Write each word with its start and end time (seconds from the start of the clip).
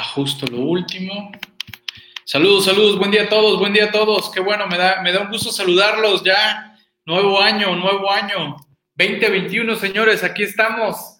Ajusto 0.00 0.46
lo 0.46 0.60
último. 0.60 1.30
Saludos, 2.24 2.64
saludos, 2.64 2.98
buen 2.98 3.10
día 3.10 3.24
a 3.24 3.28
todos, 3.28 3.58
buen 3.58 3.74
día 3.74 3.84
a 3.84 3.90
todos. 3.90 4.30
Qué 4.30 4.40
bueno, 4.40 4.66
me 4.66 4.78
da, 4.78 5.02
me 5.02 5.12
da 5.12 5.20
un 5.20 5.28
gusto 5.28 5.52
saludarlos 5.52 6.24
ya. 6.24 6.74
Nuevo 7.04 7.38
año, 7.38 7.76
nuevo 7.76 8.10
año. 8.10 8.56
2021, 8.94 9.76
señores, 9.76 10.24
aquí 10.24 10.44
estamos 10.44 11.18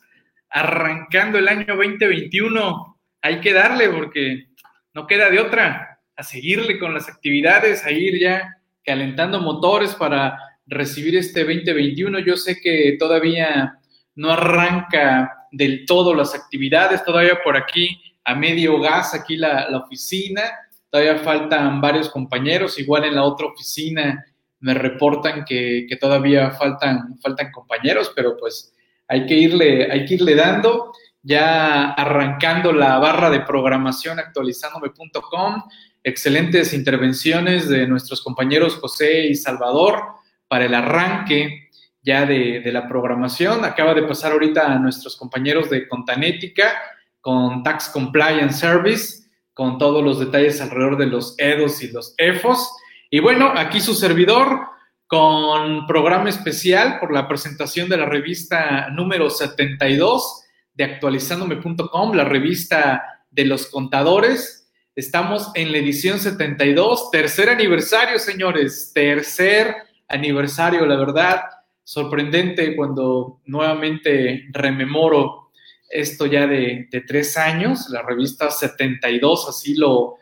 arrancando 0.49 1.37
el 1.37 1.49
año 1.49 1.77
2021. 1.77 2.99
Hay 3.21 3.41
que 3.43 3.53
darle 3.53 3.91
porque 3.91 4.47
no 4.95 5.07
queda 5.07 5.29
de 5.29 5.41
otra. 5.41 6.01
A 6.17 6.23
seguirle 6.23 6.79
con 6.79 6.95
las 6.95 7.07
actividades, 7.07 7.85
a 7.85 7.91
ir 7.91 8.19
ya 8.19 8.57
calentando 8.83 9.41
motores 9.41 9.95
para 9.95 10.39
recibir 10.65 11.17
este 11.17 11.41
2021. 11.41 12.19
Yo 12.21 12.35
sé 12.39 12.59
que 12.63 12.97
todavía 12.99 13.79
no 14.15 14.31
arranca 14.31 15.49
del 15.53 15.85
todo 15.85 16.15
las 16.15 16.35
actividades, 16.35 17.05
todavía 17.05 17.43
por 17.45 17.59
aquí 17.59 18.10
a 18.25 18.35
medio 18.35 18.81
gas, 18.81 19.15
aquí 19.15 19.37
la, 19.37 19.69
oficina, 19.85 20.43
todavía 20.91 21.19
faltan 21.19 21.81
varios 21.81 22.09
compañeros, 22.09 22.79
igual 22.79 23.05
en 23.05 23.15
la 23.15 23.25
otra 23.25 23.47
oficina 23.47 24.25
me 24.61 24.75
reportan 24.75 25.45
que, 25.45 25.87
todavía 26.01 26.51
faltan, 26.51 27.19
faltan 27.21 27.51
compañeros, 27.51 28.13
pero 28.15 28.37
pues 28.37 28.75
hay 29.09 29.27
que 29.27 29.35
irle, 29.35 29.91
hay 29.91 30.05
que 30.05 30.15
irle 30.15 30.35
dando, 30.35 30.93
ya 31.23 31.93
arrancando 31.93 32.73
la 32.73 32.99
barra 32.99 33.31
de 33.31 33.41
programación 33.41 34.19
actualizándome.com, 34.19 35.63
excelentes 36.03 36.73
intervenciones 36.73 37.69
de 37.69 37.87
nuestros 37.87 38.23
compañeros 38.23 38.77
José 38.77 39.27
y 39.27 39.35
Salvador 39.35 40.03
para 40.49 40.65
el 40.65 40.75
arranque 40.75 41.69
ya 42.03 42.25
de, 42.25 42.63
la 42.73 42.89
programación. 42.89 43.65
Acaba 43.65 43.95
de 43.95 44.03
pasar 44.03 44.33
ahorita 44.33 44.73
a 44.73 44.79
nuestros 44.79 45.17
compañeros 45.17 45.69
de 45.71 45.87
Contanética 45.87 46.73
con 47.21 47.63
Tax 47.63 47.89
Compliance 47.91 48.59
Service, 48.59 49.29
con 49.55 49.79
todos 49.79 50.03
los 50.03 50.19
detalles 50.19 50.61
alrededor 50.61 50.97
de 50.97 51.07
los 51.07 51.35
EDOS 51.39 51.83
y 51.83 51.93
los 51.93 52.15
EFOS. 52.17 52.73
Y 53.11 53.21
bueno, 53.21 53.53
aquí 53.57 53.81
su 53.81 53.95
servidor 53.95 54.61
con 55.07 55.87
programa 55.87 56.31
especial 56.31 57.01
por 57.01 57.13
la 57.13 57.27
presentación 57.27 57.89
de 57.89 57.97
la 57.97 58.07
revista 58.07 58.89
número 58.91 59.29
72 59.29 60.45
de 60.75 60.85
actualizándome.com, 60.85 62.15
la 62.15 62.25
revista 62.25 63.25
de 63.31 63.45
los 63.45 63.67
contadores. 63.67 64.71
Estamos 64.95 65.51
en 65.55 65.73
la 65.73 65.79
edición 65.79 66.21
72, 66.21 67.11
tercer 67.11 67.51
aniversario, 67.51 68.19
señores, 68.19 68.93
tercer 68.95 69.75
aniversario, 70.09 70.87
la 70.87 70.97
verdad, 70.97 71.41
sorprendente 71.83 72.77
cuando 72.77 73.41
nuevamente 73.47 74.47
rememoro 74.53 75.50
esto 75.91 76.27
ya 76.27 76.47
de, 76.47 76.89
tres 77.07 77.37
años, 77.37 77.89
la 77.91 78.03
revista 78.03 78.51
72 78.51 79.49
así 79.49 79.75
lo, 79.75 80.17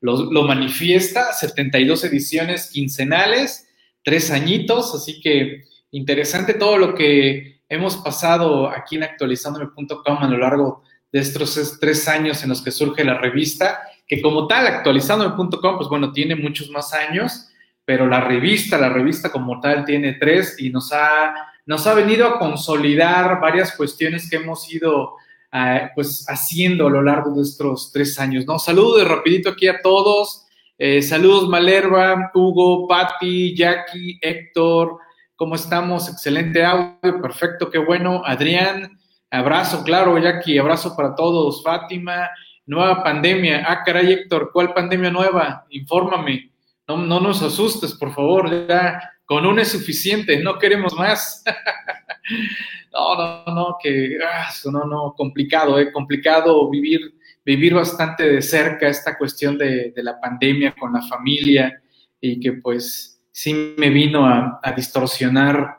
lo, 0.00 0.42
manifiesta, 0.42 1.32
72 1.32 2.04
ediciones 2.04 2.70
quincenales, 2.70 3.68
tres 4.02 4.30
añitos, 4.30 4.94
así 4.94 5.20
que 5.20 5.64
interesante 5.92 6.54
todo 6.54 6.76
lo 6.76 6.94
que 6.94 7.62
hemos 7.68 7.96
pasado 7.96 8.68
aquí 8.68 8.96
en 8.96 9.04
actualizandome.com 9.04 10.18
a 10.18 10.28
lo 10.28 10.38
largo 10.38 10.82
de 11.12 11.20
estos 11.20 11.78
tres 11.80 12.08
años 12.08 12.42
en 12.42 12.48
los 12.48 12.60
que 12.60 12.72
surge 12.72 13.04
la 13.04 13.18
revista, 13.18 13.82
que 14.06 14.20
como 14.20 14.46
tal, 14.46 14.66
actualizandome.com, 14.66 15.76
pues 15.76 15.88
bueno, 15.88 16.12
tiene 16.12 16.34
muchos 16.34 16.68
más 16.70 16.92
años, 16.92 17.48
pero 17.84 18.06
la 18.06 18.20
revista, 18.20 18.78
la 18.78 18.88
revista 18.88 19.30
como 19.30 19.60
tal 19.60 19.84
tiene 19.84 20.14
tres 20.14 20.56
y 20.58 20.70
nos 20.70 20.92
ha, 20.92 21.34
nos 21.66 21.86
ha 21.86 21.94
venido 21.94 22.26
a 22.26 22.38
consolidar 22.38 23.40
varias 23.40 23.76
cuestiones 23.76 24.28
que 24.28 24.36
hemos 24.36 24.72
ido 24.72 25.14
ah, 25.52 25.90
pues 25.94 26.26
haciendo 26.28 26.86
a 26.86 26.90
lo 26.90 27.02
largo 27.02 27.34
de 27.34 27.42
estos 27.42 27.90
tres 27.92 28.18
años, 28.18 28.46
¿no? 28.46 28.58
Saludos 28.58 29.06
rapidito 29.08 29.50
aquí 29.50 29.66
a 29.66 29.80
todos. 29.80 30.46
Eh, 30.76 31.02
saludos 31.02 31.48
Malerva, 31.48 32.30
Hugo, 32.34 32.88
Patti, 32.88 33.56
Jackie, 33.56 34.18
Héctor, 34.20 34.98
¿cómo 35.36 35.54
estamos? 35.54 36.08
Excelente 36.08 36.64
audio, 36.64 37.22
perfecto, 37.22 37.70
qué 37.70 37.78
bueno. 37.78 38.22
Adrián, 38.24 38.98
abrazo, 39.30 39.84
claro, 39.84 40.18
Jackie, 40.18 40.58
abrazo 40.58 40.96
para 40.96 41.14
todos. 41.14 41.62
Fátima, 41.62 42.28
nueva 42.66 43.02
pandemia. 43.02 43.64
Ah, 43.66 43.82
caray, 43.84 44.12
Héctor, 44.12 44.50
¿cuál 44.52 44.74
pandemia 44.74 45.10
nueva? 45.10 45.64
Infórmame. 45.70 46.50
No, 46.88 46.98
no 46.98 47.20
nos 47.20 47.42
asustes, 47.42 47.94
por 47.94 48.12
favor, 48.12 48.68
ya 48.68 49.13
con 49.24 49.46
uno 49.46 49.60
es 49.60 49.68
suficiente, 49.68 50.42
no 50.42 50.58
queremos 50.58 50.94
más. 50.94 51.42
no, 52.92 53.16
no, 53.16 53.54
no, 53.54 53.76
que, 53.82 54.18
ah, 54.24 54.50
no, 54.70 54.84
no, 54.84 55.14
complicado, 55.16 55.78
eh, 55.78 55.90
complicado 55.92 56.68
vivir, 56.70 57.14
vivir 57.44 57.74
bastante 57.74 58.24
de 58.24 58.42
cerca 58.42 58.88
esta 58.88 59.16
cuestión 59.16 59.56
de, 59.58 59.92
la 59.96 60.20
pandemia 60.20 60.74
con 60.78 60.92
la 60.92 61.02
familia 61.02 61.82
y 62.20 62.40
que 62.40 62.54
pues 62.54 63.22
sí 63.30 63.74
me 63.76 63.90
vino 63.90 64.26
a, 64.26 64.60
distorsionar 64.76 65.78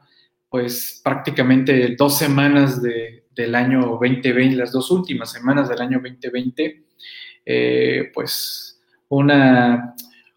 pues 0.50 1.02
prácticamente 1.04 1.96
dos 1.98 2.18
semanas 2.18 2.82
del 2.82 3.56
año 3.56 3.82
2020, 4.00 4.56
las 4.56 4.72
dos 4.72 4.90
últimas 4.92 5.32
semanas 5.32 5.68
del 5.68 5.82
año 5.82 6.00
2020, 6.02 6.86
eh, 7.46 8.12
pues 8.14 8.82
una 9.10 9.96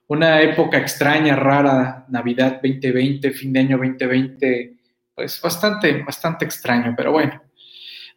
una 0.08 0.40
época 0.40 0.78
extraña, 0.78 1.36
rara, 1.36 2.06
Navidad 2.08 2.60
2020, 2.62 3.30
fin 3.30 3.52
de 3.52 3.60
año 3.60 3.76
2020, 3.76 4.76
pues 5.14 5.40
bastante, 5.40 6.02
bastante 6.02 6.44
extraño, 6.44 6.94
pero 6.96 7.12
bueno, 7.12 7.42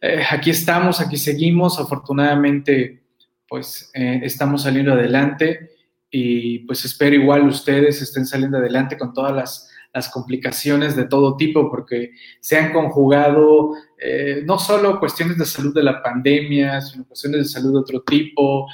eh, 0.00 0.22
aquí 0.28 0.50
estamos, 0.50 1.00
aquí 1.00 1.16
seguimos, 1.16 1.78
afortunadamente, 1.78 3.02
pues 3.46 3.90
eh, 3.94 4.20
estamos 4.22 4.62
saliendo 4.62 4.94
adelante 4.94 5.70
y 6.10 6.60
pues 6.60 6.84
espero 6.84 7.14
igual 7.14 7.46
ustedes 7.46 8.00
estén 8.00 8.26
saliendo 8.26 8.58
adelante 8.58 8.96
con 8.96 9.12
todas 9.12 9.32
las, 9.32 9.68
complicaciones 10.10 10.96
de 10.96 11.04
todo 11.04 11.36
tipo, 11.36 11.70
porque 11.70 12.12
se 12.40 12.56
han 12.56 12.72
conjugado 12.72 13.72
eh, 13.98 14.42
no 14.42 14.58
solo 14.58 14.98
cuestiones 14.98 15.36
de 15.36 15.44
salud 15.44 15.74
de 15.74 15.82
la 15.82 16.02
pandemia, 16.02 16.80
sino 16.80 17.04
cuestiones 17.04 17.40
de 17.40 17.44
salud 17.44 17.74
de 17.74 17.80
otro 17.80 18.00
tipo, 18.00 18.66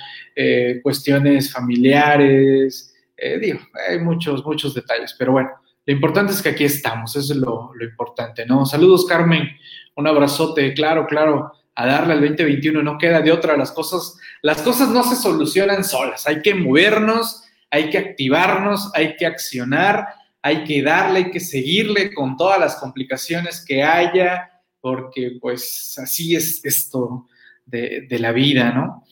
cuestiones 0.84 1.52
familiares, 1.52 2.87
eh, 3.18 3.38
digo, 3.38 3.60
hay 3.88 3.98
muchos, 3.98 4.44
muchos 4.44 4.74
detalles, 4.74 5.14
pero 5.18 5.32
bueno, 5.32 5.50
lo 5.84 5.92
importante 5.92 6.32
es 6.32 6.40
que 6.40 6.50
aquí 6.50 6.64
estamos, 6.64 7.16
eso 7.16 7.32
es 7.32 7.38
lo, 7.38 7.72
importante, 7.80 8.46
¿no? 8.46 8.64
Saludos, 8.64 9.06
Carmen, 9.06 9.48
un 9.96 10.06
abrazote, 10.06 10.72
claro, 10.74 11.06
claro, 11.06 11.52
a 11.74 11.86
darle 11.86 12.12
al 12.12 12.20
2021, 12.20 12.82
no 12.82 12.98
queda 12.98 13.20
de 13.20 13.32
otra, 13.32 13.56
las 13.56 13.72
cosas, 13.72 14.18
las 14.42 14.62
cosas 14.62 14.90
no 14.90 15.02
se 15.02 15.16
solucionan 15.16 15.84
solas, 15.84 16.26
hay 16.26 16.42
que 16.42 16.54
movernos, 16.54 17.42
hay 17.70 17.90
que 17.90 17.98
activarnos, 17.98 18.90
hay 18.94 19.16
que 19.16 19.26
accionar, 19.26 20.08
hay 20.42 20.64
que 20.64 20.82
darle, 20.82 21.18
hay 21.18 21.30
que 21.30 21.40
seguirle 21.40 22.12
con 22.14 22.36
todas 22.36 22.60
las 22.60 22.76
complicaciones 22.76 23.64
que 23.66 23.82
haya, 23.82 24.50
porque 24.80 25.38
pues 25.40 25.98
así 26.02 26.36
es 26.36 26.64
esto 26.64 27.26
de, 27.66 28.06
la 28.18 28.32
vida, 28.32 28.72
¿no? 28.72 29.04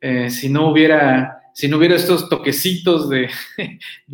Eh, 0.00 0.30
si 0.30 0.48
no 0.48 0.70
hubiera 0.70 1.39
si 1.54 1.68
no 1.68 1.78
hubiera 1.78 1.96
estos 1.96 2.28
toquecitos 2.28 3.08
de, 3.08 3.28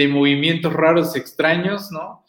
movimientos 0.08 0.72
raros 0.72 1.16
extraños, 1.16 1.91
¿no? 1.91 2.24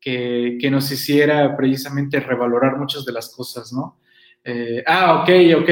Que, 0.00 0.58
nos 0.70 0.90
hiciera 0.92 1.56
precisamente 1.56 2.20
revalorar 2.20 2.76
muchas 2.76 3.04
de 3.04 3.12
las 3.12 3.34
cosas, 3.34 3.72
¿no? 3.72 4.00
Eh, 4.44 4.82
ah, 4.86 5.22
ok, 5.22 5.62
ok, 5.62 5.70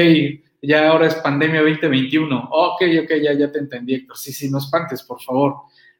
ya 0.61 0.89
ahora 0.89 1.07
es 1.07 1.15
pandemia 1.15 1.61
2021. 1.61 2.49
Ok, 2.51 2.81
ok, 3.03 3.11
ya, 3.21 3.33
ya 3.33 3.51
te 3.51 3.59
entendí. 3.59 4.05
Sí, 4.13 4.33
sí, 4.33 4.49
no 4.49 4.57
espantes, 4.57 5.03
por 5.03 5.21
favor. 5.21 5.55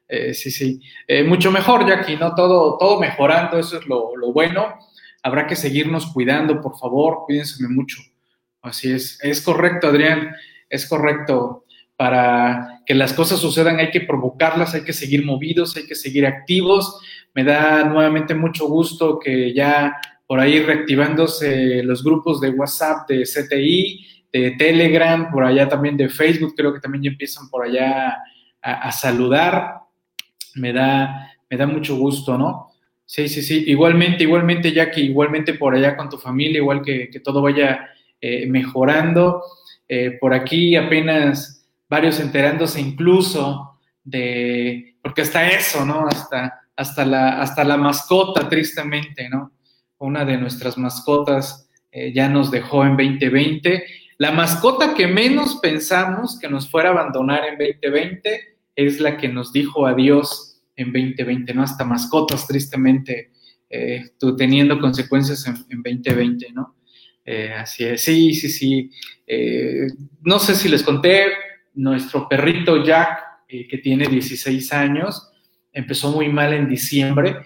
Eh, 0.08 0.34
sí, 0.34 0.50
sí. 0.50 0.80
Eh, 1.06 1.24
mucho 1.24 1.50
mejor, 1.50 1.86
Jackie, 1.88 2.16
¿no? 2.16 2.34
Todo, 2.34 2.76
todo 2.78 3.00
mejorando, 3.00 3.58
eso 3.58 3.78
es 3.78 3.86
lo, 3.86 4.16
lo 4.16 4.32
bueno. 4.32 4.78
Habrá 5.22 5.46
que 5.46 5.56
seguirnos 5.56 6.12
cuidando, 6.12 6.60
por 6.60 6.78
favor, 6.78 7.24
cuídense 7.26 7.66
mucho. 7.68 7.98
Así 8.62 8.92
es. 8.92 9.18
Es 9.22 9.40
correcto, 9.40 9.88
Adrián, 9.88 10.30
es 10.68 10.86
correcto 10.86 11.65
para 11.96 12.82
que 12.84 12.94
las 12.94 13.12
cosas 13.14 13.40
sucedan 13.40 13.78
hay 13.78 13.90
que 13.90 14.02
provocarlas, 14.02 14.74
hay 14.74 14.82
que 14.82 14.92
seguir 14.92 15.24
movidos, 15.24 15.76
hay 15.76 15.86
que 15.86 15.94
seguir 15.94 16.26
activos. 16.26 17.00
Me 17.34 17.42
da 17.42 17.84
nuevamente 17.84 18.34
mucho 18.34 18.66
gusto 18.66 19.18
que 19.18 19.54
ya 19.54 19.96
por 20.26 20.40
ahí 20.40 20.60
reactivándose 20.60 21.82
los 21.82 22.04
grupos 22.04 22.40
de 22.40 22.50
WhatsApp, 22.50 23.08
de 23.08 23.22
CTI, 23.22 24.06
de 24.32 24.50
Telegram, 24.52 25.30
por 25.30 25.44
allá 25.44 25.68
también 25.68 25.96
de 25.96 26.08
Facebook, 26.08 26.54
creo 26.56 26.74
que 26.74 26.80
también 26.80 27.04
ya 27.04 27.10
empiezan 27.10 27.48
por 27.48 27.64
allá 27.64 28.18
a, 28.60 28.92
saludar. 28.92 29.80
Me 30.54 30.72
da, 30.72 31.30
me 31.48 31.56
da 31.56 31.66
mucho 31.66 31.96
gusto, 31.96 32.36
¿no? 32.36 32.72
Sí, 33.04 33.28
sí, 33.28 33.40
sí. 33.40 33.64
Igualmente, 33.68 34.24
igualmente, 34.24 34.72
Jackie, 34.72 35.02
igualmente 35.02 35.54
por 35.54 35.74
allá 35.74 35.96
con 35.96 36.10
tu 36.10 36.18
familia, 36.18 36.58
igual 36.58 36.82
que, 36.82 37.08
todo 37.22 37.40
vaya 37.40 37.88
eh, 38.20 38.46
mejorando. 38.46 39.42
Eh, 39.88 40.18
por 40.20 40.34
aquí 40.34 40.74
apenas 40.74 41.55
varios 41.88 42.20
enterándose 42.20 42.80
incluso 42.80 43.78
de, 44.02 44.96
porque 45.02 45.22
hasta 45.22 45.50
eso, 45.50 45.84
¿no? 45.84 46.06
Hasta, 46.06 46.60
hasta, 46.76 47.04
la, 47.04 47.40
hasta 47.40 47.64
la 47.64 47.76
mascota, 47.76 48.48
tristemente, 48.48 49.28
¿no? 49.28 49.52
Una 49.98 50.24
de 50.24 50.36
nuestras 50.36 50.76
mascotas 50.78 51.68
eh, 51.90 52.12
ya 52.12 52.28
nos 52.28 52.50
dejó 52.50 52.84
en 52.84 52.96
2020. 52.96 53.84
La 54.18 54.30
mascota 54.30 54.94
que 54.94 55.06
menos 55.06 55.56
pensamos 55.56 56.38
que 56.38 56.48
nos 56.48 56.70
fuera 56.70 56.90
a 56.90 56.92
abandonar 56.92 57.44
en 57.44 57.58
2020 57.58 58.56
es 58.76 59.00
la 59.00 59.16
que 59.16 59.28
nos 59.28 59.52
dijo 59.52 59.86
adiós 59.86 60.62
en 60.76 60.92
2020, 60.92 61.54
¿no? 61.54 61.62
Hasta 61.62 61.84
mascotas, 61.84 62.46
tristemente, 62.46 63.30
eh, 63.70 64.04
teniendo 64.36 64.78
consecuencias 64.78 65.46
en, 65.46 65.82
2020, 65.82 66.52
¿no? 66.52 66.76
Eh, 67.24 67.52
así 67.52 67.84
es, 67.84 68.02
sí, 68.02 68.34
sí, 68.34 68.48
sí. 68.48 68.90
Eh, 69.26 69.88
no 70.22 70.38
sé 70.38 70.54
si 70.54 70.68
les 70.68 70.82
conté, 70.82 71.26
nuestro 71.76 72.28
perrito 72.28 72.84
Jack, 72.84 73.46
que 73.48 73.78
tiene 73.78 74.06
16 74.06 74.72
años, 74.72 75.30
empezó 75.72 76.10
muy 76.10 76.28
mal 76.28 76.52
en 76.52 76.68
diciembre, 76.68 77.36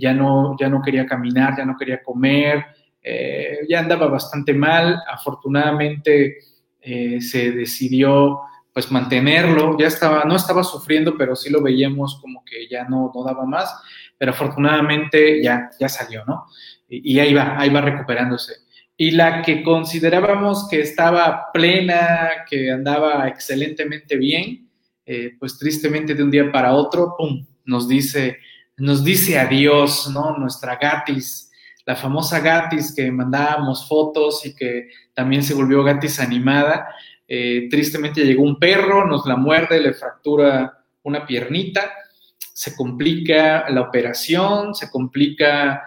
ya, 0.00 0.14
no, 0.14 0.56
ya 0.58 0.68
no 0.68 0.80
quería 0.80 1.06
caminar, 1.06 1.54
ya 1.56 1.64
no 1.64 1.76
quería 1.76 2.02
comer, 2.02 2.64
ya 3.68 3.80
andaba 3.80 4.06
bastante 4.06 4.54
mal, 4.54 4.98
afortunadamente 5.12 6.38
se 6.80 7.52
decidió 7.52 8.40
pues 8.72 8.90
mantenerlo, 8.90 9.76
ya 9.78 9.86
estaba, 9.86 10.24
no 10.24 10.36
estaba 10.36 10.64
sufriendo, 10.64 11.16
pero 11.16 11.36
sí 11.36 11.50
lo 11.50 11.62
veíamos 11.62 12.18
como 12.20 12.42
que 12.44 12.68
ya 12.68 12.84
no, 12.84 13.12
no 13.14 13.22
daba 13.22 13.44
más, 13.44 13.74
pero 14.16 14.32
afortunadamente 14.32 15.42
ya, 15.42 15.70
ya 15.78 15.88
salió, 15.88 16.24
¿no? 16.24 16.46
Y, 16.88 17.18
ahí 17.18 17.34
va, 17.34 17.58
ahí 17.58 17.70
va 17.70 17.80
recuperándose. 17.80 18.54
Y 19.02 19.10
la 19.10 19.42
que 19.42 19.64
considerábamos 19.64 20.68
que 20.68 20.80
estaba 20.80 21.50
plena, 21.52 22.44
que 22.48 22.70
andaba 22.70 23.26
excelentemente 23.26 24.16
bien, 24.16 24.70
eh, 25.04 25.34
pues 25.40 25.58
tristemente 25.58 26.14
de 26.14 26.22
un 26.22 26.30
día 26.30 26.52
para 26.52 26.72
otro, 26.72 27.16
¡pum!, 27.18 27.44
nos 27.64 27.88
dice, 27.88 28.38
nos 28.76 29.02
dice 29.02 29.40
adiós, 29.40 30.08
¿no? 30.14 30.38
Nuestra 30.38 30.76
Gatis, 30.76 31.50
la 31.84 31.96
famosa 31.96 32.38
Gatis 32.38 32.94
que 32.94 33.10
mandábamos 33.10 33.88
fotos 33.88 34.46
y 34.46 34.54
que 34.54 34.90
también 35.14 35.42
se 35.42 35.54
volvió 35.54 35.82
Gatis 35.82 36.20
animada, 36.20 36.86
eh, 37.26 37.66
tristemente 37.68 38.24
llegó 38.24 38.44
un 38.44 38.60
perro, 38.60 39.04
nos 39.04 39.26
la 39.26 39.34
muerde, 39.34 39.80
le 39.80 39.94
fractura 39.94 40.78
una 41.02 41.26
piernita, 41.26 41.90
se 42.38 42.76
complica 42.76 43.68
la 43.68 43.80
operación, 43.80 44.76
se 44.76 44.88
complica 44.92 45.82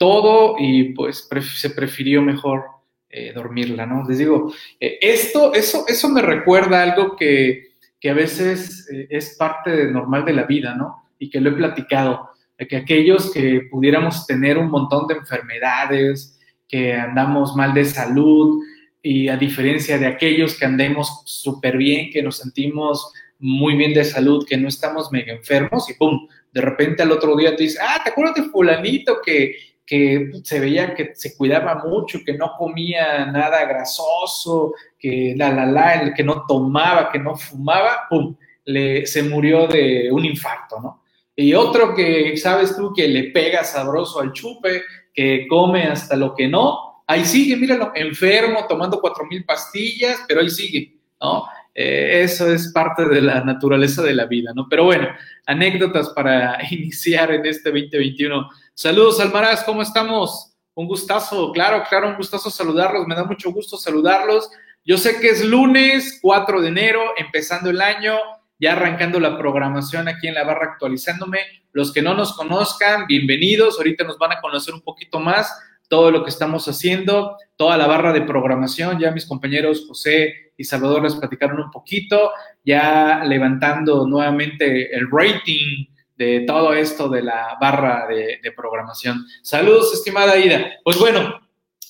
todo 0.00 0.56
y 0.58 0.94
pues 0.94 1.28
se 1.56 1.70
prefirió 1.70 2.22
mejor 2.22 2.64
eh, 3.10 3.34
dormirla, 3.34 3.84
¿no? 3.84 4.02
Les 4.08 4.16
digo, 4.16 4.50
eh, 4.80 4.98
esto, 5.02 5.52
eso, 5.52 5.84
eso 5.86 6.08
me 6.08 6.22
recuerda 6.22 6.82
algo 6.82 7.16
que, 7.16 7.68
a 8.08 8.14
veces 8.14 8.88
es 9.10 9.36
parte 9.36 9.92
normal 9.92 10.24
de 10.24 10.32
la 10.32 10.44
vida, 10.44 10.74
¿no? 10.74 11.10
Y 11.18 11.28
que 11.28 11.38
lo 11.38 11.50
he 11.50 11.52
platicado, 11.52 12.30
de 12.58 12.66
que 12.66 12.76
aquellos 12.78 13.30
que 13.30 13.68
pudiéramos 13.70 14.26
tener 14.26 14.56
un 14.56 14.70
montón 14.70 15.06
de 15.06 15.16
enfermedades, 15.16 16.40
que 16.66 16.94
andamos 16.94 17.54
mal 17.54 17.74
de 17.74 17.84
salud, 17.84 18.62
y 19.02 19.28
a 19.28 19.36
diferencia 19.36 19.98
de 19.98 20.06
aquellos 20.06 20.58
que 20.58 20.64
andemos 20.64 21.20
súper 21.26 21.76
bien, 21.76 22.10
que 22.10 22.22
nos 22.22 22.38
sentimos 22.38 23.12
muy 23.38 23.76
bien 23.76 23.92
de 23.92 24.04
salud, 24.04 24.46
que 24.48 24.56
no 24.56 24.68
estamos 24.68 25.12
mega 25.12 25.34
enfermos 25.34 25.90
y 25.90 25.94
¡pum! 25.94 26.26
De 26.52 26.62
repente 26.62 27.02
al 27.02 27.12
otro 27.12 27.36
día 27.36 27.54
te 27.54 27.64
dices, 27.64 27.80
ah, 27.82 28.00
¿te 28.02 28.10
acuerdas 28.10 28.36
de 28.36 28.50
fulanito 28.50 29.20
que, 29.22 29.69
que 29.90 30.30
se 30.44 30.60
veía 30.60 30.94
que 30.94 31.16
se 31.16 31.36
cuidaba 31.36 31.82
mucho, 31.84 32.20
que 32.24 32.34
no 32.34 32.52
comía 32.56 33.26
nada 33.26 33.64
grasoso, 33.64 34.72
que 34.96 35.34
la, 35.36 35.52
la, 35.52 35.66
la, 35.66 35.94
el 35.94 36.14
que 36.14 36.22
no 36.22 36.44
tomaba, 36.46 37.10
que 37.10 37.18
no 37.18 37.34
fumaba, 37.34 38.06
¡pum! 38.08 38.36
Le, 38.66 39.04
se 39.04 39.24
murió 39.24 39.66
de 39.66 40.08
un 40.12 40.24
infarto, 40.24 40.78
¿no? 40.80 41.02
Y 41.34 41.54
otro 41.54 41.92
que, 41.92 42.36
sabes 42.36 42.76
tú, 42.76 42.92
que 42.94 43.08
le 43.08 43.32
pega 43.32 43.64
sabroso 43.64 44.20
al 44.20 44.32
chupe, 44.32 44.84
que 45.12 45.48
come 45.48 45.82
hasta 45.82 46.14
lo 46.14 46.36
que 46.36 46.46
no, 46.46 47.02
ahí 47.08 47.24
sigue, 47.24 47.56
míralo, 47.56 47.90
enfermo, 47.92 48.66
tomando 48.68 49.00
cuatro 49.00 49.26
mil 49.26 49.44
pastillas, 49.44 50.20
pero 50.28 50.40
ahí 50.40 50.50
sigue, 50.50 51.00
¿no? 51.20 51.46
Eh, 51.74 52.20
eso 52.22 52.52
es 52.52 52.70
parte 52.72 53.08
de 53.08 53.22
la 53.22 53.42
naturaleza 53.42 54.02
de 54.02 54.14
la 54.14 54.26
vida, 54.26 54.52
¿no? 54.54 54.68
Pero 54.68 54.84
bueno, 54.84 55.08
anécdotas 55.46 56.10
para 56.10 56.58
iniciar 56.70 57.32
en 57.32 57.44
este 57.44 57.70
2021. 57.70 58.48
Saludos, 58.82 59.20
Almaraz, 59.20 59.62
¿cómo 59.62 59.82
estamos? 59.82 60.54
Un 60.72 60.86
gustazo, 60.86 61.52
claro, 61.52 61.84
claro, 61.86 62.08
un 62.08 62.16
gustazo 62.16 62.48
saludarlos, 62.48 63.06
me 63.06 63.14
da 63.14 63.24
mucho 63.24 63.52
gusto 63.52 63.76
saludarlos. 63.76 64.48
Yo 64.86 64.96
sé 64.96 65.20
que 65.20 65.28
es 65.28 65.44
lunes 65.44 66.18
4 66.22 66.62
de 66.62 66.68
enero, 66.68 67.02
empezando 67.18 67.68
el 67.68 67.82
año, 67.82 68.16
ya 68.58 68.72
arrancando 68.72 69.20
la 69.20 69.36
programación 69.36 70.08
aquí 70.08 70.28
en 70.28 70.34
la 70.34 70.44
barra 70.44 70.72
actualizándome. 70.72 71.40
Los 71.72 71.92
que 71.92 72.00
no 72.00 72.14
nos 72.14 72.32
conozcan, 72.32 73.06
bienvenidos, 73.06 73.76
ahorita 73.76 74.04
nos 74.04 74.16
van 74.16 74.32
a 74.32 74.40
conocer 74.40 74.72
un 74.72 74.80
poquito 74.80 75.20
más 75.20 75.54
todo 75.90 76.10
lo 76.10 76.24
que 76.24 76.30
estamos 76.30 76.66
haciendo, 76.66 77.36
toda 77.56 77.76
la 77.76 77.86
barra 77.86 78.14
de 78.14 78.22
programación. 78.22 78.98
Ya 78.98 79.10
mis 79.10 79.26
compañeros 79.26 79.84
José 79.86 80.54
y 80.56 80.64
Salvador 80.64 81.02
les 81.02 81.16
platicaron 81.16 81.60
un 81.60 81.70
poquito, 81.70 82.30
ya 82.64 83.24
levantando 83.26 84.06
nuevamente 84.06 84.96
el 84.96 85.06
rating 85.10 85.84
de 86.20 86.40
todo 86.40 86.74
esto 86.74 87.08
de 87.08 87.22
la 87.22 87.56
barra 87.58 88.06
de, 88.06 88.52
programación. 88.54 89.24
Saludos, 89.40 89.94
estimada 89.94 90.36
Ida. 90.36 90.72
Pues 90.84 90.98
bueno, 90.98 91.40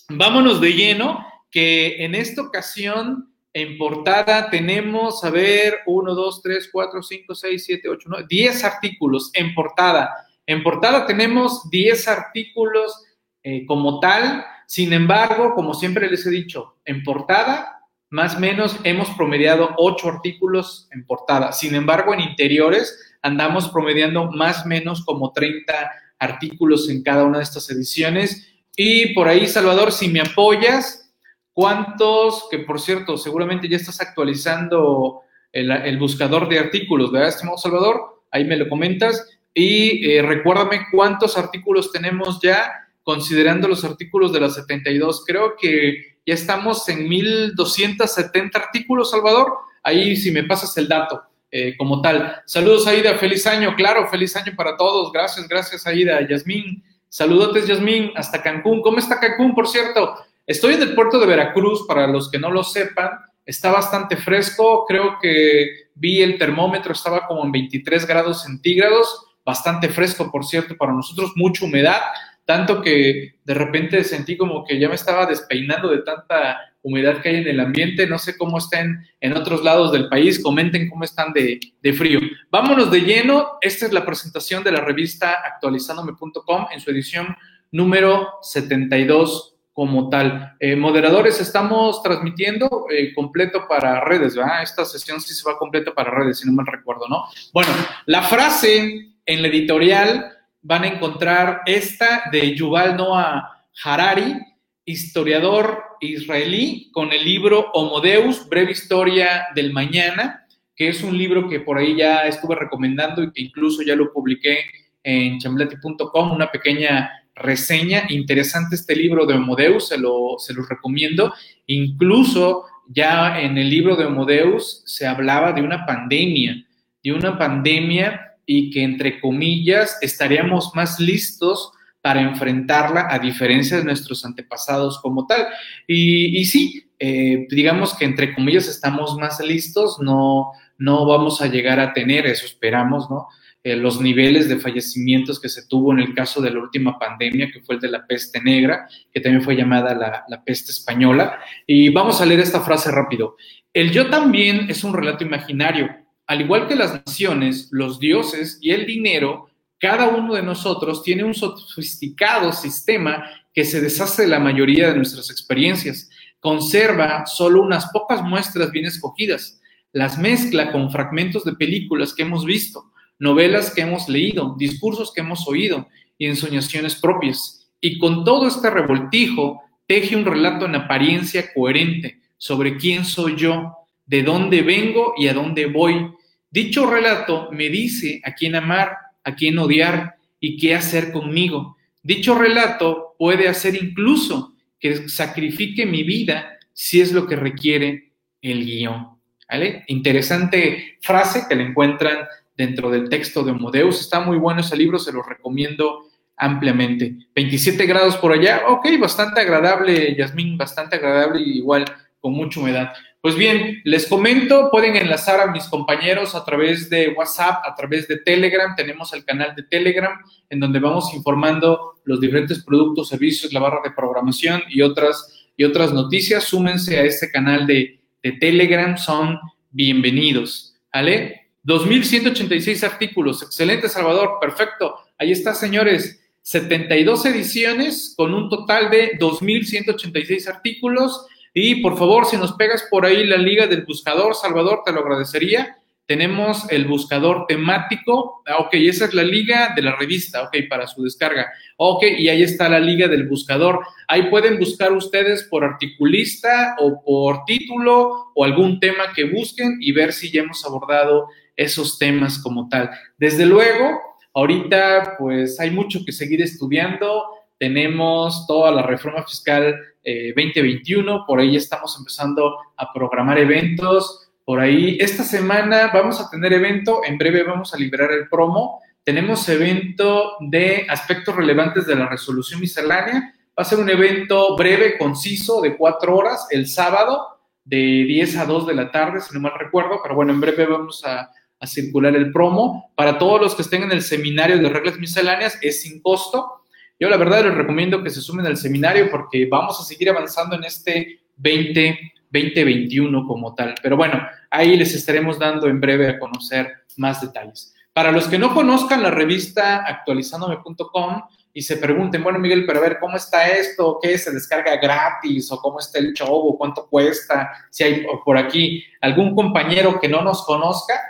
vámonos 0.08 0.60
de 0.60 0.72
lleno, 0.72 1.26
que 1.50 2.04
en 2.04 2.14
esta 2.14 2.42
ocasión 2.42 3.34
en 3.52 3.76
portada 3.76 4.48
tenemos, 4.48 5.24
a 5.24 5.30
ver, 5.30 5.78
1, 5.84 6.14
2, 6.14 6.42
3, 6.42 6.70
4, 6.72 7.02
5, 7.02 7.34
6, 7.34 7.64
7, 7.64 7.88
8, 7.88 8.08
9, 8.08 8.26
10 8.30 8.64
artículos 8.64 9.32
en 9.34 9.52
portada. 9.52 10.14
En 10.46 10.62
portada 10.62 11.06
tenemos 11.08 11.68
10 11.68 12.06
artículos 12.06 13.04
eh, 13.42 13.66
como 13.66 13.98
tal. 13.98 14.46
Sin 14.68 14.92
embargo, 14.92 15.54
como 15.56 15.74
siempre 15.74 16.08
les 16.08 16.24
he 16.24 16.30
dicho, 16.30 16.76
en 16.84 17.02
portada, 17.02 17.79
más 18.10 18.36
o 18.36 18.40
menos 18.40 18.76
hemos 18.82 19.08
promediado 19.10 19.70
ocho 19.78 20.08
artículos 20.08 20.88
en 20.90 21.06
portada. 21.06 21.52
Sin 21.52 21.74
embargo, 21.74 22.12
en 22.12 22.20
interiores 22.20 23.16
andamos 23.22 23.68
promediando 23.68 24.30
más 24.32 24.64
o 24.64 24.68
menos 24.68 25.04
como 25.04 25.32
30 25.32 25.72
artículos 26.18 26.88
en 26.88 27.02
cada 27.02 27.24
una 27.24 27.38
de 27.38 27.44
estas 27.44 27.70
ediciones. 27.70 28.48
Y 28.76 29.14
por 29.14 29.28
ahí, 29.28 29.46
Salvador, 29.46 29.92
si 29.92 30.08
me 30.08 30.20
apoyas, 30.20 31.12
¿cuántos, 31.52 32.48
que 32.50 32.58
por 32.58 32.80
cierto, 32.80 33.16
seguramente 33.16 33.68
ya 33.68 33.76
estás 33.76 34.00
actualizando 34.00 35.20
el, 35.52 35.98
buscador 35.98 36.48
de 36.48 36.58
artículos, 36.58 37.12
¿verdad, 37.12 37.28
estimado 37.28 37.58
Salvador? 37.58 38.22
Ahí 38.32 38.44
me 38.44 38.56
lo 38.56 38.68
comentas. 38.68 39.28
Y 39.54 40.10
eh, 40.10 40.22
recuérdame 40.22 40.86
cuántos 40.90 41.36
artículos 41.38 41.92
tenemos 41.92 42.40
ya 42.40 42.72
considerando 43.10 43.66
los 43.66 43.82
artículos 43.82 44.32
de 44.32 44.38
la 44.38 44.48
72. 44.48 45.24
Creo 45.26 45.56
que 45.60 46.18
ya 46.24 46.34
estamos 46.34 46.88
en 46.88 47.08
1270 47.08 48.56
artículos, 48.56 49.10
Salvador. 49.10 49.52
Ahí 49.82 50.14
si 50.14 50.30
me 50.30 50.44
pasas 50.44 50.76
el 50.76 50.86
dato 50.86 51.20
eh, 51.50 51.76
como 51.76 52.00
tal. 52.00 52.40
Saludos, 52.46 52.86
Aida. 52.86 53.18
Feliz 53.18 53.48
año, 53.48 53.74
claro, 53.74 54.06
feliz 54.06 54.36
año 54.36 54.52
para 54.56 54.76
todos. 54.76 55.10
Gracias, 55.10 55.48
gracias, 55.48 55.84
Aida. 55.88 56.24
Yasmín, 56.28 56.84
saludotes, 57.08 57.66
Yasmín, 57.66 58.12
hasta 58.14 58.40
Cancún. 58.40 58.80
¿Cómo 58.80 59.00
está 59.00 59.18
Cancún, 59.18 59.56
por 59.56 59.66
cierto? 59.66 60.16
Estoy 60.46 60.74
en 60.74 60.82
el 60.82 60.94
puerto 60.94 61.18
de 61.18 61.26
Veracruz, 61.26 61.84
para 61.88 62.06
los 62.06 62.30
que 62.30 62.38
no 62.38 62.52
lo 62.52 62.62
sepan. 62.62 63.10
Está 63.44 63.72
bastante 63.72 64.16
fresco. 64.16 64.84
Creo 64.86 65.18
que 65.20 65.88
vi 65.96 66.22
el 66.22 66.38
termómetro, 66.38 66.92
estaba 66.92 67.26
como 67.26 67.44
en 67.44 67.50
23 67.50 68.06
grados 68.06 68.44
centígrados. 68.44 69.26
Bastante 69.44 69.88
fresco, 69.88 70.30
por 70.30 70.46
cierto, 70.46 70.76
para 70.76 70.92
nosotros. 70.92 71.32
Mucha 71.34 71.64
humedad 71.64 72.02
tanto 72.50 72.82
que 72.82 73.36
de 73.44 73.54
repente 73.54 74.02
sentí 74.02 74.36
como 74.36 74.64
que 74.64 74.76
ya 74.76 74.88
me 74.88 74.96
estaba 74.96 75.24
despeinando 75.24 75.88
de 75.88 75.98
tanta 75.98 76.58
humedad 76.82 77.22
que 77.22 77.28
hay 77.28 77.36
en 77.36 77.46
el 77.46 77.60
ambiente. 77.60 78.08
No 78.08 78.18
sé 78.18 78.36
cómo 78.36 78.58
estén 78.58 79.06
en 79.20 79.36
otros 79.36 79.62
lados 79.62 79.92
del 79.92 80.08
país. 80.08 80.42
Comenten 80.42 80.90
cómo 80.90 81.04
están 81.04 81.32
de, 81.32 81.60
frío. 81.92 82.18
Vámonos 82.50 82.90
de 82.90 83.02
lleno. 83.02 83.58
Esta 83.60 83.86
es 83.86 83.92
la 83.92 84.04
presentación 84.04 84.64
de 84.64 84.72
la 84.72 84.80
revista 84.80 85.34
actualizándome.com 85.44 86.66
en 86.72 86.80
su 86.80 86.90
edición 86.90 87.36
número 87.70 88.28
72 88.42 89.54
como 89.72 90.08
tal. 90.08 90.56
Eh, 90.58 90.74
moderadores, 90.74 91.40
estamos 91.40 92.02
transmitiendo 92.02 92.86
eh, 92.90 93.14
completo 93.14 93.68
para 93.68 94.00
redes, 94.00 94.34
¿verdad? 94.34 94.64
Esta 94.64 94.84
sesión 94.84 95.20
sí 95.20 95.34
se 95.34 95.48
va 95.48 95.56
completo 95.56 95.94
para 95.94 96.10
redes, 96.10 96.40
si 96.40 96.48
no 96.48 96.52
mal 96.54 96.66
recuerdo, 96.66 97.06
¿no? 97.08 97.26
Bueno, 97.52 97.70
la 98.06 98.22
frase 98.22 99.12
en 99.24 99.40
la 99.40 99.46
editorial 99.46 100.32
van 100.62 100.84
a 100.84 100.88
encontrar 100.88 101.62
esta 101.66 102.24
de 102.30 102.54
Yuval 102.54 102.96
Noah 102.96 103.66
Harari, 103.82 104.36
historiador 104.84 105.82
israelí, 106.00 106.90
con 106.92 107.12
el 107.12 107.24
libro 107.24 107.70
Homo 107.72 108.00
Deus, 108.00 108.48
breve 108.48 108.72
historia 108.72 109.46
del 109.54 109.72
mañana, 109.72 110.46
que 110.74 110.88
es 110.88 111.02
un 111.02 111.16
libro 111.16 111.48
que 111.48 111.60
por 111.60 111.78
ahí 111.78 111.96
ya 111.96 112.26
estuve 112.26 112.56
recomendando 112.56 113.22
y 113.22 113.32
que 113.32 113.42
incluso 113.42 113.82
ya 113.82 113.94
lo 113.94 114.12
publiqué 114.12 114.64
en 115.02 115.38
chamblati.com, 115.38 116.32
una 116.32 116.50
pequeña 116.50 117.10
reseña. 117.34 118.04
Interesante 118.08 118.74
este 118.74 118.96
libro 118.96 119.26
de 119.26 119.34
Homo 119.34 119.56
Deus, 119.56 119.88
se 119.88 119.98
lo, 119.98 120.36
se 120.38 120.54
los 120.54 120.68
recomiendo. 120.68 121.32
Incluso 121.66 122.64
ya 122.88 123.40
en 123.40 123.56
el 123.56 123.70
libro 123.70 123.96
de 123.96 124.06
Homo 124.06 124.24
Deus 124.24 124.82
se 124.86 125.06
hablaba 125.06 125.52
de 125.52 125.62
una 125.62 125.86
pandemia, 125.86 126.66
de 127.02 127.12
una 127.12 127.38
pandemia 127.38 128.29
y 128.52 128.68
que, 128.70 128.82
entre 128.82 129.20
comillas, 129.20 129.96
estaríamos 130.00 130.72
más 130.74 130.98
listos 130.98 131.70
para 132.00 132.20
enfrentarla 132.20 133.06
a 133.08 133.20
diferencia 133.20 133.76
de 133.76 133.84
nuestros 133.84 134.24
antepasados 134.24 134.98
como 134.98 135.24
tal. 135.24 135.46
Y, 135.86 136.44
sí, 136.46 136.90
eh, 136.98 137.46
digamos 137.48 137.94
que 137.94 138.06
entre 138.06 138.34
comillas 138.34 138.66
estamos 138.66 139.16
más 139.16 139.38
listos, 139.38 139.98
no, 140.00 140.50
no 140.78 141.06
vamos 141.06 141.40
a 141.40 141.46
llegar 141.46 141.78
a 141.78 141.92
tener, 141.92 142.26
eso 142.26 142.44
esperamos, 142.44 143.08
¿no? 143.08 143.28
Eh, 143.62 143.76
los 143.76 144.00
niveles 144.00 144.48
de 144.48 144.58
fallecimientos 144.58 145.38
que 145.38 145.48
se 145.48 145.68
tuvo 145.68 145.92
en 145.92 146.00
el 146.00 146.12
caso 146.12 146.40
de 146.40 146.50
la 146.50 146.58
última 146.58 146.98
pandemia, 146.98 147.52
que 147.52 147.60
fue 147.60 147.76
el 147.76 147.80
de 147.80 147.90
la 147.90 148.04
peste 148.04 148.40
negra, 148.40 148.88
que 149.12 149.20
también 149.20 149.44
fue 149.44 149.54
llamada 149.54 149.94
la, 149.94 150.24
la 150.26 150.42
peste 150.42 150.72
española. 150.72 151.38
Y 151.68 151.90
vamos 151.90 152.20
a 152.20 152.26
leer 152.26 152.40
esta 152.40 152.62
frase 152.62 152.90
rápido. 152.90 153.36
El 153.72 153.92
yo 153.92 154.10
también 154.10 154.66
es 154.68 154.82
un 154.82 154.92
relato 154.92 155.22
imaginario. 155.22 155.99
Al 156.30 156.42
igual 156.42 156.68
que 156.68 156.76
las 156.76 157.02
naciones, 157.04 157.66
los 157.72 157.98
dioses 157.98 158.60
y 158.60 158.70
el 158.70 158.86
dinero, 158.86 159.48
cada 159.80 160.10
uno 160.10 160.34
de 160.34 160.44
nosotros 160.44 161.02
tiene 161.02 161.24
un 161.24 161.34
sofisticado 161.34 162.52
sistema 162.52 163.24
que 163.52 163.64
se 163.64 163.80
deshace 163.80 164.22
de 164.22 164.28
la 164.28 164.38
mayoría 164.38 164.90
de 164.90 164.96
nuestras 164.96 165.28
experiencias. 165.28 166.08
Conserva 166.38 167.26
solo 167.26 167.60
unas 167.60 167.90
pocas 167.90 168.22
muestras 168.22 168.70
bien 168.70 168.86
escogidas. 168.86 169.60
Las 169.90 170.18
mezcla 170.18 170.70
con 170.70 170.92
fragmentos 170.92 171.44
de 171.44 171.54
películas 171.54 172.14
que 172.14 172.22
hemos 172.22 172.44
visto 172.44 172.92
novelas 173.18 173.74
que 173.74 173.80
hemos 173.80 174.08
leído, 174.08 174.54
discursos 174.56 175.12
que 175.12 175.22
hemos 175.22 175.48
oído 175.48 175.88
y 176.16 176.26
ensoñaciones 176.26 176.94
propias. 176.94 177.68
Y 177.80 177.98
con 177.98 178.24
todo 178.24 178.46
este 178.46 178.70
revoltijo, 178.70 179.62
teje 179.88 180.14
un 180.14 180.24
relato 180.24 180.64
en 180.66 180.76
apariencia 180.76 181.52
coherente 181.52 182.20
sobre 182.38 182.76
quién 182.76 183.04
soy 183.04 183.34
yo, 183.34 183.76
de 184.06 184.22
dónde 184.22 184.62
vengo 184.62 185.14
y 185.16 185.26
a 185.26 185.34
dónde 185.34 185.66
voy. 185.66 186.12
Dicho 186.50 186.90
relato 186.90 187.48
me 187.52 187.68
dice 187.68 188.20
a 188.24 188.34
quién 188.34 188.56
amar, 188.56 188.96
a 189.22 189.34
quién 189.34 189.58
odiar 189.58 190.16
y 190.40 190.56
qué 190.56 190.74
hacer 190.74 191.12
conmigo. 191.12 191.76
Dicho 192.02 192.34
relato 192.34 193.14
puede 193.18 193.48
hacer 193.48 193.76
incluso 193.76 194.54
que 194.78 195.08
sacrifique 195.08 195.86
mi 195.86 196.02
vida 196.02 196.58
si 196.72 197.00
es 197.00 197.12
lo 197.12 197.26
que 197.26 197.36
requiere 197.36 198.12
el 198.42 198.64
guion. 198.64 199.08
¿Vale? 199.48 199.84
Interesante 199.88 200.98
frase 201.00 201.44
que 201.48 201.56
la 201.56 201.64
encuentran 201.64 202.26
dentro 202.56 202.90
del 202.90 203.08
texto 203.08 203.42
de 203.42 203.52
Homodeus. 203.52 204.00
Está 204.00 204.20
muy 204.20 204.38
bueno 204.38 204.60
ese 204.60 204.76
libro, 204.76 204.98
se 204.98 205.12
lo 205.12 205.22
recomiendo 205.22 206.06
ampliamente. 206.36 207.16
27 207.34 207.84
grados 207.86 208.16
por 208.16 208.32
allá, 208.32 208.62
ok, 208.68 208.86
bastante 208.98 209.40
agradable, 209.40 210.16
Yasmín, 210.16 210.56
bastante 210.56 210.96
agradable, 210.96 211.40
igual 211.42 211.84
con 212.18 212.32
mucha 212.32 212.60
humedad. 212.60 212.92
Pues 213.22 213.34
bien, 213.34 213.82
les 213.84 214.06
comento, 214.06 214.70
pueden 214.70 214.96
enlazar 214.96 215.40
a 215.40 215.50
mis 215.50 215.64
compañeros 215.64 216.34
a 216.34 216.42
través 216.42 216.88
de 216.88 217.08
WhatsApp, 217.08 217.62
a 217.66 217.74
través 217.74 218.08
de 218.08 218.16
Telegram, 218.16 218.74
tenemos 218.74 219.12
el 219.12 219.26
canal 219.26 219.54
de 219.54 219.62
Telegram 219.64 220.18
en 220.48 220.58
donde 220.58 220.78
vamos 220.78 221.12
informando 221.12 222.00
los 222.04 222.18
diferentes 222.18 222.64
productos, 222.64 223.10
servicios, 223.10 223.52
la 223.52 223.60
barra 223.60 223.80
de 223.84 223.90
programación 223.90 224.62
y 224.70 224.80
otras, 224.80 225.50
y 225.54 225.64
otras 225.64 225.92
noticias. 225.92 226.44
Súmense 226.44 226.98
a 226.98 227.04
este 227.04 227.30
canal 227.30 227.66
de, 227.66 228.00
de 228.22 228.32
Telegram, 228.32 228.96
son 228.96 229.38
bienvenidos, 229.70 230.80
¿vale? 230.90 231.50
2.186 231.64 232.82
artículos. 232.84 233.42
Excelente, 233.42 233.90
Salvador. 233.90 234.38
Perfecto. 234.40 234.96
Ahí 235.18 235.32
está, 235.32 235.54
señores. 235.54 236.16
72 236.42 237.26
ediciones 237.26 238.14
con 238.16 238.32
un 238.32 238.48
total 238.48 238.90
de 238.90 239.18
2.186 239.18 240.48
artículos. 240.48 241.26
Y 241.52 241.82
por 241.82 241.98
favor, 241.98 242.26
si 242.26 242.36
nos 242.36 242.52
pegas 242.52 242.86
por 242.90 243.04
ahí 243.04 243.26
la 243.26 243.36
liga 243.36 243.66
del 243.66 243.84
buscador, 243.84 244.34
Salvador, 244.34 244.82
te 244.84 244.92
lo 244.92 245.00
agradecería. 245.00 245.76
Tenemos 246.06 246.68
el 246.70 246.86
buscador 246.86 247.46
temático. 247.46 248.42
Ah, 248.44 248.56
ok, 248.58 248.70
esa 248.72 249.04
es 249.04 249.14
la 249.14 249.22
liga 249.22 249.72
de 249.76 249.82
la 249.82 249.94
revista, 249.94 250.42
ok, 250.42 250.56
para 250.68 250.88
su 250.88 251.04
descarga. 251.04 251.48
Ok, 251.76 252.04
y 252.18 252.28
ahí 252.28 252.42
está 252.42 252.68
la 252.68 252.80
liga 252.80 253.06
del 253.06 253.28
buscador. 253.28 253.80
Ahí 254.08 254.28
pueden 254.28 254.58
buscar 254.58 254.92
ustedes 254.92 255.44
por 255.44 255.62
articulista 255.62 256.74
o 256.80 257.00
por 257.04 257.44
título 257.44 258.32
o 258.34 258.44
algún 258.44 258.80
tema 258.80 259.12
que 259.14 259.24
busquen 259.24 259.78
y 259.80 259.92
ver 259.92 260.12
si 260.12 260.32
ya 260.32 260.42
hemos 260.42 260.64
abordado 260.64 261.28
esos 261.54 261.98
temas 261.98 262.38
como 262.38 262.68
tal. 262.68 262.90
Desde 263.16 263.46
luego, 263.46 264.00
ahorita 264.34 265.14
pues 265.18 265.60
hay 265.60 265.70
mucho 265.70 266.00
que 266.04 266.10
seguir 266.10 266.42
estudiando. 266.42 267.24
Tenemos 267.58 268.46
toda 268.48 268.72
la 268.72 268.82
reforma 268.82 269.22
fiscal 269.22 269.78
2021, 270.04 271.16
eh, 271.16 271.20
por 271.26 271.40
ahí 271.40 271.56
estamos 271.56 271.96
empezando 271.98 272.56
a 272.76 272.92
programar 272.92 273.38
eventos. 273.38 274.30
Por 274.44 274.60
ahí, 274.60 274.96
esta 275.00 275.22
semana 275.22 275.90
vamos 275.92 276.20
a 276.20 276.28
tener 276.30 276.52
evento, 276.52 277.02
en 277.04 277.18
breve 277.18 277.42
vamos 277.42 277.72
a 277.74 277.76
liberar 277.76 278.10
el 278.12 278.28
promo. 278.28 278.80
Tenemos 279.04 279.48
evento 279.48 280.36
de 280.40 280.86
aspectos 280.88 281.36
relevantes 281.36 281.86
de 281.86 281.96
la 281.96 282.08
resolución 282.08 282.60
miscelánea. 282.60 283.34
Va 283.58 283.62
a 283.62 283.64
ser 283.64 283.78
un 283.78 283.90
evento 283.90 284.56
breve, 284.56 284.98
conciso, 284.98 285.60
de 285.60 285.76
cuatro 285.76 286.16
horas, 286.16 286.46
el 286.50 286.66
sábado, 286.66 287.40
de 287.64 287.76
10 287.76 288.36
a 288.38 288.46
2 288.46 288.66
de 288.66 288.74
la 288.74 288.90
tarde, 288.90 289.20
si 289.20 289.34
no 289.34 289.40
mal 289.40 289.52
recuerdo, 289.58 290.00
pero 290.02 290.14
bueno, 290.14 290.32
en 290.32 290.40
breve 290.40 290.66
vamos 290.66 291.04
a, 291.04 291.30
a 291.60 291.66
circular 291.66 292.16
el 292.16 292.32
promo. 292.32 292.90
Para 292.96 293.18
todos 293.18 293.40
los 293.40 293.54
que 293.54 293.62
estén 293.62 293.82
en 293.82 293.92
el 293.92 294.02
seminario 294.02 294.58
de 294.58 294.68
reglas 294.68 294.98
misceláneas 294.98 295.58
es 295.62 295.82
sin 295.82 296.00
costo. 296.00 296.59
Yo 297.00 297.08
la 297.08 297.16
verdad 297.16 297.44
les 297.44 297.54
recomiendo 297.54 298.02
que 298.02 298.10
se 298.10 298.20
sumen 298.20 298.44
al 298.44 298.58
seminario 298.58 299.10
porque 299.10 299.46
vamos 299.46 299.80
a 299.80 299.84
seguir 299.84 300.10
avanzando 300.10 300.54
en 300.54 300.64
este 300.64 301.22
20, 301.38 301.98
2021 302.30 303.26
como 303.26 303.54
tal. 303.54 303.74
Pero 303.82 303.96
bueno, 303.96 304.20
ahí 304.50 304.76
les 304.76 304.94
estaremos 304.94 305.38
dando 305.38 305.66
en 305.66 305.80
breve 305.80 306.10
a 306.10 306.18
conocer 306.18 306.70
más 306.98 307.22
detalles. 307.22 307.74
Para 307.94 308.12
los 308.12 308.28
que 308.28 308.38
no 308.38 308.52
conozcan 308.52 309.02
la 309.02 309.10
revista 309.10 309.78
actualizandome.com 309.78 311.22
y 311.54 311.62
se 311.62 311.78
pregunten, 311.78 312.22
bueno, 312.22 312.38
Miguel, 312.38 312.66
pero 312.66 312.80
a 312.80 312.82
ver, 312.82 312.98
¿cómo 313.00 313.16
está 313.16 313.48
esto? 313.48 313.98
¿Qué 314.02 314.18
se 314.18 314.30
descarga 314.30 314.76
gratis? 314.76 315.50
¿O 315.50 315.56
cómo 315.56 315.80
está 315.80 315.98
el 315.98 316.12
show? 316.12 316.34
¿O 316.34 316.58
cuánto 316.58 316.86
cuesta? 316.86 317.50
Si 317.70 317.82
hay 317.82 318.06
por 318.26 318.36
aquí 318.36 318.84
algún 319.00 319.34
compañero 319.34 319.98
que 319.98 320.08
no 320.08 320.20
nos 320.20 320.44
conozca, 320.44 321.00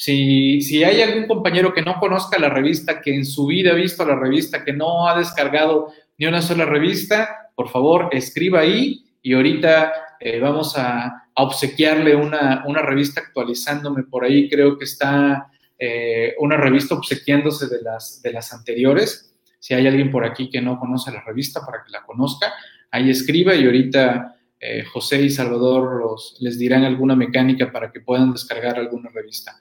si, 0.00 0.60
si, 0.60 0.84
hay 0.84 1.02
algún 1.02 1.26
compañero 1.26 1.74
que 1.74 1.82
no 1.82 1.98
conozca 1.98 2.38
la 2.38 2.48
revista, 2.48 3.00
que 3.00 3.12
en 3.12 3.24
su 3.24 3.46
vida 3.46 3.72
ha 3.72 3.74
visto 3.74 4.04
la 4.04 4.14
revista, 4.14 4.64
que 4.64 4.72
no 4.72 5.08
ha 5.08 5.18
descargado 5.18 5.92
ni 6.16 6.26
una 6.26 6.40
sola 6.40 6.64
revista, 6.64 7.50
por 7.56 7.68
favor, 7.68 8.08
escriba 8.12 8.60
ahí 8.60 9.04
y 9.22 9.34
ahorita 9.34 9.92
eh, 10.20 10.38
vamos 10.38 10.76
a, 10.76 11.24
obsequiarle 11.40 12.16
una, 12.16 12.64
una, 12.66 12.82
revista 12.82 13.20
actualizándome 13.20 14.02
por 14.04 14.24
ahí. 14.24 14.48
Creo 14.48 14.76
que 14.76 14.84
está 14.84 15.48
eh, 15.78 16.34
una 16.38 16.56
revista 16.56 16.96
obsequiándose 16.96 17.68
de 17.68 17.80
las, 17.80 18.20
de 18.22 18.32
las 18.32 18.52
anteriores. 18.52 19.36
Si 19.60 19.72
hay 19.74 19.86
alguien 19.86 20.10
por 20.10 20.24
aquí 20.24 20.50
que 20.50 20.60
no 20.60 20.78
conoce 20.80 21.12
la 21.12 21.22
revista, 21.22 21.64
para 21.64 21.84
que 21.84 21.92
la 21.92 22.04
conozca, 22.04 22.52
ahí 22.90 23.10
escriba 23.10 23.54
y 23.54 23.64
ahorita 23.64 24.37
eh, 24.60 24.84
José 24.84 25.22
y 25.22 25.30
Salvador 25.30 26.16
les 26.40 26.58
dirán 26.58 26.84
alguna 26.84 27.14
mecánica 27.14 27.70
para 27.70 27.92
que 27.92 28.00
puedan 28.00 28.32
descargar 28.32 28.76
alguna 28.76 29.10
revista. 29.10 29.60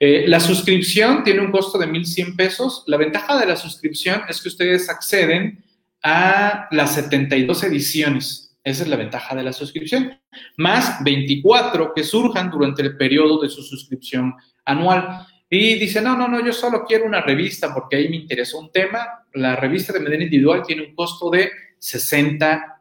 Eh, 0.00 0.24
la 0.26 0.40
suscripción 0.40 1.22
tiene 1.22 1.42
un 1.42 1.52
costo 1.52 1.78
de 1.78 1.86
1.100 1.86 2.34
pesos. 2.34 2.82
La 2.88 2.96
ventaja 2.96 3.38
de 3.38 3.46
la 3.46 3.56
suscripción 3.56 4.22
es 4.28 4.42
que 4.42 4.48
ustedes 4.48 4.88
acceden 4.88 5.64
a 6.02 6.66
las 6.72 6.94
72 6.96 7.62
ediciones. 7.62 8.56
Esa 8.64 8.82
es 8.82 8.88
la 8.88 8.96
ventaja 8.96 9.36
de 9.36 9.44
la 9.44 9.52
suscripción. 9.52 10.18
Más 10.56 11.02
24 11.04 11.92
que 11.94 12.02
surjan 12.02 12.50
durante 12.50 12.82
el 12.82 12.96
periodo 12.96 13.40
de 13.40 13.48
su 13.48 13.62
suscripción 13.62 14.34
anual. 14.64 15.26
Y 15.48 15.78
dice, 15.78 16.00
no, 16.00 16.16
no, 16.16 16.26
no, 16.26 16.44
yo 16.44 16.52
solo 16.52 16.84
quiero 16.84 17.04
una 17.04 17.20
revista 17.20 17.72
porque 17.72 17.96
ahí 17.96 18.08
me 18.08 18.16
interesó 18.16 18.58
un 18.58 18.72
tema. 18.72 19.06
La 19.34 19.54
revista 19.54 19.92
de 19.92 20.00
manera 20.00 20.24
individual 20.24 20.62
tiene 20.66 20.82
un 20.82 20.94
costo 20.96 21.30
de 21.30 21.50
60 21.78 22.71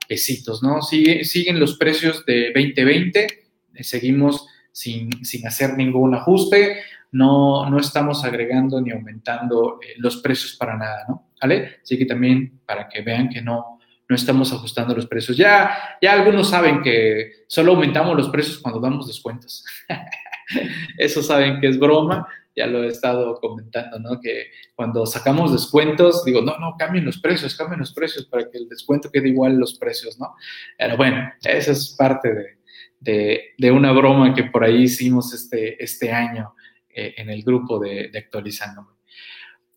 ¿no? 0.62 0.82
Sigue, 0.82 1.24
siguen 1.26 1.60
los 1.60 1.78
precios 1.78 2.26
de 2.26 2.52
2020, 2.54 3.28
eh, 3.74 3.84
seguimos 3.84 4.48
sin, 4.72 5.10
hacer 5.46 5.76
ningún 5.78 6.16
ajuste, 6.16 6.82
no, 7.12 7.70
no 7.70 7.80
estamos 7.80 8.24
agregando 8.24 8.80
ni 8.82 8.92
aumentando 8.92 9.80
eh, 9.82 9.94
los 9.98 10.18
precios 10.18 10.56
para 10.56 10.78
nada, 10.78 11.06
¿no? 11.08 11.32
¿Vale? 11.42 11.80
Así 11.84 11.98
que 11.98 12.06
también 12.06 12.62
para 12.66 12.88
que 12.88 13.02
vean 13.02 13.30
que 13.30 13.42
no, 13.42 13.80
no 14.08 14.16
estamos 14.16 14.52
ajustando 14.54 14.94
los 14.94 15.08
precios. 15.08 15.38
Ya, 15.38 15.98
ya 16.02 16.14
algunos 16.14 16.50
saben 16.50 16.82
que 16.82 17.46
solo 17.48 17.72
aumentamos 17.72 18.16
los 18.16 18.30
precios 18.30 18.60
cuando 18.60 18.80
damos 18.80 19.08
descuentos. 19.08 19.64
Eso 20.98 21.24
saben 21.24 21.60
que 21.60 21.68
es 21.68 21.80
broma, 21.80 22.28
ya 22.56 22.68
lo 22.68 22.84
he 22.84 22.88
estado 22.88 23.40
comentando, 23.40 24.00
¿no? 24.00 24.20
Que 24.20 24.48
cuando 24.76 25.06
sacamos 25.06 25.52
descuentos, 25.52 26.26
digo, 26.26 26.42
no, 26.42 26.58
no, 26.58 26.76
cambien 26.78 27.06
los 27.06 27.20
precios, 27.20 27.56
cambien 27.56 27.80
los 27.80 27.94
precios 27.94 28.26
para 28.26 28.50
que 28.50 28.58
el 28.58 28.68
descuento 28.68 29.10
quede 29.12 29.30
igual 29.30 29.58
los 29.58 29.78
precios, 29.78 30.20
¿no? 30.20 30.36
Pero 30.78 30.98
bueno, 30.98 31.32
esa 31.44 31.72
es 31.72 31.96
parte 31.98 32.58
de, 33.00 33.72
una 33.72 33.92
broma 33.92 34.34
que 34.34 34.46
por 34.46 34.64
ahí 34.64 34.84
hicimos 34.84 35.34
este, 35.34 35.82
este 35.84 36.12
año 36.12 36.54
eh, 36.90 37.14
en 37.18 37.30
el 37.30 37.44
grupo 37.44 37.80
de, 37.80 38.10
de 38.10 38.20
Actualizando. 38.20 38.98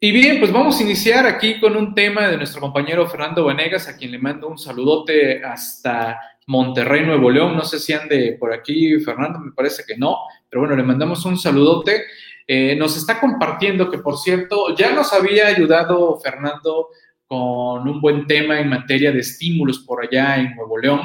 Y 0.00 0.12
bien, 0.12 0.38
pues 0.38 0.52
vamos 0.52 0.78
a 0.78 0.82
iniciar 0.82 1.26
aquí 1.26 1.58
con 1.58 1.76
un 1.76 1.94
tema 1.94 2.28
de 2.28 2.36
nuestro 2.36 2.60
compañero 2.60 3.06
Fernando 3.06 3.44
Vanegas, 3.44 3.88
a 3.88 3.96
quien 3.96 4.10
le 4.10 4.18
mando 4.18 4.48
un 4.48 4.58
saludote 4.58 5.42
hasta 5.42 6.20
Monterrey, 6.46 7.06
Nuevo 7.06 7.30
León. 7.30 7.56
No 7.56 7.64
sé 7.64 7.78
si 7.78 7.92
ande 7.92 8.36
por 8.38 8.52
aquí, 8.52 8.98
Fernando, 9.00 9.38
me 9.38 9.52
parece 9.52 9.82
que 9.86 9.96
no, 9.96 10.18
pero 10.50 10.60
bueno, 10.60 10.76
le 10.76 10.82
mandamos 10.82 11.24
un 11.24 11.38
saludote. 11.38 12.04
Eh, 12.46 12.76
nos 12.76 12.96
está 12.96 13.20
compartiendo 13.20 13.90
que, 13.90 13.98
por 13.98 14.18
cierto, 14.18 14.74
ya 14.76 14.92
nos 14.92 15.12
había 15.12 15.46
ayudado 15.46 16.18
Fernando 16.20 16.88
con 17.26 17.88
un 17.88 18.00
buen 18.00 18.26
tema 18.26 18.60
en 18.60 18.68
materia 18.68 19.12
de 19.12 19.20
estímulos 19.20 19.78
por 19.80 20.04
allá 20.04 20.36
en 20.36 20.54
Nuevo 20.54 20.78
León, 20.78 21.00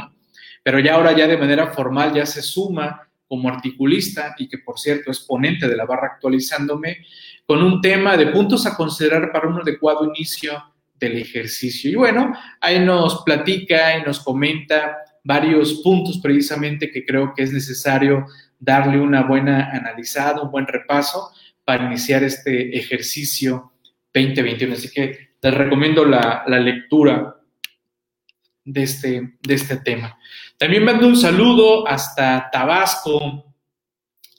pero 0.63 0.79
ya 0.79 0.95
ahora 0.95 1.13
ya 1.13 1.27
de 1.27 1.37
manera 1.37 1.67
formal 1.67 2.13
ya 2.13 2.25
se 2.25 2.41
suma 2.41 3.09
como 3.27 3.47
articulista 3.47 4.35
y 4.37 4.49
que 4.49 4.57
por 4.57 4.79
cierto 4.79 5.11
es 5.11 5.21
ponente 5.21 5.67
de 5.67 5.77
la 5.77 5.85
barra 5.85 6.07
actualizándome, 6.07 7.05
con 7.45 7.63
un 7.63 7.79
tema 7.79 8.17
de 8.17 8.27
puntos 8.27 8.65
a 8.65 8.75
considerar 8.75 9.31
para 9.31 9.47
un 9.47 9.61
adecuado 9.61 10.05
inicio 10.05 10.61
del 10.99 11.17
ejercicio. 11.17 11.89
Y 11.89 11.95
bueno, 11.95 12.33
ahí 12.59 12.79
nos 12.79 13.23
platica 13.23 13.97
y 13.97 14.03
nos 14.03 14.19
comenta 14.19 14.97
varios 15.23 15.81
puntos 15.81 16.19
precisamente 16.19 16.91
que 16.91 17.05
creo 17.05 17.33
que 17.35 17.43
es 17.43 17.53
necesario 17.53 18.25
darle 18.59 18.99
una 18.99 19.23
buena 19.23 19.71
analizada, 19.71 20.41
un 20.41 20.51
buen 20.51 20.67
repaso 20.67 21.31
para 21.63 21.85
iniciar 21.85 22.23
este 22.23 22.77
ejercicio 22.77 23.73
2021. 24.13 24.73
Así 24.73 24.89
que 24.89 25.29
les 25.41 25.53
recomiendo 25.53 26.05
la, 26.05 26.43
la 26.47 26.59
lectura 26.59 27.35
de 28.65 28.83
este, 28.83 29.37
de 29.41 29.53
este 29.53 29.77
tema. 29.77 30.17
También 30.57 30.83
mando 30.83 31.07
un 31.07 31.15
saludo 31.15 31.87
hasta 31.87 32.49
Tabasco, 32.51 33.55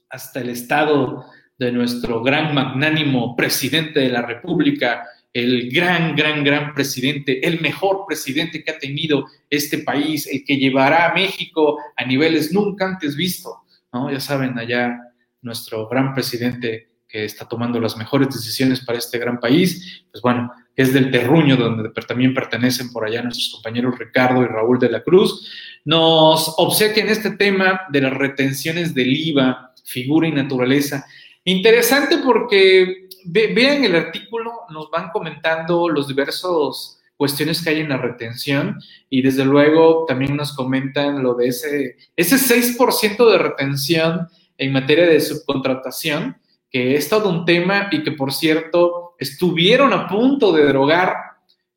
hasta 0.09 0.41
el 0.41 0.51
estado 0.51 1.25
de 1.59 1.73
nuestro 1.73 2.23
gran 2.23 2.55
magnánimo 2.55 3.37
presidente 3.37 4.01
de 4.01 4.09
la 4.09 4.23
República, 4.23 5.07
el 5.33 5.71
gran, 5.71 6.17
gran, 6.17 6.43
gran 6.43 6.75
presidente, 6.75 7.47
el 7.47 7.61
mejor 7.61 8.05
presidente 8.07 8.65
que 8.65 8.71
ha 8.71 8.79
tenido 8.79 9.27
este 9.49 9.79
país, 9.79 10.27
el 10.27 10.45
que 10.45 10.57
llevará 10.57 11.11
a 11.11 11.15
México 11.15 11.79
a 11.97 12.05
niveles 12.05 12.53
nunca 12.53 12.87
antes 12.87 13.17
vistos, 13.17 13.55
¿no? 13.93 14.11
Ya 14.11 14.21
saben, 14.21 14.59
allá 14.59 14.99
nuestro 15.43 15.89
gran 15.89 16.15
presidente 16.15 16.91
que 17.09 17.25
está 17.25 17.49
tomando 17.49 17.81
las 17.81 17.97
mejores 17.97 18.29
decisiones 18.29 18.85
para 18.85 18.99
este 18.99 19.19
gran 19.19 19.41
país, 19.41 20.05
pues 20.13 20.23
bueno, 20.23 20.53
es 20.77 20.93
del 20.93 21.11
terruño 21.11 21.57
donde 21.57 21.91
también 22.07 22.33
pertenecen 22.33 22.93
por 22.93 23.05
allá 23.05 23.23
nuestros 23.23 23.51
compañeros 23.53 23.99
Ricardo 23.99 24.43
y 24.43 24.47
Raúl 24.47 24.79
de 24.79 24.91
la 24.91 25.03
Cruz, 25.03 25.49
nos 25.85 26.55
obsequian 26.57 27.09
este 27.09 27.33
tema 27.33 27.83
de 27.91 28.01
las 28.01 28.15
retenciones 28.15 28.95
del 28.95 29.13
IVA, 29.13 29.75
figura 29.85 30.29
y 30.29 30.33
naturaleza. 30.33 31.05
Interesante 31.45 32.19
porque 32.19 33.09
vean 33.25 33.85
el 33.85 33.97
artículo, 33.97 34.53
nos 34.71 34.91
van 34.91 35.11
comentando 35.11 35.89
los 35.89 36.09
diversos 36.09 37.01
cuestiones 37.17 37.63
que 37.63 37.69
hay 37.69 37.81
en 37.81 37.91
la 37.91 37.99
retención 37.99 38.79
y 39.11 39.21
desde 39.21 39.45
luego 39.45 40.07
también 40.09 40.37
nos 40.37 40.55
comentan 40.55 41.23
lo 41.23 41.35
de 41.35 41.49
ese, 41.49 41.97
ese 42.17 42.37
6% 42.37 43.31
de 43.31 43.37
retención 43.37 44.27
en 44.57 44.73
materia 44.73 45.07
de 45.07 45.21
subcontratación, 45.21 46.39
que 46.71 46.95
es 46.95 47.11
todo 47.11 47.29
un 47.29 47.45
tema 47.45 47.89
y 47.91 48.03
que 48.03 48.13
por 48.13 48.33
cierto 48.33 49.17
estuvieron 49.19 49.93
a 49.93 50.09
punto 50.09 50.51
de 50.53 50.65
derogar 50.65 51.15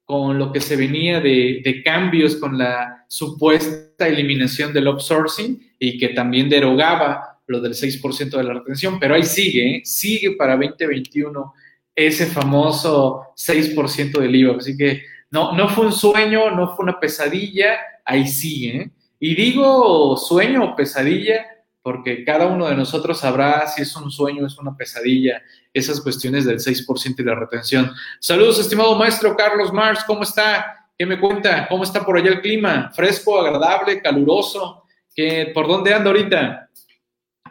con 0.05 0.39
lo 0.39 0.51
que 0.51 0.61
se 0.61 0.77
venía 0.77 1.19
de, 1.19 1.61
de, 1.63 1.83
cambios 1.83 2.37
con 2.37 2.57
la 2.57 3.05
supuesta 3.09 4.07
eliminación 4.07 4.71
del 4.71 4.87
outsourcing 4.87 5.73
y 5.77 5.97
que 5.97 6.09
también 6.09 6.47
derogaba 6.49 7.32
lo 7.47 7.59
del 7.59 7.73
6% 7.73 8.29
de 8.29 8.43
la 8.43 8.53
retención, 8.53 8.99
pero 8.99 9.15
ahí 9.15 9.23
sigue, 9.23 9.77
¿eh? 9.77 9.81
sigue 9.83 10.31
para 10.31 10.55
2021 10.55 11.53
ese 11.95 12.25
famoso 12.25 13.33
6% 13.35 14.19
del 14.19 14.35
IVA. 14.35 14.57
Así 14.57 14.75
que 14.77 15.03
no, 15.29 15.51
no 15.53 15.69
fue 15.69 15.85
un 15.87 15.93
sueño, 15.93 16.51
no 16.51 16.75
fue 16.75 16.83
una 16.83 16.99
pesadilla, 16.99 17.77
ahí 18.05 18.27
sigue. 18.27 18.77
¿eh? 18.77 18.91
Y 19.19 19.35
digo 19.35 20.17
sueño 20.17 20.63
o 20.63 20.75
pesadilla 20.75 21.47
porque 21.83 22.23
cada 22.23 22.47
uno 22.47 22.67
de 22.67 22.75
nosotros 22.75 23.19
sabrá 23.19 23.67
si 23.67 23.81
es 23.81 23.93
un 23.97 24.09
sueño, 24.09 24.47
es 24.47 24.57
una 24.57 24.75
pesadilla, 24.75 25.43
esas 25.73 25.99
cuestiones 25.99 26.45
del 26.45 26.59
6% 26.59 27.15
de 27.17 27.23
la 27.25 27.35
retención. 27.35 27.91
Saludos, 28.21 28.59
estimado 28.59 28.95
maestro 28.95 29.35
Carlos 29.35 29.71
Mars, 29.73 30.01
¿cómo 30.07 30.23
está? 30.23 30.87
¿Qué 30.97 31.05
me 31.05 31.19
cuenta? 31.19 31.67
¿Cómo 31.67 31.83
está 31.83 32.05
por 32.05 32.17
allá 32.17 32.29
el 32.29 32.41
clima? 32.41 32.89
¿Fresco, 32.95 33.37
agradable, 33.37 34.01
caluroso? 34.01 34.83
¿Qué, 35.13 35.51
¿Por 35.53 35.67
dónde 35.67 35.93
anda 35.93 36.09
ahorita? 36.09 36.69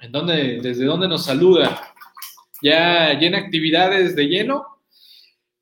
¿En 0.02 0.10
dónde, 0.10 0.58
¿Desde 0.60 0.84
dónde 0.84 1.06
nos 1.06 1.26
saluda? 1.26 1.80
¿Ya 2.60 3.16
llena 3.20 3.38
actividades 3.38 4.16
de 4.16 4.24
lleno? 4.24 4.66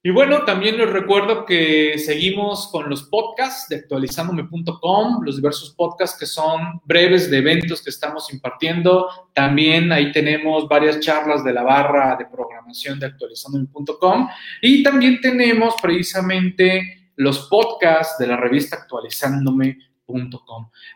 Y 0.03 0.09
bueno, 0.09 0.47
también 0.47 0.79
les 0.79 0.89
recuerdo 0.89 1.45
que 1.45 1.99
seguimos 1.99 2.69
con 2.69 2.89
los 2.89 3.03
podcasts 3.03 3.69
de 3.69 3.77
actualizandome.com, 3.77 5.23
los 5.23 5.37
diversos 5.37 5.75
podcasts 5.75 6.19
que 6.19 6.25
son 6.25 6.81
breves 6.87 7.31
de 7.31 7.37
eventos 7.37 7.83
que 7.83 7.91
estamos 7.91 8.33
impartiendo. 8.33 9.09
También 9.35 9.93
ahí 9.93 10.11
tenemos 10.11 10.67
varias 10.67 11.01
charlas 11.01 11.45
de 11.45 11.53
la 11.53 11.63
barra 11.63 12.17
de 12.17 12.25
programación 12.25 12.99
de 12.99 13.07
actualizandome.com. 13.07 14.27
Y 14.63 14.83
también 14.83 15.21
tenemos 15.21 15.75
precisamente 15.83 17.11
los 17.17 17.47
podcasts 17.51 18.17
de 18.19 18.27
la 18.27 18.39
revista 18.39 18.77
actualizándome.com. 18.77 19.90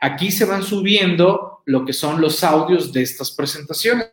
Aquí 0.00 0.30
se 0.30 0.44
van 0.44 0.62
subiendo 0.62 1.62
lo 1.66 1.84
que 1.84 1.92
son 1.92 2.20
los 2.20 2.42
audios 2.44 2.92
de 2.92 3.02
estas 3.02 3.30
presentaciones. 3.32 4.10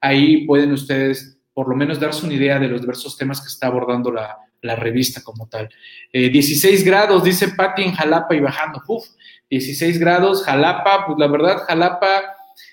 Ahí 0.00 0.46
pueden 0.46 0.72
ustedes 0.72 1.38
por 1.52 1.68
lo 1.68 1.74
menos 1.74 1.98
darse 1.98 2.24
una 2.24 2.34
idea 2.34 2.58
de 2.58 2.68
los 2.68 2.80
diversos 2.80 3.16
temas 3.16 3.40
que 3.40 3.48
está 3.48 3.66
abordando 3.66 4.12
la, 4.12 4.38
revista 4.76 5.22
como 5.22 5.48
tal. 5.48 5.68
16 6.12 6.64
eh, 6.64 6.84
grados, 6.84 7.24
dice 7.24 7.48
Patti 7.48 7.82
en 7.82 7.92
Jalapa 7.92 8.34
y 8.34 8.40
bajando. 8.40 8.80
Uf, 8.86 9.06
16 9.50 9.98
grados, 9.98 10.44
Jalapa, 10.44 11.06
pues 11.06 11.18
la 11.18 11.26
verdad, 11.26 11.58
Jalapa 11.66 12.22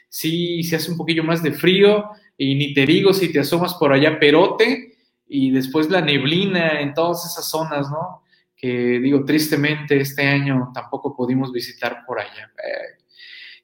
sí 0.09 0.63
se 0.63 0.75
hace 0.75 0.91
un 0.91 0.97
poquillo 0.97 1.23
más 1.23 1.41
de 1.41 1.51
frío 1.51 2.09
y 2.37 2.55
ni 2.55 2.73
te 2.73 2.85
digo 2.85 3.13
si 3.13 3.31
te 3.31 3.39
asomas 3.39 3.73
por 3.75 3.93
allá 3.93 4.19
Perote 4.19 4.95
y 5.27 5.51
después 5.51 5.89
la 5.89 6.01
neblina 6.01 6.79
en 6.79 6.93
todas 6.93 7.25
esas 7.25 7.49
zonas, 7.49 7.89
¿no? 7.89 8.21
Que 8.55 8.99
digo, 8.99 9.25
tristemente 9.25 9.99
este 9.99 10.25
año 10.27 10.71
tampoco 10.73 11.15
pudimos 11.15 11.51
visitar 11.51 12.03
por 12.05 12.19
allá. 12.19 12.51
Eh, 12.57 13.03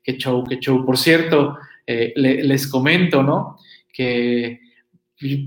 qué 0.04 0.18
show, 0.18 0.44
qué 0.48 0.60
show. 0.60 0.86
Por 0.86 0.98
cierto, 0.98 1.58
eh, 1.86 2.14
les 2.16 2.68
comento, 2.68 3.24
¿no? 3.24 3.58
Que 3.92 4.60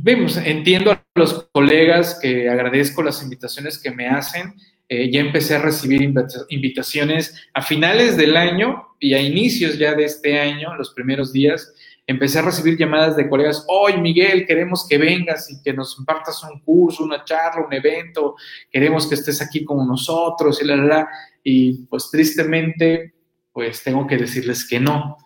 vemos, 0.03 0.37
entiendo 0.37 0.93
a 0.93 1.03
los 1.15 1.49
colegas 1.53 2.19
que 2.21 2.49
agradezco 2.49 3.03
las 3.03 3.23
invitaciones 3.23 3.79
que 3.79 3.91
me 3.91 4.09
hacen. 4.09 4.55
Eh, 4.89 5.11
ya 5.11 5.21
empecé 5.21 5.55
a 5.55 5.63
recibir 5.63 6.03
invitaciones 6.03 7.49
a 7.55 7.63
finales 7.63 8.17
del 8.17 8.37
año 8.37 8.89
y 9.01 9.15
a 9.15 9.21
inicios 9.21 9.79
ya 9.79 9.95
de 9.95 10.05
este 10.05 10.39
año, 10.39 10.75
los 10.77 10.93
primeros 10.93 11.33
días, 11.33 11.75
empecé 12.07 12.39
a 12.39 12.43
recibir 12.43 12.77
llamadas 12.77 13.17
de 13.17 13.29
colegas, 13.29 13.65
hoy 13.69 13.99
Miguel, 13.99 14.47
queremos 14.47 14.87
que 14.89 14.99
vengas 14.99 15.51
y 15.51 15.63
que 15.63 15.73
nos 15.73 15.99
impartas 15.99 16.43
un 16.45 16.61
curso, 16.61 17.05
una 17.05 17.25
charla, 17.25 17.67
un 17.67 17.73
evento, 17.73 18.37
queremos 18.71 19.07
que 19.07 19.15
estés 19.15 19.41
aquí 19.41 19.65
con 19.65 19.87
nosotros 19.87 20.61
y 20.63 20.67
la, 20.67 20.77
la, 20.77 20.85
la. 20.85 21.09
Y 21.43 21.85
pues 21.87 22.11
tristemente, 22.11 23.15
pues 23.53 23.83
tengo 23.83 24.07
que 24.07 24.17
decirles 24.17 24.67
que 24.69 24.81
no 24.81 25.17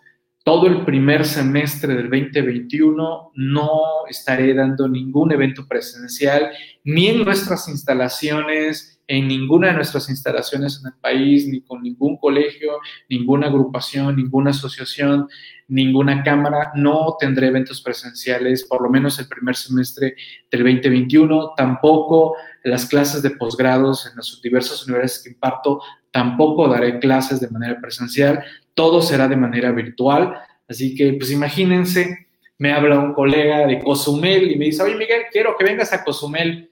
todo 0.49 0.65
el 0.65 0.83
primer 0.83 1.25
semestre 1.25 1.93
del 1.93 2.09
2021 2.09 3.31
no 3.35 3.81
estaré 4.09 4.53
dando 4.55 4.87
ningún 4.87 5.31
evento 5.31 5.67
presencial, 5.67 6.49
ni 6.83 7.07
en 7.09 7.23
nuestras 7.23 7.67
instalaciones, 7.67 8.99
en 9.05 9.27
ninguna 9.27 9.67
de 9.67 9.73
nuestras 9.73 10.09
instalaciones 10.09 10.79
en 10.79 10.91
el 10.91 10.99
país, 10.99 11.47
ni 11.47 11.61
con 11.61 11.83
ningún 11.83 12.17
colegio, 12.17 12.79
ninguna 13.09 13.45
agrupación, 13.45 14.15
ninguna 14.15 14.49
asociación, 14.49 15.27
ninguna 15.69 16.23
cámara. 16.23 16.71
No 16.75 17.15
tendré 17.19 17.47
eventos 17.47 17.81
presenciales, 17.81 18.65
por 18.65 18.81
lo 18.81 18.89
menos 18.89 19.17
el 19.19 19.27
primer 19.27 19.55
semestre 19.55 20.15
del 20.51 20.63
2021. 20.63 21.53
Tampoco 21.55 22.35
las 22.63 22.85
clases 22.85 23.21
de 23.21 23.29
posgrados 23.31 24.05
en 24.05 24.17
las 24.17 24.39
diversas 24.43 24.85
universidades 24.85 25.23
que 25.23 25.29
imparto, 25.29 25.81
tampoco 26.11 26.67
daré 26.67 26.99
clases 26.99 27.39
de 27.39 27.49
manera 27.49 27.79
presencial 27.79 28.43
todo 28.79 29.01
será 29.01 29.27
de 29.27 29.35
manera 29.35 29.73
virtual. 29.73 30.41
Así 30.65 30.95
que, 30.95 31.11
pues 31.11 31.31
imagínense, 31.31 32.27
me 32.57 32.71
habla 32.71 32.97
un 32.97 33.13
colega 33.13 33.67
de 33.67 33.83
Cozumel 33.83 34.49
y 34.49 34.55
me 34.55 34.65
dice, 34.67 34.81
oye 34.81 34.95
Miguel, 34.95 35.23
quiero 35.33 35.57
que 35.57 35.65
vengas 35.65 35.91
a 35.91 36.01
Cozumel. 36.01 36.71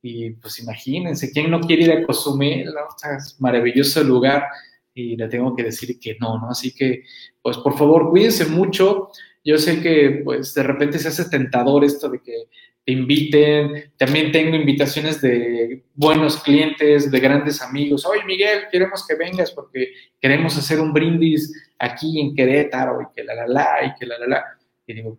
Y 0.00 0.30
pues 0.30 0.60
imagínense, 0.60 1.30
¿quién 1.30 1.50
no 1.50 1.60
quiere 1.60 1.82
ir 1.82 1.92
a 1.92 2.06
Cozumel? 2.06 2.72
Es 3.18 3.38
maravilloso 3.38 4.02
lugar 4.02 4.46
y 4.94 5.16
le 5.16 5.28
tengo 5.28 5.54
que 5.54 5.64
decir 5.64 5.98
que 5.98 6.16
no, 6.20 6.38
¿no? 6.38 6.50
Así 6.50 6.74
que, 6.74 7.04
pues 7.40 7.56
por 7.58 7.76
favor, 7.76 8.10
cuídense 8.10 8.46
mucho. 8.46 9.10
Yo 9.44 9.58
sé 9.58 9.80
que, 9.80 10.22
pues 10.24 10.54
de 10.54 10.62
repente 10.62 10.98
se 10.98 11.08
hace 11.08 11.28
tentador 11.28 11.84
esto 11.84 12.08
de 12.08 12.20
que 12.20 12.44
te 12.84 12.92
inviten. 12.92 13.92
También 13.96 14.32
tengo 14.32 14.56
invitaciones 14.56 15.20
de 15.20 15.84
buenos 15.94 16.42
clientes, 16.42 17.10
de 17.10 17.20
grandes 17.20 17.62
amigos. 17.62 18.04
Oye, 18.06 18.24
Miguel, 18.24 18.64
queremos 18.70 19.06
que 19.06 19.14
vengas 19.14 19.50
porque 19.52 19.92
queremos 20.20 20.56
hacer 20.58 20.80
un 20.80 20.92
brindis 20.92 21.70
aquí 21.78 22.20
en 22.20 22.34
Querétaro 22.34 23.00
y 23.02 23.06
que 23.14 23.24
la 23.24 23.34
la 23.34 23.46
la 23.46 23.84
y 23.86 23.94
que 23.98 24.06
la 24.06 24.18
la 24.18 24.26
la. 24.26 24.44
Y 24.86 24.94
digo, 24.94 25.18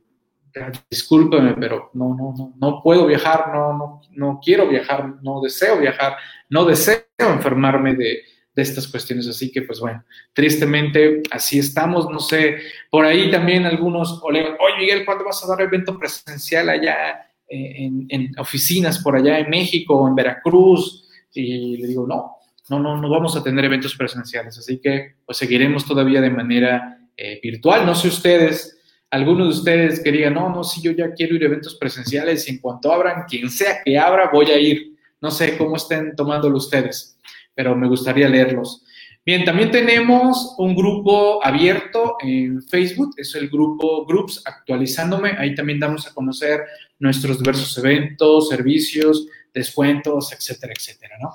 discúlpeme, 0.89 1.55
pero 1.55 1.89
no, 1.93 2.15
no, 2.15 2.33
no, 2.37 2.53
no 2.59 2.81
puedo 2.83 3.07
viajar, 3.07 3.51
no, 3.53 3.73
no, 3.77 4.01
no 4.11 4.39
quiero 4.43 4.67
viajar, 4.67 5.15
no 5.23 5.41
deseo 5.41 5.79
viajar, 5.79 6.15
no 6.49 6.65
deseo 6.65 7.03
enfermarme 7.17 7.95
de, 7.95 8.21
de 8.55 8.61
estas 8.61 8.87
cuestiones. 8.87 9.27
Así 9.27 9.51
que, 9.51 9.61
pues 9.63 9.79
bueno, 9.79 10.03
tristemente 10.33 11.21
así 11.31 11.59
estamos. 11.59 12.09
No 12.09 12.19
sé, 12.19 12.57
por 12.89 13.05
ahí 13.05 13.31
también 13.31 13.65
algunos 13.65 14.21
oye 14.23 14.55
Miguel, 14.77 15.05
¿cuándo 15.05 15.25
vas 15.25 15.43
a 15.43 15.47
dar 15.47 15.61
evento 15.61 15.97
presencial 15.97 16.69
allá 16.69 17.29
en, 17.53 18.31
oficinas 18.37 18.99
por 18.99 19.15
allá 19.15 19.39
en 19.39 19.49
México 19.49 19.95
o 19.95 20.07
en 20.07 20.15
Veracruz 20.15 21.07
y 21.33 21.77
le 21.77 21.87
digo, 21.87 22.05
no, 22.07 22.37
no, 22.69 22.79
no, 22.79 23.01
no 23.01 23.09
vamos 23.09 23.35
a 23.35 23.43
tener 23.43 23.65
eventos 23.65 23.95
presenciales, 23.95 24.57
así 24.57 24.79
que 24.79 25.15
pues 25.25 25.37
seguiremos 25.37 25.85
todavía 25.85 26.21
de 26.21 26.29
manera 26.29 26.99
eh, 27.17 27.39
virtual. 27.41 27.85
No 27.85 27.95
sé 27.95 28.07
ustedes, 28.07 28.79
algunos 29.09 29.47
de 29.47 29.59
ustedes 29.59 29.99
que 29.99 30.11
digan, 30.11 30.35
no, 30.35 30.49
no, 30.49 30.63
si 30.63 30.81
yo 30.81 30.91
ya 30.91 31.13
quiero 31.13 31.35
ir 31.35 31.43
a 31.43 31.47
eventos 31.47 31.75
presenciales 31.75 32.47
y 32.47 32.51
en 32.51 32.59
cuanto 32.59 32.91
abran, 32.91 33.23
quien 33.27 33.49
sea 33.49 33.81
que 33.83 33.97
abra, 33.97 34.29
voy 34.31 34.51
a 34.51 34.59
ir. 34.59 34.93
No 35.21 35.31
sé 35.31 35.57
cómo 35.57 35.77
estén 35.77 36.15
tomándolo 36.15 36.57
ustedes, 36.57 37.17
pero 37.55 37.75
me 37.75 37.87
gustaría 37.87 38.29
leerlos. 38.29 38.83
Bien, 39.25 39.45
también 39.45 39.71
tenemos 39.71 40.55
un 40.57 40.75
grupo 40.75 41.45
abierto 41.45 42.17
en 42.21 42.61
Facebook, 42.61 43.13
es 43.15 43.33
el 43.35 43.47
grupo 43.49 44.05
Groups 44.05 44.41
Actualizándome. 44.45 45.35
Ahí 45.37 45.55
también 45.55 45.79
damos 45.79 46.05
a 46.05 46.13
conocer 46.13 46.61
nuestros 46.99 47.39
diversos 47.39 47.77
eventos, 47.77 48.49
servicios, 48.49 49.25
descuentos, 49.53 50.33
etcétera, 50.33 50.73
etcétera, 50.77 51.15
¿no? 51.21 51.33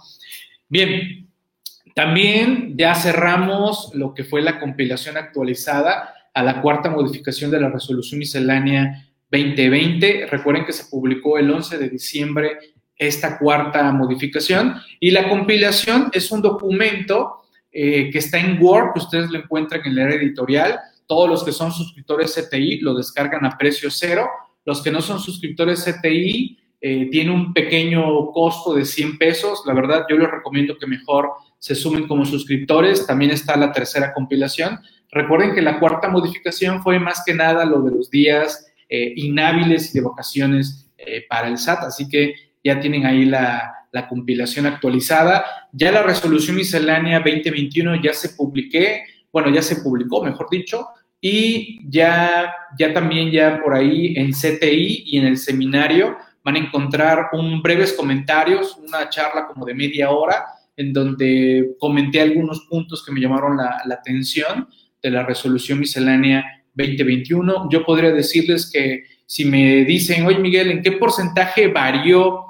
Bien, 0.69 1.31
también 1.95 2.75
ya 2.77 2.95
cerramos 2.95 3.91
lo 3.95 4.13
que 4.13 4.25
fue 4.25 4.43
la 4.43 4.61
compilación 4.61 5.17
actualizada 5.17 6.15
a 6.35 6.43
la 6.43 6.61
cuarta 6.61 6.91
modificación 6.91 7.51
de 7.51 7.61
la 7.61 7.71
resolución 7.71 8.19
miscelánea 8.19 9.09
2020. 9.31 10.27
Recuerden 10.27 10.67
que 10.67 10.73
se 10.73 10.85
publicó 10.91 11.39
el 11.39 11.51
11 11.51 11.79
de 11.79 11.89
diciembre 11.89 12.59
esta 12.99 13.39
cuarta 13.39 13.91
modificación 13.93 14.75
y 14.99 15.13
la 15.13 15.29
compilación 15.29 16.11
es 16.13 16.31
un 16.33 16.43
documento 16.43 17.43
eh, 17.71 18.11
que 18.11 18.19
está 18.19 18.39
en 18.39 18.61
Word, 18.61 18.93
que 18.95 19.01
ustedes 19.01 19.31
lo 19.31 19.39
encuentran 19.39 19.83
en 19.85 19.95
la 19.95 20.05
área 20.05 20.17
editorial. 20.17 20.81
Todos 21.07 21.29
los 21.29 21.45
que 21.45 21.53
son 21.53 21.73
suscriptores 21.73 22.35
CTI 22.35 22.81
lo 22.81 22.95
descargan 22.95 23.45
a 23.45 23.57
precio 23.57 23.91
cero. 23.91 24.29
Los 24.65 24.83
que 24.83 24.91
no 24.91 25.01
son 25.01 25.21
suscriptores 25.21 25.85
CTI 25.85 26.59
eh, 26.81 27.09
tiene 27.11 27.31
un 27.31 27.53
pequeño 27.53 28.31
costo 28.33 28.75
de 28.75 28.85
100 28.85 29.19
pesos. 29.19 29.63
La 29.67 29.75
verdad, 29.75 30.07
yo 30.09 30.17
les 30.17 30.31
recomiendo 30.31 30.77
que 30.77 30.87
mejor 30.87 31.31
se 31.59 31.75
sumen 31.75 32.07
como 32.07 32.25
suscriptores. 32.25 33.07
También 33.07 33.31
está 33.31 33.57
la 33.57 33.73
tercera 33.73 34.13
compilación. 34.13 34.81
Recuerden 35.11 35.55
que 35.55 35.63
la 35.63 35.81
cuarta 35.81 36.09
modificación 36.09 36.83
fue 36.83 36.99
más 36.99 37.23
que 37.25 37.35
nada 37.35 37.65
lo 37.65 37.83
de 37.83 37.93
los 37.93 38.11
días 38.11 38.73
eh, 38.89 39.13
inhábiles 39.17 39.91
y 39.91 39.99
de 39.99 40.05
vacaciones 40.05 40.91
eh, 40.99 41.25
para 41.29 41.49
el 41.49 41.59
SAT. 41.59 41.85
Así 41.85 42.09
que 42.09 42.35
ya 42.69 42.81
tienen 42.81 43.07
ahí 43.07 43.25
la, 43.25 43.73
la, 43.93 44.07
compilación 44.07 44.67
actualizada. 44.67 45.45
Ya 45.73 45.91
la 45.91 46.03
resolución 46.03 46.57
miscelánea 46.57 47.19
2021 47.19 48.03
ya 48.03 48.13
se 48.13 48.31
publiqué, 48.31 49.05
bueno, 49.33 49.51
ya 49.51 49.63
se 49.63 49.77
publicó, 49.77 50.23
mejor 50.23 50.49
dicho, 50.51 50.87
y 51.21 51.81
ya, 51.89 52.55
ya 52.79 52.93
también 52.93 53.31
ya 53.31 53.61
por 53.63 53.75
ahí 53.75 54.15
en 54.17 54.33
CTI 54.33 55.05
y 55.07 55.19
en 55.19 55.27
el 55.27 55.37
seminario 55.37 56.17
van 56.45 56.57
a 56.57 56.59
encontrar 56.59 57.31
un 57.33 57.61
breves 57.61 57.93
comentarios, 57.93 58.77
una 58.77 59.09
charla 59.09 59.47
como 59.47 59.67
de 59.67 59.75
media 59.75 60.11
hora, 60.11 60.45
en 60.77 60.93
donde 60.93 61.75
comenté 61.79 62.21
algunos 62.21 62.61
puntos 62.71 63.05
que 63.05 63.13
me 63.13 63.21
llamaron 63.21 63.57
la, 63.57 63.83
atención 63.91 64.69
de 65.03 65.11
la 65.11 65.25
resolución 65.25 65.81
miscelánea 65.81 66.45
2021. 66.75 67.69
Yo 67.71 67.85
podría 67.85 68.13
decirles 68.13 68.71
que 68.73 69.05
si 69.27 69.45
me 69.45 69.85
dicen, 69.85 70.25
oye 70.25 70.39
Miguel, 70.39 70.71
¿en 70.71 70.83
qué 70.83 70.93
porcentaje 70.93 71.67
varió 71.67 72.48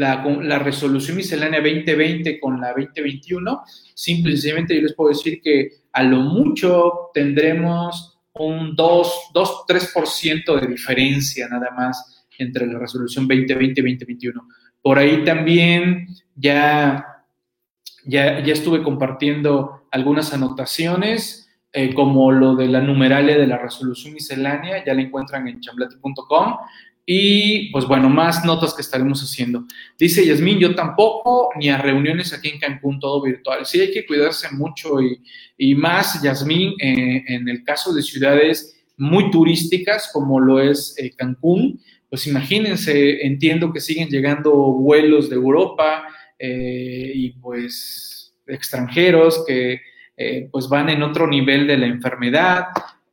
la, 0.00 0.58
resolución 0.58 1.16
miscelánea 1.16 1.60
2020 1.60 2.40
con 2.40 2.60
la 2.60 2.68
2021? 2.68 3.62
Simplemente 3.94 4.74
yo 4.74 4.82
les 4.82 4.94
puedo 4.94 5.10
decir 5.10 5.40
que 5.42 5.70
a 5.92 6.02
lo 6.02 6.20
mucho 6.20 7.10
tendremos 7.12 8.18
un 8.32 8.74
2, 8.74 9.30
2 9.34 9.64
3% 9.68 10.60
de 10.60 10.66
diferencia 10.66 11.48
nada 11.48 11.70
más 11.76 12.26
entre 12.38 12.66
la 12.66 12.78
resolución 12.78 13.28
2020 13.28 13.80
y 13.80 13.94
2021. 13.94 14.48
Por 14.82 14.98
ahí 14.98 15.24
también 15.24 16.08
ya, 16.34 17.24
ya, 18.06 18.42
ya 18.42 18.52
estuve 18.52 18.82
compartiendo 18.82 19.82
algunas 19.90 20.32
anotaciones, 20.32 21.50
eh, 21.72 21.94
como 21.94 22.32
lo 22.32 22.56
de 22.56 22.66
la 22.66 22.80
numeralia 22.80 23.38
de 23.38 23.46
la 23.46 23.58
resolución 23.58 24.14
miscelánea, 24.14 24.84
ya 24.84 24.94
la 24.94 25.02
encuentran 25.02 25.46
en 25.46 25.60
chamblati.com. 25.60 26.56
Y 27.12 27.72
pues 27.72 27.86
bueno, 27.86 28.08
más 28.08 28.44
notas 28.44 28.72
que 28.72 28.82
estaremos 28.82 29.20
haciendo. 29.20 29.64
Dice 29.98 30.24
Yasmín, 30.24 30.60
yo 30.60 30.76
tampoco, 30.76 31.50
ni 31.56 31.68
a 31.68 31.76
reuniones 31.76 32.32
aquí 32.32 32.50
en 32.50 32.60
Cancún, 32.60 33.00
todo 33.00 33.20
virtual. 33.20 33.66
Sí, 33.66 33.80
hay 33.80 33.90
que 33.90 34.06
cuidarse 34.06 34.46
mucho 34.52 35.02
y, 35.02 35.20
y 35.58 35.74
más, 35.74 36.22
Yasmín, 36.22 36.74
eh, 36.80 37.24
en 37.26 37.48
el 37.48 37.64
caso 37.64 37.92
de 37.92 38.02
ciudades 38.02 38.80
muy 38.96 39.28
turísticas 39.32 40.08
como 40.12 40.38
lo 40.38 40.60
es 40.60 40.94
eh, 40.98 41.10
Cancún, 41.16 41.80
pues 42.08 42.28
imagínense, 42.28 43.26
entiendo 43.26 43.72
que 43.72 43.80
siguen 43.80 44.08
llegando 44.08 44.52
vuelos 44.52 45.28
de 45.28 45.34
Europa 45.34 46.06
eh, 46.38 47.10
y 47.12 47.30
pues 47.30 48.36
extranjeros 48.46 49.44
que 49.48 49.80
pues 50.52 50.68
van 50.68 50.90
en 50.90 51.02
otro 51.02 51.26
nivel 51.26 51.66
de 51.66 51.78
la 51.78 51.86
enfermedad 51.86 52.66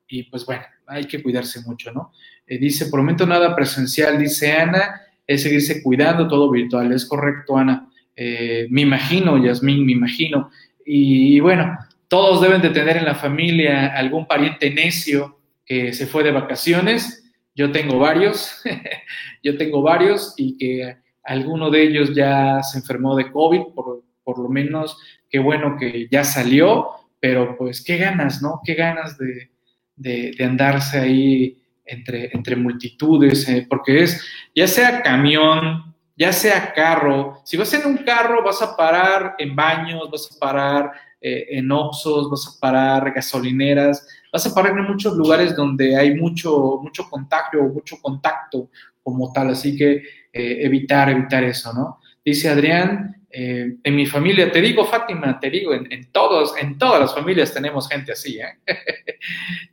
y 0.07 0.23
pues 0.23 0.45
bueno, 0.45 0.63
hay 0.85 1.05
que 1.05 1.23
cuidarse 1.23 1.61
mucho, 1.61 1.91
¿no? 1.91 2.11
Eh, 2.47 2.57
dice, 2.57 2.87
por 2.87 3.01
momento 3.01 3.25
nada 3.25 3.55
presencial, 3.55 4.17
dice 4.17 4.51
Ana, 4.53 5.01
es 5.27 5.43
seguirse 5.43 5.83
cuidando, 5.83 6.27
todo 6.27 6.49
virtual, 6.49 6.91
es 6.93 7.05
correcto, 7.05 7.57
Ana. 7.57 7.89
me 8.15 8.81
imagino, 8.81 9.37
Yasmín, 9.43 9.85
me 9.85 9.91
imagino. 9.91 10.49
y 10.85 11.39
bueno, 11.41 11.77
todos 12.07 12.41
deben 12.41 12.61
de 12.61 12.69
tener 12.69 12.97
en 12.97 13.05
la 13.05 13.15
familia 13.15 13.87
algún 13.87 14.25
pariente 14.25 14.71
necio 14.71 15.39
que 15.65 15.91
se 15.91 16.07
fue 16.07 16.23
de 16.23 16.31
vacaciones 16.31 17.27
yo 17.57 17.71
tengo 17.71 17.97
varios, 17.97 18.61
yo 19.43 19.57
tengo 19.57 19.81
varios 19.81 20.35
y 20.37 20.55
que 20.57 20.95
alguno 21.23 21.71
de 21.71 21.81
ellos 21.81 22.13
ya 22.13 22.61
se 22.61 22.77
enfermó 22.77 23.15
de 23.15 23.31
COVID, 23.31 23.73
por, 23.73 24.03
por 24.23 24.37
lo 24.37 24.47
menos, 24.47 24.95
qué 25.27 25.39
bueno 25.39 25.75
que 25.77 26.07
ya 26.09 26.23
salió, 26.23 26.89
pero 27.19 27.57
pues 27.57 27.83
qué 27.83 27.97
ganas, 27.97 28.43
¿no? 28.43 28.61
Qué 28.63 28.75
ganas 28.75 29.17
de, 29.17 29.49
de, 29.95 30.45
andarse 30.45 30.99
ahí 30.99 31.57
entre, 31.87 32.55
multitudes, 32.55 33.47
eh, 33.47 33.65
porque 33.67 34.03
es, 34.03 34.23
ya 34.53 34.67
sea 34.67 35.01
camión, 35.01 35.95
ya 36.15 36.33
sea 36.33 36.73
carro, 36.73 37.41
si 37.45 37.57
vas 37.57 37.73
en 37.73 37.85
un 37.85 37.97
carro 37.97 38.43
vas 38.43 38.61
a 38.61 38.75
parar 38.75 39.35
en 39.37 39.55
baños, 39.55 40.09
vas 40.11 40.29
a 40.35 40.39
parar 40.39 40.91
eh, 41.21 41.45
en 41.51 41.71
Oxos, 41.71 42.29
vas 42.29 42.47
a 42.47 42.59
parar 42.59 43.11
gasolineras, 43.13 44.07
vas 44.31 44.45
a 44.45 44.53
parar 44.53 44.77
en 44.77 44.85
muchos 44.85 45.15
lugares 45.15 45.55
donde 45.55 45.95
hay 45.95 46.15
mucho, 46.15 46.79
mucho 46.81 47.09
contagio 47.09 47.63
mucho 47.63 47.97
contacto 48.01 48.69
como 49.03 49.31
tal, 49.31 49.51
así 49.51 49.77
que 49.77 49.91
eh, 50.33 50.57
evitar, 50.61 51.09
evitar 51.09 51.43
eso, 51.43 51.71
¿no? 51.73 51.99
Dice 52.25 52.49
Adrián, 52.49 53.13
en 53.29 53.95
mi 53.95 54.07
familia, 54.07 54.51
te 54.51 54.59
digo 54.59 54.83
Fátima, 54.83 55.39
te 55.39 55.51
digo, 55.51 55.71
en, 55.71 56.11
todos, 56.11 56.57
en 56.57 56.75
todas 56.77 56.99
las 56.99 57.13
familias 57.13 57.53
tenemos 57.53 57.87
gente 57.87 58.13
así, 58.13 58.39
¿eh? 58.39 58.57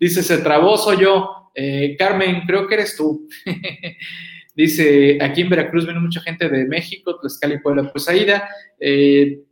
Dice, 0.01 0.23
se 0.23 0.39
trabó, 0.39 0.77
soy 0.77 0.99
yo. 0.99 1.44
Carmen, 1.99 2.43
creo 2.47 2.67
que 2.67 2.75
eres 2.75 2.97
tú. 2.97 3.29
Dice, 4.57 5.19
aquí 5.21 5.41
en 5.41 5.49
Veracruz 5.49 5.85
viene 5.85 6.01
mucha 6.01 6.21
gente 6.21 6.49
de 6.49 6.65
México, 6.67 7.19
Tlaxcala 7.19 7.55
y 7.55 7.59
Puebla. 7.59 7.91
Pues 7.93 8.09
Aida, 8.09 8.49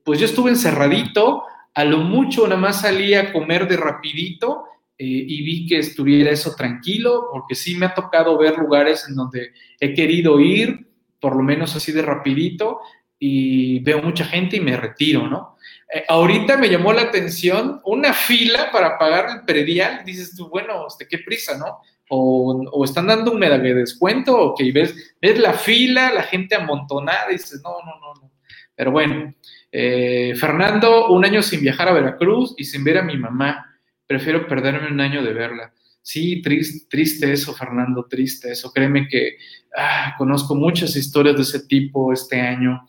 pues 0.05 0.21
yo 0.21 0.27
estuve 0.27 0.51
encerradito, 0.51 1.43
a 1.75 1.85
lo 1.85 1.99
mucho 1.99 2.47
nada 2.47 2.61
más 2.61 2.83
salí 2.83 3.15
a 3.15 3.33
comer 3.33 3.67
de 3.67 3.77
rapidito 3.77 4.65
eh, 4.99 5.05
y 5.05 5.43
vi 5.43 5.67
que 5.67 5.79
estuviera 5.79 6.31
eso 6.31 6.55
tranquilo, 6.55 7.29
porque 7.33 7.55
sí 7.55 7.75
me 7.75 7.87
ha 7.87 7.95
tocado 7.95 8.39
ver 8.39 8.57
lugares 8.57 9.07
en 9.09 9.17
donde 9.17 9.53
he 9.81 9.95
querido 9.95 10.39
ir, 10.39 10.87
por 11.19 11.35
lo 11.35 11.43
menos 11.43 11.75
así 11.75 11.91
de 11.91 12.03
rapidito, 12.03 12.79
y 13.19 13.81
veo 13.81 14.03
mucha 14.03 14.25
gente 14.25 14.59
y 14.59 14.61
me 14.61 14.77
retiro, 14.77 15.27
¿no? 15.29 15.57
Eh, 15.93 16.05
ahorita 16.09 16.57
me 16.57 16.69
llamó 16.69 16.93
la 16.93 17.03
atención 17.03 17.81
una 17.85 18.13
fila 18.13 18.71
para 18.71 18.99
pagar 18.99 19.27
el 19.31 19.45
predial, 19.45 20.05
dices 20.05 20.37
tú, 20.37 20.49
bueno, 20.49 20.87
este, 20.87 21.09
qué 21.09 21.19
prisa, 21.19 21.57
¿no? 21.59 21.79
O, 22.15 22.85
están 22.85 23.07
dando 23.07 23.33
un 23.33 23.41
de 23.41 23.75
descuento, 23.75 24.55
ves, 24.75 25.15
ves 25.19 25.39
la 25.39 25.55
fila, 25.55 26.13
la 26.13 26.23
gente 26.23 26.55
amontonada, 26.55 27.29
dices, 27.31 27.63
no, 27.65 27.71
no, 27.71 27.99
no, 27.99 28.21
no. 28.21 28.31
Pero 28.75 28.91
bueno, 28.91 29.35
eh, 29.71 30.35
Fernando, 30.37 31.09
un 31.09 31.25
año 31.25 31.41
sin 31.41 31.63
viajar 31.63 31.89
a 31.89 31.93
Veracruz 31.93 32.55
y 32.59 32.65
sin 32.65 32.85
ver 32.85 32.99
a 32.99 33.03
mi 33.03 33.17
mamá. 33.17 33.65
Prefiero 34.07 34.47
perderme 34.47 34.89
un 34.89 35.01
año 35.01 35.23
de 35.23 35.33
verla. 35.33 35.73
Sí, 36.03 36.43
triste, 36.43 36.87
triste 36.91 37.33
eso, 37.33 37.55
Fernando, 37.55 38.05
triste 38.05 38.53
eso. 38.53 38.71
Créeme 38.71 39.09
que 39.09 39.39
ah, 39.75 40.15
conozco 40.19 40.55
muchas 40.55 40.95
historias 40.95 41.37
de 41.37 41.43
ese 41.43 41.67
tipo 41.67 42.13
este 42.13 42.39
año, 42.39 42.87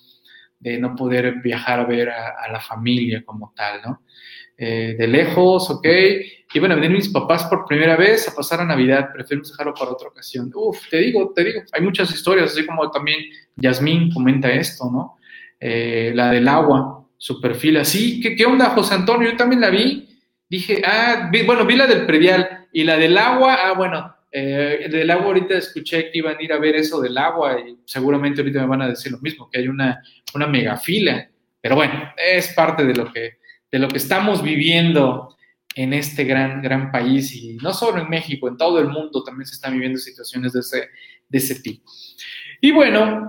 de 0.59 0.77
no 0.79 0.95
poder 0.95 1.35
viajar 1.41 1.79
a 1.79 1.85
ver 1.85 2.09
a, 2.09 2.51
la 2.51 2.59
familia 2.59 3.23
como 3.23 3.53
tal, 3.55 3.81
¿no? 3.85 4.01
Eh, 4.57 4.95
de 4.97 5.07
lejos, 5.07 5.69
ok. 5.69 5.87
Iban 6.53 6.71
a 6.71 6.75
venir 6.75 6.91
mis 6.91 7.09
papás 7.09 7.45
por 7.45 7.65
primera 7.65 7.95
vez 7.95 8.27
a 8.27 8.35
pasar 8.35 8.61
a 8.61 8.65
Navidad, 8.65 9.09
prefiero 9.11 9.43
dejarlo 9.43 9.73
para 9.73 9.91
otra 9.91 10.09
ocasión. 10.09 10.51
Uf, 10.53 10.87
te 10.89 10.97
digo, 10.97 11.33
te 11.35 11.43
digo, 11.43 11.61
hay 11.71 11.81
muchas 11.81 12.13
historias, 12.13 12.51
así 12.51 12.65
como 12.65 12.91
también 12.91 13.19
Yasmín 13.55 14.11
comenta 14.11 14.51
esto, 14.51 14.89
¿no? 14.91 15.17
Eh, 15.59 16.11
la 16.13 16.31
del 16.31 16.47
agua, 16.47 17.07
su 17.17 17.41
perfil 17.41 17.77
así. 17.77 18.19
¿Qué, 18.21 18.35
¿Qué 18.35 18.45
onda, 18.45 18.69
José 18.71 18.93
Antonio? 18.93 19.31
Yo 19.31 19.37
también 19.37 19.61
la 19.61 19.69
vi. 19.69 20.09
Dije, 20.49 20.81
ah, 20.85 21.31
bueno, 21.45 21.65
vi 21.65 21.75
la 21.75 21.87
del 21.87 22.05
predial 22.05 22.67
y 22.71 22.83
la 22.83 22.97
del 22.97 23.17
agua, 23.17 23.57
ah, 23.63 23.73
bueno, 23.73 24.13
eh, 24.35 24.87
del 24.89 25.11
agua 25.11 25.27
ahorita 25.27 25.55
escuché 25.55 26.09
que 26.11 26.17
iban 26.17 26.37
a 26.37 26.41
ir 26.41 26.51
a 26.51 26.57
ver 26.57 26.75
eso 26.75 26.99
del 26.99 27.15
agua 27.17 27.59
y 27.59 27.77
seguramente 27.85 28.41
ahorita 28.41 28.61
me 28.61 28.67
van 28.67 28.81
a 28.81 28.89
decir 28.89 29.11
lo 29.11 29.19
mismo, 29.19 29.47
que 29.49 29.59
hay 29.59 29.67
una, 29.67 30.01
una 30.33 30.47
mega 30.47 30.75
fila 30.75 31.29
Pero 31.61 31.75
bueno, 31.75 32.11
es 32.17 32.51
parte 32.53 32.83
de 32.83 32.95
lo 32.95 33.13
que, 33.13 33.37
de 33.71 33.79
lo 33.79 33.87
que 33.87 33.97
estamos 33.97 34.41
viviendo 34.41 35.37
en 35.75 35.93
este 35.93 36.23
gran, 36.23 36.61
gran 36.61 36.91
país 36.91 37.33
y 37.35 37.55
no 37.55 37.73
solo 37.73 38.01
en 38.01 38.09
México, 38.09 38.47
en 38.47 38.57
todo 38.57 38.79
el 38.79 38.89
mundo 38.89 39.23
también 39.23 39.45
se 39.47 39.55
están 39.55 39.73
viviendo 39.73 39.97
situaciones 39.97 40.53
de 40.53 40.59
ese, 40.59 40.89
de 41.29 41.37
ese 41.37 41.61
tipo. 41.61 41.91
Y 42.61 42.71
bueno, 42.71 43.25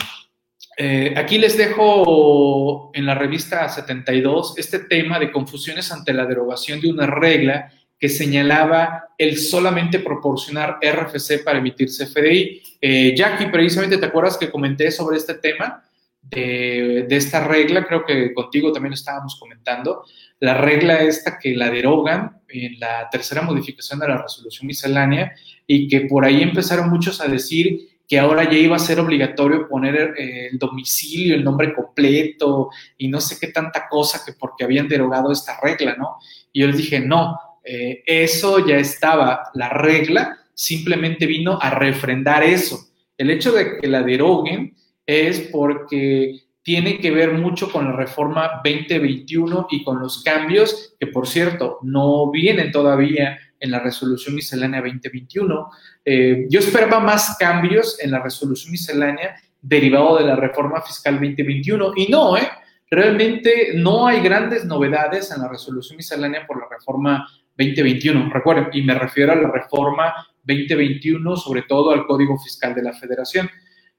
eh, 0.76 1.14
aquí 1.16 1.38
les 1.38 1.56
dejo 1.56 2.90
en 2.94 3.06
la 3.06 3.14
revista 3.14 3.68
72 3.68 4.54
este 4.56 4.80
tema 4.80 5.18
de 5.18 5.30
confusiones 5.30 5.92
ante 5.92 6.12
la 6.12 6.26
derogación 6.26 6.80
de 6.80 6.90
una 6.90 7.06
regla 7.06 7.72
que 7.98 8.08
señalaba 8.08 9.08
el 9.16 9.38
solamente 9.38 10.00
proporcionar 10.00 10.78
RFC 10.82 11.44
para 11.44 11.58
emitir 11.58 11.88
CFDI. 11.88 12.62
Eh, 12.80 13.14
Jackie, 13.16 13.46
precisamente, 13.46 13.98
¿te 13.98 14.06
acuerdas 14.06 14.36
que 14.36 14.50
comenté 14.50 14.90
sobre 14.90 15.16
este 15.16 15.34
tema 15.34 15.82
de, 16.20 17.06
de, 17.08 17.16
esta 17.16 17.46
regla? 17.46 17.86
Creo 17.86 18.04
que 18.04 18.34
contigo 18.34 18.72
también 18.72 18.92
estábamos 18.92 19.38
comentando. 19.38 20.04
La 20.44 20.58
regla 20.58 21.00
esta 21.00 21.38
que 21.38 21.56
la 21.56 21.70
derogan 21.70 22.42
en 22.48 22.78
la 22.78 23.08
tercera 23.10 23.40
modificación 23.40 23.98
de 23.98 24.08
la 24.08 24.20
resolución 24.20 24.66
miscelánea 24.66 25.32
y 25.66 25.88
que 25.88 26.02
por 26.02 26.26
ahí 26.26 26.42
empezaron 26.42 26.90
muchos 26.90 27.22
a 27.22 27.28
decir 27.28 27.88
que 28.06 28.18
ahora 28.18 28.44
ya 28.44 28.58
iba 28.58 28.76
a 28.76 28.78
ser 28.78 29.00
obligatorio 29.00 29.66
poner 29.66 30.14
eh, 30.18 30.48
el 30.52 30.58
domicilio, 30.58 31.34
el 31.34 31.44
nombre 31.44 31.72
completo 31.72 32.68
y 32.98 33.08
no 33.08 33.22
sé 33.22 33.38
qué 33.40 33.46
tanta 33.52 33.88
cosa 33.88 34.20
que 34.22 34.34
porque 34.34 34.64
habían 34.64 34.86
derogado 34.86 35.32
esta 35.32 35.58
regla, 35.62 35.96
¿no? 35.96 36.18
Y 36.52 36.60
yo 36.60 36.66
les 36.66 36.76
dije, 36.76 37.00
no, 37.00 37.38
eh, 37.64 38.02
eso 38.04 38.66
ya 38.66 38.76
estaba, 38.76 39.50
la 39.54 39.70
regla 39.70 40.36
simplemente 40.52 41.24
vino 41.24 41.58
a 41.58 41.70
refrendar 41.70 42.42
eso. 42.42 42.78
El 43.16 43.30
hecho 43.30 43.50
de 43.52 43.78
que 43.78 43.88
la 43.88 44.02
deroguen 44.02 44.76
es 45.06 45.40
porque 45.50 46.43
tiene 46.64 46.98
que 46.98 47.10
ver 47.10 47.34
mucho 47.34 47.70
con 47.70 47.84
la 47.84 47.92
reforma 47.92 48.62
2021 48.64 49.68
y 49.70 49.84
con 49.84 50.00
los 50.00 50.22
cambios 50.22 50.96
que, 50.98 51.06
por 51.06 51.28
cierto, 51.28 51.78
no 51.82 52.30
vienen 52.30 52.72
todavía 52.72 53.38
en 53.60 53.70
la 53.70 53.80
resolución 53.80 54.34
miscelánea 54.34 54.80
2021. 54.80 55.70
Eh, 56.04 56.46
yo 56.48 56.60
esperaba 56.60 57.00
más 57.00 57.36
cambios 57.38 58.00
en 58.00 58.10
la 58.10 58.20
resolución 58.20 58.72
miscelánea 58.72 59.36
derivado 59.60 60.16
de 60.18 60.24
la 60.24 60.36
reforma 60.36 60.80
fiscal 60.80 61.14
2021 61.14 61.92
y 61.96 62.06
no, 62.10 62.36
¿eh? 62.36 62.48
Realmente 62.90 63.72
no 63.74 64.06
hay 64.06 64.20
grandes 64.20 64.64
novedades 64.64 65.30
en 65.32 65.42
la 65.42 65.48
resolución 65.48 65.98
miscelánea 65.98 66.46
por 66.46 66.60
la 66.60 66.66
reforma 66.70 67.28
2021. 67.58 68.30
Recuerden, 68.32 68.68
y 68.72 68.82
me 68.82 68.94
refiero 68.94 69.32
a 69.32 69.36
la 69.36 69.50
reforma 69.50 70.14
2021, 70.44 71.36
sobre 71.36 71.62
todo 71.62 71.90
al 71.90 72.06
Código 72.06 72.38
Fiscal 72.38 72.74
de 72.74 72.82
la 72.82 72.92
Federación. 72.92 73.50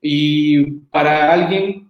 Y 0.01 0.63
para 0.89 1.31
alguien 1.33 1.89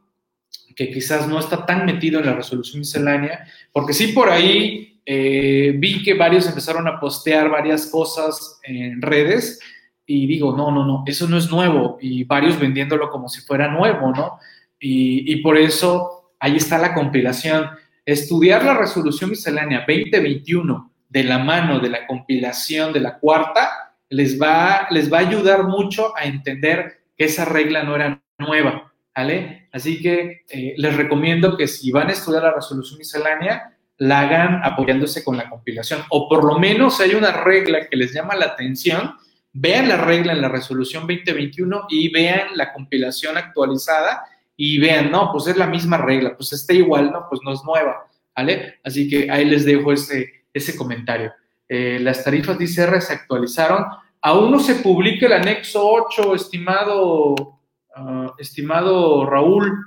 que 0.75 0.91
quizás 0.91 1.27
no 1.27 1.39
está 1.39 1.65
tan 1.65 1.85
metido 1.85 2.19
en 2.19 2.25
la 2.25 2.33
resolución 2.33 2.79
miscelánea, 2.79 3.47
porque 3.71 3.93
sí 3.93 4.07
por 4.07 4.29
ahí 4.29 4.99
eh, 5.05 5.73
vi 5.77 6.03
que 6.03 6.13
varios 6.13 6.47
empezaron 6.47 6.87
a 6.87 6.99
postear 6.99 7.49
varias 7.49 7.87
cosas 7.87 8.59
en 8.63 9.01
redes 9.01 9.59
y 10.05 10.27
digo, 10.27 10.55
no, 10.55 10.71
no, 10.71 10.85
no, 10.85 11.03
eso 11.05 11.27
no 11.27 11.37
es 11.37 11.49
nuevo 11.49 11.97
y 12.01 12.23
varios 12.23 12.59
vendiéndolo 12.59 13.09
como 13.09 13.29
si 13.29 13.41
fuera 13.41 13.67
nuevo, 13.67 14.11
¿no? 14.11 14.39
Y, 14.79 15.31
y 15.31 15.37
por 15.37 15.57
eso 15.57 16.33
ahí 16.39 16.57
está 16.57 16.77
la 16.77 16.93
compilación. 16.93 17.69
Estudiar 18.05 18.63
la 18.63 18.75
resolución 18.75 19.31
miscelánea 19.31 19.85
2021 19.87 20.91
de 21.09 21.23
la 21.23 21.39
mano 21.39 21.79
de 21.79 21.89
la 21.89 22.05
compilación 22.05 22.91
de 22.91 22.99
la 22.99 23.17
cuarta 23.17 23.85
les 24.09 24.39
va, 24.39 24.87
les 24.91 25.11
va 25.11 25.19
a 25.19 25.27
ayudar 25.27 25.63
mucho 25.63 26.15
a 26.17 26.25
entender 26.25 27.01
que 27.17 27.25
esa 27.25 27.45
regla 27.45 27.83
no 27.83 27.95
era 27.95 28.21
nueva, 28.37 28.93
¿vale? 29.15 29.69
Así 29.71 30.01
que 30.01 30.43
eh, 30.49 30.73
les 30.77 30.95
recomiendo 30.95 31.55
que 31.55 31.67
si 31.67 31.91
van 31.91 32.09
a 32.09 32.11
estudiar 32.11 32.43
la 32.43 32.53
resolución 32.53 32.99
miscelánea, 32.99 33.75
la 33.97 34.21
hagan 34.21 34.61
apoyándose 34.63 35.23
con 35.23 35.37
la 35.37 35.49
compilación, 35.49 36.01
o 36.09 36.27
por 36.27 36.43
lo 36.43 36.59
menos 36.59 36.99
hay 36.99 37.15
una 37.15 37.31
regla 37.31 37.87
que 37.87 37.95
les 37.95 38.13
llama 38.13 38.35
la 38.35 38.47
atención, 38.47 39.15
vean 39.53 39.87
la 39.87 39.97
regla 39.97 40.33
en 40.33 40.41
la 40.41 40.49
resolución 40.49 41.03
2021 41.03 41.85
y 41.89 42.09
vean 42.09 42.49
la 42.55 42.73
compilación 42.73 43.37
actualizada 43.37 44.25
y 44.57 44.79
vean, 44.79 45.11
no, 45.11 45.31
pues 45.31 45.47
es 45.47 45.55
la 45.55 45.67
misma 45.67 45.97
regla, 45.97 46.35
pues 46.35 46.51
está 46.51 46.73
igual, 46.73 47.11
no, 47.11 47.25
pues 47.29 47.39
no 47.43 47.53
es 47.53 47.61
nueva, 47.63 48.05
¿vale? 48.35 48.79
Así 48.83 49.07
que 49.07 49.31
ahí 49.31 49.45
les 49.45 49.63
dejo 49.63 49.93
ese, 49.93 50.45
ese 50.53 50.75
comentario. 50.75 51.31
Eh, 51.69 51.99
las 52.01 52.21
tarifas 52.21 52.57
de 52.57 52.65
ICR 52.65 53.01
se 53.01 53.13
actualizaron, 53.13 53.85
aún 54.21 54.51
no 54.51 54.59
se 54.59 54.75
publica 54.75 55.25
el 55.25 55.33
anexo 55.33 55.87
8, 55.87 56.35
estimado 56.35 57.54
Ah, 57.97 58.33
estimado 58.37 59.25
Raúl, 59.25 59.85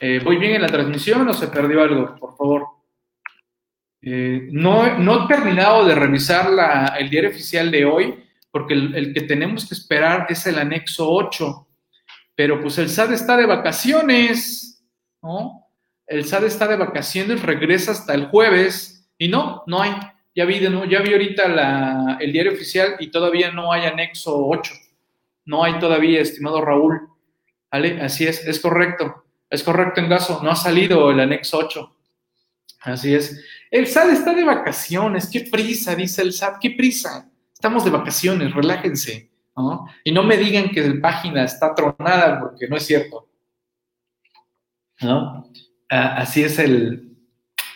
eh, 0.00 0.18
¿voy 0.24 0.38
bien 0.38 0.54
en 0.54 0.62
la 0.62 0.68
transmisión 0.68 1.28
o 1.28 1.34
se 1.34 1.48
perdió 1.48 1.82
algo? 1.82 2.16
Por 2.16 2.34
favor. 2.34 2.66
Eh, 4.00 4.48
no, 4.50 4.98
no, 4.98 5.24
he 5.24 5.28
terminado 5.28 5.84
de 5.84 5.94
revisar 5.94 6.48
la, 6.48 6.96
el 6.98 7.10
diario 7.10 7.28
oficial 7.28 7.70
de 7.70 7.84
hoy, 7.84 8.24
porque 8.50 8.72
el, 8.72 9.12
que 9.12 9.20
tenemos 9.22 9.68
que 9.68 9.74
esperar 9.74 10.24
es 10.30 10.46
el 10.46 10.58
anexo 10.58 11.06
8. 11.10 11.66
Pero 12.34 12.62
pues 12.62 12.78
el 12.78 12.88
SAD 12.88 13.12
está 13.12 13.36
de 13.36 13.44
vacaciones, 13.44 14.82
¿no? 15.22 15.66
El 16.06 16.24
SAD 16.24 16.44
está 16.44 16.66
de 16.66 16.76
vacaciones, 16.76 17.42
regresa 17.42 17.92
hasta 17.92 18.14
el 18.14 18.28
jueves 18.28 19.12
y 19.18 19.28
no, 19.28 19.64
no 19.66 19.82
hay. 19.82 19.92
Ya 20.34 20.46
vi, 20.46 20.60
¿no? 20.60 20.86
ya 20.86 21.02
vi 21.02 21.12
ahorita 21.12 21.46
la, 21.48 22.16
el 22.20 22.32
diario 22.32 22.52
oficial 22.52 22.96
y 23.00 23.10
todavía 23.10 23.50
no 23.50 23.70
hay 23.70 23.84
anexo 23.84 24.46
8. 24.46 24.72
No 25.44 25.62
hay 25.62 25.78
todavía, 25.78 26.22
estimado 26.22 26.62
Raúl. 26.62 27.09
¿Vale? 27.70 28.00
Así 28.00 28.26
es, 28.26 28.46
es 28.46 28.58
correcto. 28.60 29.24
Es 29.48 29.62
correcto 29.62 30.00
en 30.00 30.08
caso, 30.08 30.40
no 30.42 30.50
ha 30.50 30.56
salido 30.56 31.10
el 31.10 31.20
anexo 31.20 31.58
8. 31.58 31.96
Así 32.82 33.14
es. 33.14 33.44
El 33.70 33.86
SAT 33.86 34.10
está 34.10 34.32
de 34.32 34.44
vacaciones, 34.44 35.28
qué 35.30 35.40
prisa, 35.50 35.94
dice 35.94 36.22
el 36.22 36.32
SAT, 36.32 36.58
qué 36.60 36.70
prisa. 36.70 37.28
Estamos 37.52 37.84
de 37.84 37.90
vacaciones, 37.90 38.54
relájense. 38.54 39.30
¿no? 39.56 39.86
Y 40.04 40.12
no 40.12 40.22
me 40.22 40.36
digan 40.36 40.70
que 40.70 40.80
la 40.80 41.00
página 41.00 41.44
está 41.44 41.74
tronada, 41.74 42.40
porque 42.40 42.68
no 42.68 42.76
es 42.76 42.86
cierto. 42.86 43.28
¿No? 45.00 45.50
Ah, 45.90 46.16
así 46.18 46.42
es 46.42 46.58
el, 46.58 47.16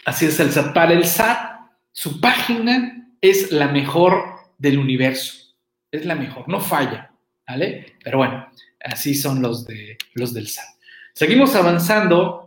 así 0.04 0.26
es 0.26 0.38
el 0.40 0.52
SAT. 0.52 0.72
Para 0.72 0.92
el 0.92 1.04
SAT, 1.04 1.70
su 1.92 2.20
página 2.20 3.08
es 3.20 3.50
la 3.52 3.68
mejor 3.68 4.24
del 4.58 4.78
universo. 4.78 5.54
Es 5.90 6.04
la 6.06 6.14
mejor, 6.14 6.48
no 6.48 6.60
falla. 6.60 7.10
¿Vale? 7.46 7.96
Pero 8.02 8.18
bueno, 8.18 8.46
Así 8.84 9.14
son 9.14 9.40
los, 9.40 9.66
de, 9.66 9.96
los 10.14 10.34
del 10.34 10.48
SAT. 10.48 10.64
Seguimos 11.14 11.54
avanzando. 11.54 12.40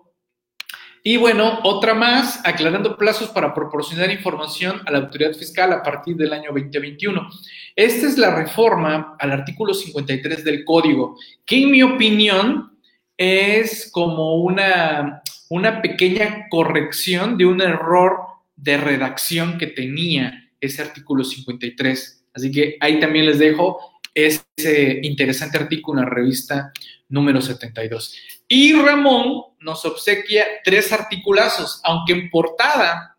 Y 1.03 1.17
bueno, 1.17 1.59
otra 1.63 1.93
más, 1.93 2.41
aclarando 2.45 2.97
plazos 2.97 3.29
para 3.29 3.53
proporcionar 3.53 4.11
información 4.11 4.81
a 4.85 4.91
la 4.91 4.99
autoridad 4.99 5.33
fiscal 5.33 5.71
a 5.71 5.81
partir 5.81 6.15
del 6.17 6.33
año 6.33 6.51
2021. 6.51 7.29
Esta 7.75 8.07
es 8.07 8.17
la 8.17 8.35
reforma 8.35 9.15
al 9.17 9.31
artículo 9.31 9.73
53 9.73 10.43
del 10.43 10.65
código, 10.65 11.17
que 11.45 11.63
en 11.63 11.71
mi 11.71 11.81
opinión 11.81 12.77
es 13.15 13.89
como 13.91 14.35
una, 14.35 15.21
una 15.49 15.81
pequeña 15.81 16.47
corrección 16.49 17.37
de 17.37 17.45
un 17.45 17.61
error 17.61 18.17
de 18.57 18.77
redacción 18.77 19.57
que 19.57 19.67
tenía 19.67 20.49
ese 20.59 20.81
artículo 20.81 21.23
53. 21.23 22.25
Así 22.33 22.51
que 22.51 22.77
ahí 22.81 22.99
también 22.99 23.25
les 23.25 23.39
dejo 23.39 23.96
ese 24.17 24.99
interesante 25.03 25.57
artículo 25.57 25.99
en 25.99 26.05
la 26.05 26.11
revista 26.11 26.71
número 27.09 27.39
72. 27.39 28.15
Y 28.47 28.73
Ramón 28.73 29.43
nos 29.59 29.85
obsequia 29.85 30.45
tres 30.63 30.91
articulazos, 30.91 31.81
aunque 31.83 32.13
en 32.13 32.29
portada 32.29 33.17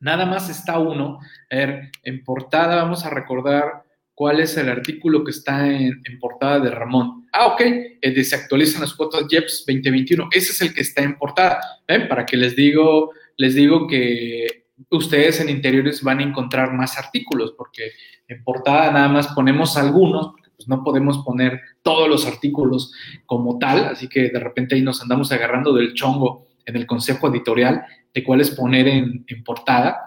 nada 0.00 0.26
más 0.26 0.50
está 0.50 0.78
uno. 0.78 1.20
A 1.50 1.56
ver, 1.56 1.90
en 2.02 2.24
portada 2.24 2.76
vamos 2.76 3.04
a 3.04 3.10
recordar 3.10 3.84
cuál 4.14 4.40
es 4.40 4.56
el 4.56 4.68
artículo 4.68 5.22
que 5.22 5.30
está 5.30 5.68
en, 5.68 6.02
portada 6.20 6.58
de 6.60 6.70
Ramón. 6.70 7.28
Ah, 7.32 7.46
ok, 7.46 7.60
de 8.02 8.24
se 8.24 8.34
actualizan 8.34 8.80
las 8.80 8.94
cuotas 8.94 9.26
JEPS 9.28 9.64
2021. 9.66 10.28
Ese 10.32 10.52
es 10.52 10.60
el 10.62 10.74
que 10.74 10.82
está 10.82 11.02
en 11.02 11.16
portada. 11.16 11.60
¿Ven? 11.86 12.08
Para 12.08 12.26
que 12.26 12.36
les 12.36 12.56
digo, 12.56 13.12
les 13.36 13.54
digo 13.54 13.86
que 13.86 14.66
ustedes 14.90 15.40
en 15.40 15.48
interiores 15.48 16.02
van 16.02 16.18
a 16.18 16.24
encontrar 16.24 16.72
más 16.72 16.98
artículos, 16.98 17.54
porque 17.56 17.92
en 18.28 18.42
portada 18.42 18.90
nada 18.90 19.08
más 19.08 19.28
ponemos 19.28 19.76
algunos, 19.76 20.28
porque 20.28 20.50
pues 20.56 20.68
no 20.68 20.82
podemos 20.82 21.18
poner 21.18 21.60
todos 21.82 22.08
los 22.08 22.26
artículos 22.26 22.92
como 23.26 23.58
tal, 23.58 23.86
así 23.86 24.08
que 24.08 24.30
de 24.30 24.40
repente 24.40 24.74
ahí 24.74 24.82
nos 24.82 25.02
andamos 25.02 25.30
agarrando 25.32 25.72
del 25.72 25.94
chongo 25.94 26.46
en 26.64 26.76
el 26.76 26.86
consejo 26.86 27.28
editorial 27.28 27.84
de 28.12 28.24
cuáles 28.24 28.50
poner 28.50 28.88
en, 28.88 29.24
en 29.26 29.44
portada. 29.44 30.04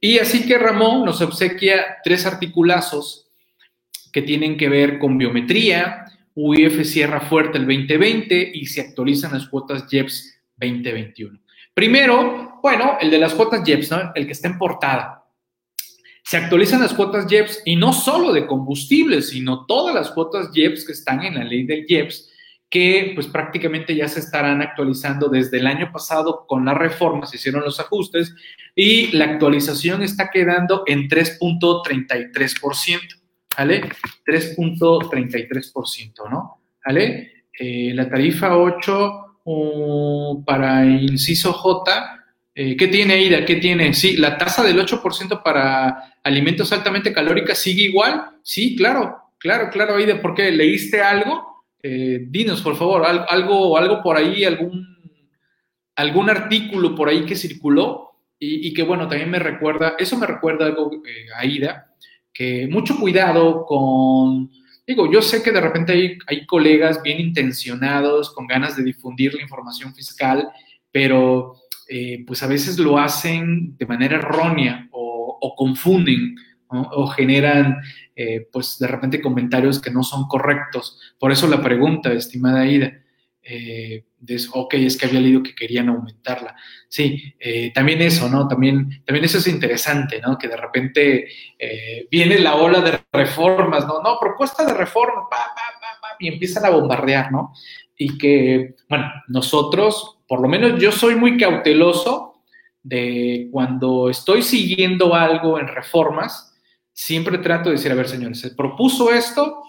Y 0.00 0.18
así 0.18 0.46
que 0.46 0.58
Ramón 0.58 1.04
nos 1.04 1.20
obsequia 1.20 1.98
tres 2.04 2.24
articulazos 2.24 3.28
que 4.12 4.22
tienen 4.22 4.56
que 4.56 4.68
ver 4.68 4.98
con 4.98 5.18
biometría, 5.18 6.06
UIF 6.34 6.84
cierra 6.86 7.20
fuerte 7.20 7.58
el 7.58 7.66
2020 7.66 8.52
y 8.54 8.66
se 8.66 8.80
actualizan 8.80 9.32
las 9.32 9.48
cuotas 9.48 9.86
JEPS 9.88 10.40
2021. 10.56 11.38
Primero, 11.74 12.60
bueno, 12.62 12.96
el 13.00 13.10
de 13.10 13.18
las 13.18 13.34
cuotas 13.34 13.62
JEPS, 13.64 13.90
el 14.14 14.26
que 14.26 14.32
está 14.32 14.48
en 14.48 14.58
portada 14.58 15.17
se 16.28 16.36
actualizan 16.36 16.82
las 16.82 16.92
cuotas 16.92 17.26
JEPS 17.26 17.62
y 17.64 17.76
no 17.76 17.94
solo 17.94 18.34
de 18.34 18.46
combustibles, 18.46 19.30
sino 19.30 19.64
todas 19.64 19.94
las 19.94 20.10
cuotas 20.10 20.50
JEPS 20.52 20.84
que 20.84 20.92
están 20.92 21.24
en 21.24 21.36
la 21.36 21.44
ley 21.44 21.64
del 21.64 21.86
JEPS 21.86 22.30
que 22.68 23.12
pues 23.14 23.28
prácticamente 23.28 23.96
ya 23.96 24.08
se 24.08 24.20
estarán 24.20 24.60
actualizando 24.60 25.30
desde 25.30 25.56
el 25.56 25.66
año 25.66 25.90
pasado 25.90 26.44
con 26.46 26.66
las 26.66 26.76
reformas, 26.76 27.30
se 27.30 27.36
hicieron 27.36 27.62
los 27.62 27.80
ajustes 27.80 28.34
y 28.74 29.10
la 29.16 29.24
actualización 29.24 30.02
está 30.02 30.28
quedando 30.28 30.82
en 30.84 31.08
3.33%, 31.08 33.00
¿vale? 33.56 33.88
3.33%, 34.26 36.30
¿no? 36.30 36.60
¿Vale? 36.84 37.46
Eh, 37.58 37.92
la 37.94 38.06
tarifa 38.06 38.54
8 38.54 39.24
para 40.44 40.84
inciso 40.84 41.54
J, 41.54 42.17
eh, 42.60 42.76
¿qué 42.76 42.88
tiene 42.88 43.22
Ida? 43.22 43.44
¿Qué 43.44 43.54
tiene? 43.54 43.94
Sí, 43.94 44.16
la 44.16 44.36
tasa 44.36 44.64
del 44.64 44.84
8% 44.84 45.44
para 45.44 46.16
alimentos 46.24 46.72
altamente 46.72 47.12
calóricos 47.12 47.56
sigue 47.56 47.84
igual. 47.84 48.30
Sí, 48.42 48.74
claro, 48.74 49.16
claro, 49.38 49.70
claro, 49.70 50.00
Ida, 50.00 50.20
¿por 50.20 50.34
qué? 50.34 50.50
¿Leíste 50.50 51.00
algo? 51.00 51.64
Eh, 51.80 52.24
dinos, 52.26 52.60
por 52.60 52.74
favor, 52.74 53.06
algo, 53.06 53.78
algo 53.78 54.02
por 54.02 54.16
ahí, 54.16 54.44
algún, 54.44 54.84
algún 55.94 56.30
artículo 56.30 56.96
por 56.96 57.08
ahí 57.08 57.24
que 57.24 57.36
circuló 57.36 58.10
y, 58.40 58.74
que, 58.74 58.82
bueno, 58.82 59.06
también 59.06 59.30
me 59.30 59.38
recuerda, 59.38 59.94
eso 59.96 60.18
me 60.18 60.26
recuerda 60.26 60.66
algo 60.66 60.90
eh, 61.06 61.26
a 61.36 61.46
Ida, 61.46 61.94
que 62.32 62.66
mucho 62.66 62.98
cuidado 62.98 63.66
con, 63.66 64.50
digo, 64.84 65.08
yo 65.08 65.22
sé 65.22 65.44
que 65.44 65.52
de 65.52 65.60
repente 65.60 65.92
hay, 65.92 66.18
hay 66.26 66.44
colegas 66.44 67.04
bien 67.04 67.20
intencionados, 67.20 68.34
con 68.34 68.48
ganas 68.48 68.76
de 68.76 68.82
difundir 68.82 69.32
la 69.34 69.42
información 69.42 69.94
fiscal, 69.94 70.48
pero 70.90 71.54
eh, 71.88 72.24
pues 72.26 72.42
a 72.42 72.46
veces 72.46 72.78
lo 72.78 72.98
hacen 72.98 73.76
de 73.76 73.86
manera 73.86 74.16
errónea 74.16 74.88
o, 74.92 75.54
confunden 75.56 76.36
o 76.70 77.06
generan 77.08 77.78
eh, 78.20 78.48
pues 78.52 78.80
de 78.80 78.88
repente 78.88 79.22
comentarios 79.22 79.80
que 79.80 79.92
no 79.92 80.02
son 80.02 80.26
correctos. 80.26 80.98
Por 81.20 81.30
eso 81.30 81.46
la 81.46 81.62
pregunta, 81.62 82.12
estimada 82.12 82.66
Ida, 82.66 83.00
eh, 83.44 84.06
ok, 84.52 84.74
es 84.74 84.96
que 84.96 85.06
había 85.06 85.20
leído 85.20 85.40
que 85.40 85.54
querían 85.54 85.88
aumentarla. 85.88 86.56
Sí, 86.88 87.32
eh, 87.38 87.70
también 87.72 88.02
eso, 88.02 88.28
¿no? 88.28 88.48
También, 88.48 89.04
también 89.06 89.24
eso 89.24 89.38
es 89.38 89.46
interesante, 89.46 90.20
¿no? 90.20 90.36
Que 90.36 90.48
de 90.48 90.56
repente 90.56 91.28
viene 92.10 92.40
la 92.40 92.56
ola 92.56 92.80
de 92.80 92.98
reformas, 93.12 93.86
¿no? 93.86 94.02
No, 94.02 94.18
propuesta 94.18 94.66
de 94.66 94.74
reforma, 94.74 95.28
pa, 95.30 95.54
pa, 95.54 95.78
pa, 96.02 96.16
y 96.18 96.26
empiezan 96.26 96.64
a 96.64 96.70
bombardear, 96.70 97.30
¿no? 97.30 97.52
Y 97.96 98.18
que, 98.18 98.74
bueno, 98.88 99.12
nosotros, 99.28 100.17
por 100.28 100.40
lo 100.40 100.48
menos 100.48 100.80
yo 100.80 100.92
soy 100.92 101.16
muy 101.16 101.38
cauteloso 101.38 102.42
de 102.82 103.48
cuando 103.50 104.10
estoy 104.10 104.42
siguiendo 104.42 105.14
algo 105.14 105.58
en 105.58 105.66
reformas, 105.66 106.54
siempre 106.92 107.38
trato 107.38 107.70
de 107.70 107.76
decir, 107.76 107.90
a 107.90 107.94
ver, 107.94 108.08
señores, 108.08 108.40
se 108.40 108.50
propuso 108.50 109.12
esto 109.12 109.62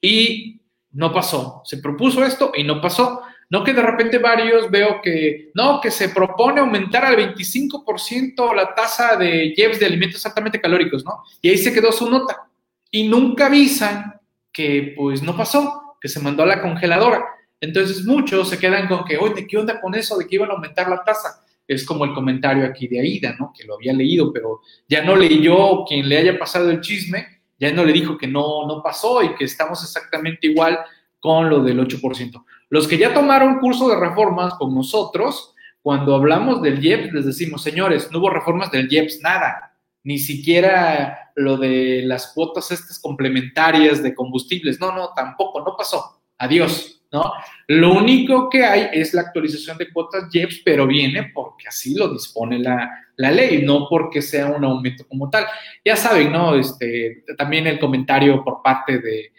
y 0.00 0.60
no 0.92 1.12
pasó. 1.12 1.62
Se 1.64 1.78
propuso 1.78 2.24
esto 2.24 2.52
y 2.54 2.62
no 2.62 2.80
pasó. 2.80 3.22
No 3.50 3.62
que 3.62 3.72
de 3.72 3.82
repente 3.82 4.18
varios 4.18 4.70
veo 4.70 5.00
que, 5.02 5.50
no, 5.54 5.80
que 5.80 5.90
se 5.90 6.08
propone 6.08 6.60
aumentar 6.60 7.04
al 7.04 7.16
25% 7.16 8.54
la 8.54 8.74
tasa 8.74 9.16
de 9.16 9.52
JEPs 9.56 9.80
de 9.80 9.86
alimentos 9.86 10.24
altamente 10.24 10.60
calóricos, 10.60 11.04
¿no? 11.04 11.22
Y 11.42 11.50
ahí 11.50 11.58
se 11.58 11.72
quedó 11.72 11.92
su 11.92 12.08
nota. 12.08 12.48
Y 12.90 13.08
nunca 13.08 13.46
avisan 13.46 14.20
que 14.52 14.94
pues 14.96 15.22
no 15.22 15.36
pasó, 15.36 15.96
que 16.00 16.08
se 16.08 16.20
mandó 16.20 16.42
a 16.42 16.46
la 16.46 16.62
congeladora. 16.62 17.24
Entonces 17.60 18.04
muchos 18.04 18.48
se 18.48 18.58
quedan 18.58 18.88
con 18.88 19.04
que, 19.04 19.16
oye, 19.16 19.46
¿qué 19.46 19.56
onda 19.56 19.80
con 19.80 19.94
eso 19.94 20.18
de 20.18 20.26
que 20.26 20.36
iban 20.36 20.50
a 20.50 20.54
aumentar 20.54 20.88
la 20.88 21.02
tasa? 21.02 21.44
es 21.66 21.84
como 21.84 22.04
el 22.04 22.14
comentario 22.14 22.66
aquí 22.66 22.88
de 22.88 23.00
Aida, 23.00 23.34
¿no? 23.38 23.52
Que 23.56 23.64
lo 23.64 23.74
había 23.74 23.92
leído, 23.92 24.32
pero 24.32 24.60
ya 24.88 25.02
no 25.02 25.16
leyó 25.16 25.84
quien 25.84 26.08
le 26.08 26.18
haya 26.18 26.38
pasado 26.38 26.70
el 26.70 26.80
chisme, 26.80 27.26
ya 27.58 27.72
no 27.72 27.84
le 27.84 27.92
dijo 27.92 28.18
que 28.18 28.26
no, 28.26 28.66
no 28.66 28.82
pasó 28.82 29.22
y 29.22 29.34
que 29.34 29.44
estamos 29.44 29.82
exactamente 29.82 30.46
igual 30.46 30.78
con 31.20 31.48
lo 31.48 31.62
del 31.62 31.80
8%. 31.80 32.44
Los 32.68 32.86
que 32.86 32.98
ya 32.98 33.14
tomaron 33.14 33.60
curso 33.60 33.88
de 33.88 33.98
reformas 33.98 34.54
con 34.54 34.74
nosotros, 34.74 35.54
cuando 35.80 36.14
hablamos 36.14 36.60
del 36.60 36.84
IEPS, 36.84 37.12
les 37.12 37.26
decimos, 37.26 37.62
señores, 37.62 38.10
no 38.10 38.18
hubo 38.18 38.30
reformas 38.30 38.70
del 38.70 38.92
IEPS, 38.92 39.20
nada, 39.22 39.76
ni 40.02 40.18
siquiera 40.18 41.30
lo 41.36 41.56
de 41.56 42.02
las 42.04 42.32
cuotas 42.34 42.70
estas 42.70 42.98
complementarias 42.98 44.02
de 44.02 44.14
combustibles, 44.14 44.78
no, 44.80 44.94
no, 44.94 45.10
tampoco, 45.14 45.60
no 45.60 45.76
pasó, 45.76 46.20
adiós. 46.36 46.93
¿No? 47.14 47.32
Lo 47.68 47.94
único 47.94 48.50
que 48.50 48.64
hay 48.64 48.88
es 48.92 49.14
la 49.14 49.22
actualización 49.22 49.78
de 49.78 49.92
cuotas 49.92 50.24
JEPS, 50.32 50.62
pero 50.64 50.84
viene 50.84 51.30
porque 51.32 51.68
así 51.68 51.94
lo 51.94 52.12
dispone 52.12 52.58
la, 52.58 52.90
ley, 53.16 53.62
no 53.64 53.86
porque 53.88 54.20
sea 54.20 54.48
un 54.48 54.64
aumento 54.64 55.06
como 55.06 55.30
tal. 55.30 55.46
Ya 55.84 55.94
saben, 55.94 56.32
¿no? 56.32 56.56
Este, 56.56 57.24
también 57.38 57.68
el 57.68 57.78
comentario 57.78 58.42
por 58.42 58.62
parte 58.62 58.98
de, 58.98 59.30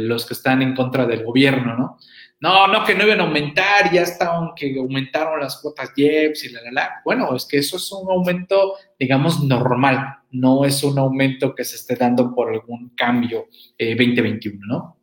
los 0.00 0.24
que 0.24 0.34
están 0.34 0.62
en 0.62 0.74
contra 0.74 1.04
del 1.04 1.24
gobierno, 1.24 1.76
¿no? 1.76 1.98
No, 2.40 2.66
no, 2.68 2.84
que 2.84 2.94
no 2.94 3.04
iban 3.04 3.20
a 3.20 3.24
aumentar, 3.24 3.92
ya 3.92 4.02
está, 4.02 4.36
aunque 4.36 4.74
aumentaron 4.78 5.40
las 5.40 5.60
cuotas 5.60 5.92
JEPS 5.94 6.44
y 6.44 6.52
la, 6.52 6.62
la, 6.62 6.72
la. 6.72 6.90
Bueno, 7.04 7.34
es 7.34 7.46
que 7.46 7.58
eso 7.58 7.76
es 7.76 7.92
un 7.92 8.10
aumento, 8.10 8.74
digamos, 8.98 9.42
normal, 9.42 10.18
no 10.30 10.64
es 10.64 10.82
un 10.84 10.98
aumento 10.98 11.54
que 11.54 11.64
se 11.64 11.76
esté 11.76 11.96
dando 11.96 12.34
por 12.34 12.52
algún 12.52 12.90
cambio 12.96 13.48
2021, 13.78 14.56
eh, 14.56 14.68
¿no? 14.68 15.01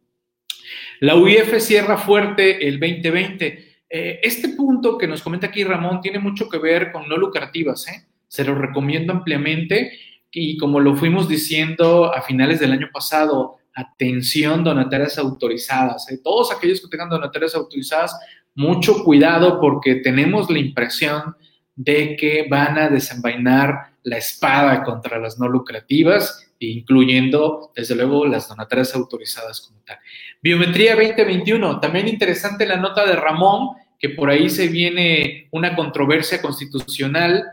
La 1.01 1.15
UIF 1.15 1.59
cierra 1.59 1.97
fuerte 1.97 2.67
el 2.67 2.79
2020. 2.79 3.83
Eh, 3.89 4.19
este 4.21 4.49
punto 4.49 4.97
que 4.97 5.07
nos 5.07 5.21
comenta 5.21 5.47
aquí 5.47 5.63
Ramón 5.63 6.01
tiene 6.01 6.19
mucho 6.19 6.49
que 6.49 6.57
ver 6.57 6.91
con 6.91 7.07
no 7.07 7.15
lucrativas, 7.15 7.87
¿eh? 7.87 8.05
se 8.27 8.43
lo 8.43 8.53
recomiendo 8.53 9.13
ampliamente 9.13 9.93
y 10.29 10.57
como 10.57 10.79
lo 10.79 10.95
fuimos 10.95 11.27
diciendo 11.27 12.13
a 12.13 12.21
finales 12.21 12.59
del 12.59 12.73
año 12.73 12.89
pasado, 12.93 13.57
atención 13.73 14.63
donatarias 14.63 15.17
autorizadas, 15.17 16.11
¿eh? 16.11 16.19
todos 16.21 16.51
aquellos 16.51 16.81
que 16.81 16.89
tengan 16.89 17.09
donatarias 17.09 17.55
autorizadas, 17.55 18.19
mucho 18.53 19.03
cuidado 19.03 19.59
porque 19.61 19.95
tenemos 19.95 20.49
la 20.49 20.59
impresión 20.59 21.35
de 21.75 22.17
que 22.17 22.45
van 22.49 22.77
a 22.77 22.89
desenvainar 22.89 23.93
la 24.03 24.17
espada 24.17 24.83
contra 24.83 25.17
las 25.17 25.39
no 25.39 25.47
lucrativas 25.47 26.48
incluyendo, 26.59 27.71
desde 27.75 27.95
luego, 27.95 28.25
las 28.25 28.47
donatarias 28.49 28.93
autorizadas 28.95 29.61
como 29.61 29.81
tal. 29.83 29.97
Biometría 30.41 30.95
2021, 30.95 31.79
también 31.79 32.07
interesante 32.07 32.65
la 32.65 32.77
nota 32.77 33.05
de 33.05 33.15
Ramón, 33.15 33.69
que 33.97 34.09
por 34.09 34.29
ahí 34.29 34.49
se 34.49 34.67
viene 34.67 35.47
una 35.51 35.75
controversia 35.75 36.41
constitucional 36.41 37.43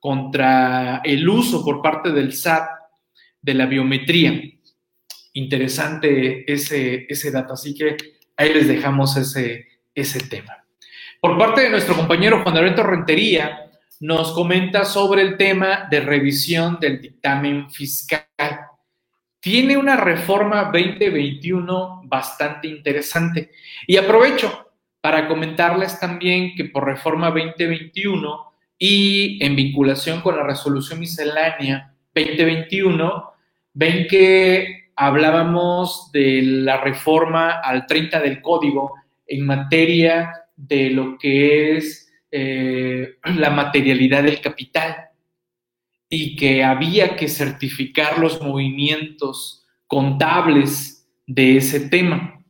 contra 0.00 1.00
el 1.04 1.28
uso 1.28 1.64
por 1.64 1.82
parte 1.82 2.10
del 2.10 2.32
SAT 2.32 2.68
de 3.40 3.54
la 3.54 3.66
biometría. 3.66 4.40
Interesante 5.32 6.50
ese, 6.50 7.06
ese 7.08 7.30
dato, 7.30 7.54
así 7.54 7.74
que 7.74 7.96
ahí 8.36 8.52
les 8.52 8.68
dejamos 8.68 9.16
ese, 9.16 9.66
ese 9.94 10.20
tema. 10.28 10.64
Por 11.20 11.38
parte 11.38 11.62
de 11.62 11.70
nuestro 11.70 11.96
compañero 11.96 12.42
Juan 12.42 12.56
Alberto 12.56 12.82
Rentería, 12.82 13.65
nos 14.00 14.32
comenta 14.32 14.84
sobre 14.84 15.22
el 15.22 15.36
tema 15.36 15.86
de 15.90 16.00
revisión 16.00 16.78
del 16.80 17.00
dictamen 17.00 17.70
fiscal. 17.70 18.26
Tiene 19.40 19.76
una 19.76 19.96
reforma 19.96 20.64
2021 20.64 22.02
bastante 22.04 22.68
interesante. 22.68 23.52
Y 23.86 23.96
aprovecho 23.96 24.70
para 25.00 25.28
comentarles 25.28 25.98
también 26.00 26.54
que 26.56 26.64
por 26.64 26.84
reforma 26.84 27.28
2021 27.30 28.52
y 28.78 29.42
en 29.44 29.56
vinculación 29.56 30.20
con 30.20 30.36
la 30.36 30.42
resolución 30.42 31.00
miscelánea 31.00 31.94
2021, 32.14 33.32
ven 33.72 34.06
que 34.08 34.90
hablábamos 34.96 36.10
de 36.12 36.42
la 36.42 36.78
reforma 36.78 37.60
al 37.60 37.86
30 37.86 38.20
del 38.20 38.42
código 38.42 38.94
en 39.26 39.46
materia 39.46 40.32
de 40.56 40.90
lo 40.90 41.16
que 41.18 41.76
es 41.76 42.05
eh, 42.38 43.16
la 43.36 43.48
materialidad 43.48 44.22
del 44.22 44.42
capital 44.42 45.08
y 46.10 46.36
que 46.36 46.62
había 46.62 47.16
que 47.16 47.28
certificar 47.28 48.18
los 48.18 48.42
movimientos 48.42 49.64
contables 49.86 51.08
de 51.26 51.56
ese 51.56 51.88
tema. 51.88 52.44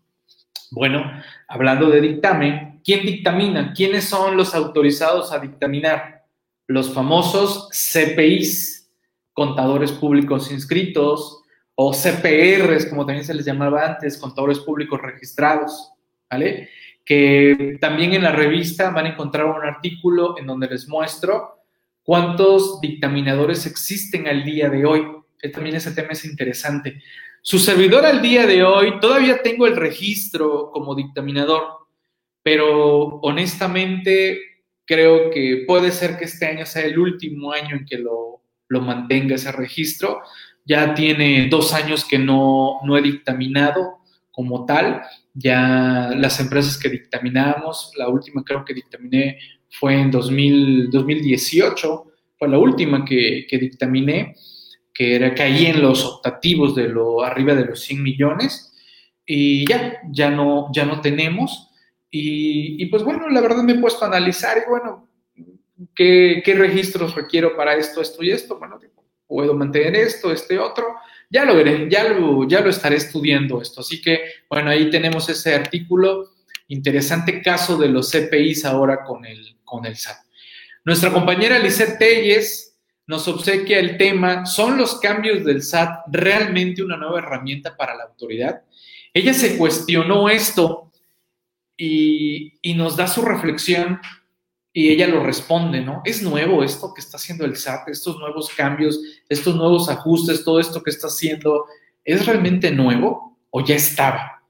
Bueno, 0.72 1.10
hablando 1.46 1.88
de 1.88 2.00
dictamen, 2.00 2.80
¿quién 2.84 3.06
dictamina? 3.06 3.72
¿Quiénes 3.72 4.04
son 4.04 4.36
los 4.36 4.54
autorizados 4.54 5.32
a 5.32 5.38
dictaminar? 5.38 6.24
Los 6.66 6.92
famosos 6.92 7.70
CPIs, 7.70 8.90
contadores 9.32 9.92
públicos 9.92 10.50
inscritos, 10.50 11.42
o 11.76 11.92
CPRs, 11.92 12.86
como 12.86 13.06
también 13.06 13.24
se 13.24 13.34
les 13.34 13.46
llamaba 13.46 13.86
antes, 13.86 14.18
contadores 14.18 14.58
públicos 14.58 15.00
registrados, 15.00 15.92
¿vale? 16.28 16.70
Que 17.06 17.78
también 17.80 18.14
en 18.14 18.24
la 18.24 18.32
revista 18.32 18.90
van 18.90 19.06
a 19.06 19.10
encontrar 19.10 19.46
un 19.46 19.64
artículo 19.64 20.36
en 20.38 20.46
donde 20.46 20.66
les 20.66 20.88
muestro 20.88 21.62
cuántos 22.02 22.80
dictaminadores 22.80 23.64
existen 23.64 24.26
al 24.26 24.44
día 24.44 24.68
de 24.68 24.84
hoy. 24.84 25.06
También 25.54 25.76
ese 25.76 25.92
tema 25.92 26.08
es 26.10 26.24
interesante. 26.24 27.00
Su 27.42 27.60
servidor 27.60 28.04
al 28.04 28.20
día 28.20 28.44
de 28.44 28.64
hoy, 28.64 28.98
todavía 29.00 29.40
tengo 29.40 29.68
el 29.68 29.76
registro 29.76 30.70
como 30.72 30.96
dictaminador, 30.96 31.62
pero 32.42 33.20
honestamente 33.20 34.40
creo 34.84 35.30
que 35.30 35.62
puede 35.64 35.92
ser 35.92 36.18
que 36.18 36.24
este 36.24 36.46
año 36.46 36.66
sea 36.66 36.86
el 36.86 36.98
último 36.98 37.52
año 37.52 37.76
en 37.76 37.86
que 37.86 37.98
lo, 37.98 38.42
lo 38.66 38.80
mantenga 38.80 39.36
ese 39.36 39.52
registro. 39.52 40.22
Ya 40.64 40.92
tiene 40.92 41.46
dos 41.48 41.72
años 41.72 42.04
que 42.04 42.18
no, 42.18 42.80
no 42.82 42.98
he 42.98 43.02
dictaminado 43.02 43.98
como 44.32 44.66
tal 44.66 45.02
ya 45.36 46.10
las 46.16 46.40
empresas 46.40 46.78
que 46.78 46.88
dictaminamos, 46.88 47.92
la 47.96 48.08
última 48.08 48.42
creo 48.42 48.64
que 48.64 48.72
dictaminé 48.72 49.38
fue 49.70 49.94
en 49.94 50.10
2018, 50.10 52.04
fue 52.38 52.48
la 52.48 52.58
última 52.58 53.04
que, 53.04 53.46
que 53.48 53.58
dictaminé, 53.58 54.34
que 54.94 55.14
era 55.14 55.34
caí 55.34 55.66
en 55.66 55.82
los 55.82 56.04
optativos 56.04 56.74
de 56.74 56.88
lo 56.88 57.22
arriba 57.22 57.54
de 57.54 57.66
los 57.66 57.80
100 57.82 58.02
millones 58.02 58.72
y 59.26 59.68
ya, 59.68 60.00
ya 60.10 60.30
no, 60.30 60.70
ya 60.72 60.86
no 60.86 61.00
tenemos. 61.02 61.70
Y, 62.10 62.82
y 62.82 62.86
pues 62.86 63.02
bueno, 63.02 63.28
la 63.28 63.42
verdad 63.42 63.62
me 63.62 63.72
he 63.72 63.78
puesto 63.78 64.04
a 64.04 64.08
analizar 64.08 64.56
y 64.58 64.70
bueno, 64.70 65.08
¿qué, 65.94 66.40
qué 66.42 66.54
registros 66.54 67.14
requiero 67.14 67.54
para 67.56 67.74
esto, 67.74 68.00
esto 68.00 68.22
y 68.22 68.30
esto? 68.30 68.58
Bueno, 68.58 68.78
puedo 69.26 69.54
mantener 69.54 69.96
esto, 69.96 70.32
este 70.32 70.58
otro. 70.58 70.86
Ya 71.28 71.44
lo 71.44 71.56
veré, 71.56 71.88
ya 71.90 72.08
lo, 72.08 72.48
ya 72.48 72.60
lo 72.60 72.70
estaré 72.70 72.96
estudiando 72.96 73.60
esto. 73.60 73.80
Así 73.80 74.00
que, 74.00 74.20
bueno, 74.48 74.70
ahí 74.70 74.90
tenemos 74.90 75.28
ese 75.28 75.54
artículo. 75.54 76.30
Interesante 76.68 77.42
caso 77.42 77.76
de 77.76 77.88
los 77.88 78.10
CPIs 78.10 78.64
ahora 78.64 79.04
con 79.04 79.24
el, 79.24 79.56
con 79.64 79.84
el 79.86 79.96
SAT. 79.96 80.16
Nuestra 80.84 81.12
compañera 81.12 81.58
Lisette 81.58 81.98
Telles 81.98 82.76
nos 83.08 83.26
obsequia 83.28 83.78
el 83.78 83.96
tema, 83.96 84.46
¿son 84.46 84.76
los 84.76 85.00
cambios 85.00 85.44
del 85.44 85.62
SAT 85.62 86.06
realmente 86.08 86.82
una 86.82 86.96
nueva 86.96 87.18
herramienta 87.18 87.76
para 87.76 87.94
la 87.94 88.04
autoridad? 88.04 88.62
Ella 89.12 89.32
se 89.32 89.56
cuestionó 89.56 90.28
esto 90.28 90.92
y, 91.76 92.54
y 92.62 92.74
nos 92.74 92.96
da 92.96 93.06
su 93.06 93.22
reflexión 93.22 94.00
y 94.76 94.90
ella 94.90 95.06
lo 95.06 95.24
responde, 95.24 95.80
¿no? 95.80 96.02
Es 96.04 96.22
nuevo 96.22 96.62
esto 96.62 96.92
que 96.92 97.00
está 97.00 97.16
haciendo 97.16 97.46
el 97.46 97.56
SAT, 97.56 97.88
estos 97.88 98.18
nuevos 98.18 98.50
cambios, 98.54 99.00
estos 99.26 99.56
nuevos 99.56 99.88
ajustes, 99.88 100.44
todo 100.44 100.60
esto 100.60 100.82
que 100.82 100.90
está 100.90 101.06
haciendo, 101.06 101.64
¿es 102.04 102.26
realmente 102.26 102.70
nuevo 102.70 103.38
o 103.48 103.64
ya 103.64 103.74
estaba? 103.74 104.42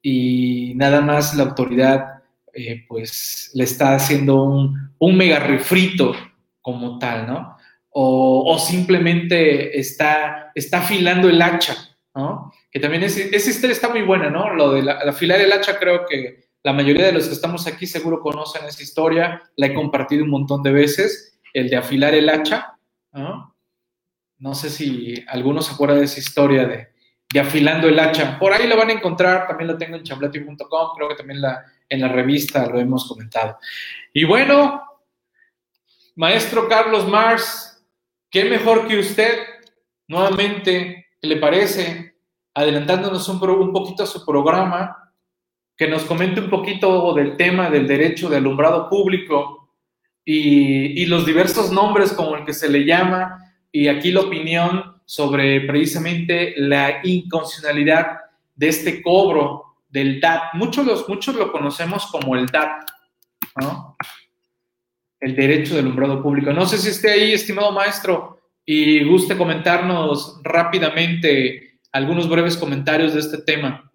Y 0.00 0.74
nada 0.76 1.00
más 1.00 1.34
la 1.34 1.42
autoridad, 1.42 2.22
eh, 2.52 2.84
pues, 2.86 3.50
le 3.54 3.64
está 3.64 3.96
haciendo 3.96 4.44
un, 4.44 5.16
mega 5.16 5.40
refrito 5.40 6.14
como 6.60 7.00
tal, 7.00 7.26
¿no? 7.26 7.56
O, 7.90 8.56
simplemente 8.60 9.76
está, 9.76 10.52
está 10.54 10.78
afilando 10.78 11.28
el 11.28 11.42
hacha, 11.42 11.74
¿no? 12.14 12.52
Que 12.70 12.78
también 12.78 13.02
es, 13.02 13.16
esa 13.16 13.66
está 13.66 13.88
muy 13.88 14.02
buena, 14.02 14.30
¿no? 14.30 14.54
Lo 14.54 14.70
de 14.70 14.84
la, 14.84 14.92
afilar 15.00 15.40
el 15.40 15.50
hacha 15.50 15.80
creo 15.80 16.06
que 16.06 16.43
la 16.64 16.72
mayoría 16.72 17.06
de 17.06 17.12
los 17.12 17.26
que 17.26 17.34
estamos 17.34 17.66
aquí 17.66 17.86
seguro 17.86 18.20
conocen 18.20 18.64
esa 18.64 18.82
historia, 18.82 19.42
la 19.56 19.66
he 19.66 19.74
compartido 19.74 20.24
un 20.24 20.30
montón 20.30 20.62
de 20.62 20.72
veces, 20.72 21.38
el 21.52 21.68
de 21.68 21.76
afilar 21.76 22.14
el 22.14 22.30
hacha. 22.30 22.78
¿no? 23.12 24.54
Sé 24.54 24.70
si 24.70 25.22
alguno 25.28 25.60
se 25.60 25.74
acuerda 25.74 25.96
de 25.96 26.06
esa 26.06 26.20
historia 26.20 26.66
de, 26.66 27.38
afilando 27.38 27.86
el 27.86 27.98
hacha. 27.98 28.38
Por 28.38 28.54
ahí 28.54 28.66
la 28.66 28.76
van 28.76 28.88
a 28.88 28.94
encontrar, 28.94 29.46
también 29.46 29.72
la 29.72 29.76
tengo 29.76 29.96
en 29.96 30.04
chamblati.com, 30.04 30.88
creo 30.96 31.08
que 31.08 31.14
también 31.16 31.40
en 31.90 32.00
la 32.00 32.08
revista 32.08 32.66
lo 32.66 32.80
hemos 32.80 33.06
comentado. 33.06 33.58
Y 34.14 34.24
bueno, 34.24 34.82
maestro 36.16 36.66
Carlos 36.66 37.06
Mars, 37.06 37.84
¿qué 38.30 38.46
mejor 38.46 38.88
que 38.88 38.98
usted? 38.98 39.38
Nuevamente, 40.08 41.08
¿qué 41.20 41.28
le 41.28 41.36
parece? 41.36 42.16
Adelantándonos 42.54 43.28
un, 43.28 43.50
un 43.50 43.72
poquito 43.72 44.04
a 44.04 44.06
su 44.06 44.24
programa, 44.24 45.03
que 45.76 45.88
nos 45.88 46.04
comente 46.04 46.40
un 46.40 46.50
poquito 46.50 47.12
del 47.14 47.36
tema 47.36 47.70
del 47.70 47.86
derecho 47.86 48.28
de 48.28 48.36
alumbrado 48.36 48.88
público 48.88 49.70
y, 50.24 51.04
los 51.06 51.26
diversos 51.26 51.70
nombres 51.70 52.12
como 52.12 52.36
el 52.36 52.44
que 52.44 52.54
se 52.54 52.68
le 52.68 52.84
llama 52.84 53.38
y 53.70 53.88
aquí 53.88 54.10
la 54.10 54.20
opinión 54.20 54.94
sobre 55.04 55.60
precisamente 55.62 56.54
la 56.56 57.00
inconstitucionalidad 57.02 58.18
de 58.54 58.68
este 58.68 59.02
cobro 59.02 59.76
del 59.88 60.20
DAT. 60.20 60.54
Muchos, 60.54 60.86
los, 60.86 61.08
muchos 61.08 61.34
lo 61.34 61.52
conocemos 61.52 62.06
como 62.06 62.36
el 62.36 62.46
DAT, 62.46 62.90
¿no? 63.60 63.96
El 65.20 65.36
derecho 65.36 65.74
de 65.74 65.80
alumbrado 65.80 66.22
público. 66.22 66.52
No 66.52 66.66
sé 66.66 66.78
si 66.78 66.88
esté 66.88 67.12
ahí, 67.12 67.32
estimado 67.32 67.72
maestro, 67.72 68.34
y 68.64 69.04
guste 69.04 69.36
comentarnos 69.36 70.40
rápidamente 70.42 71.80
algunos 71.92 72.28
breves 72.28 72.56
comentarios 72.56 73.14
de 73.14 73.20
este 73.20 73.38
tema. 73.38 73.90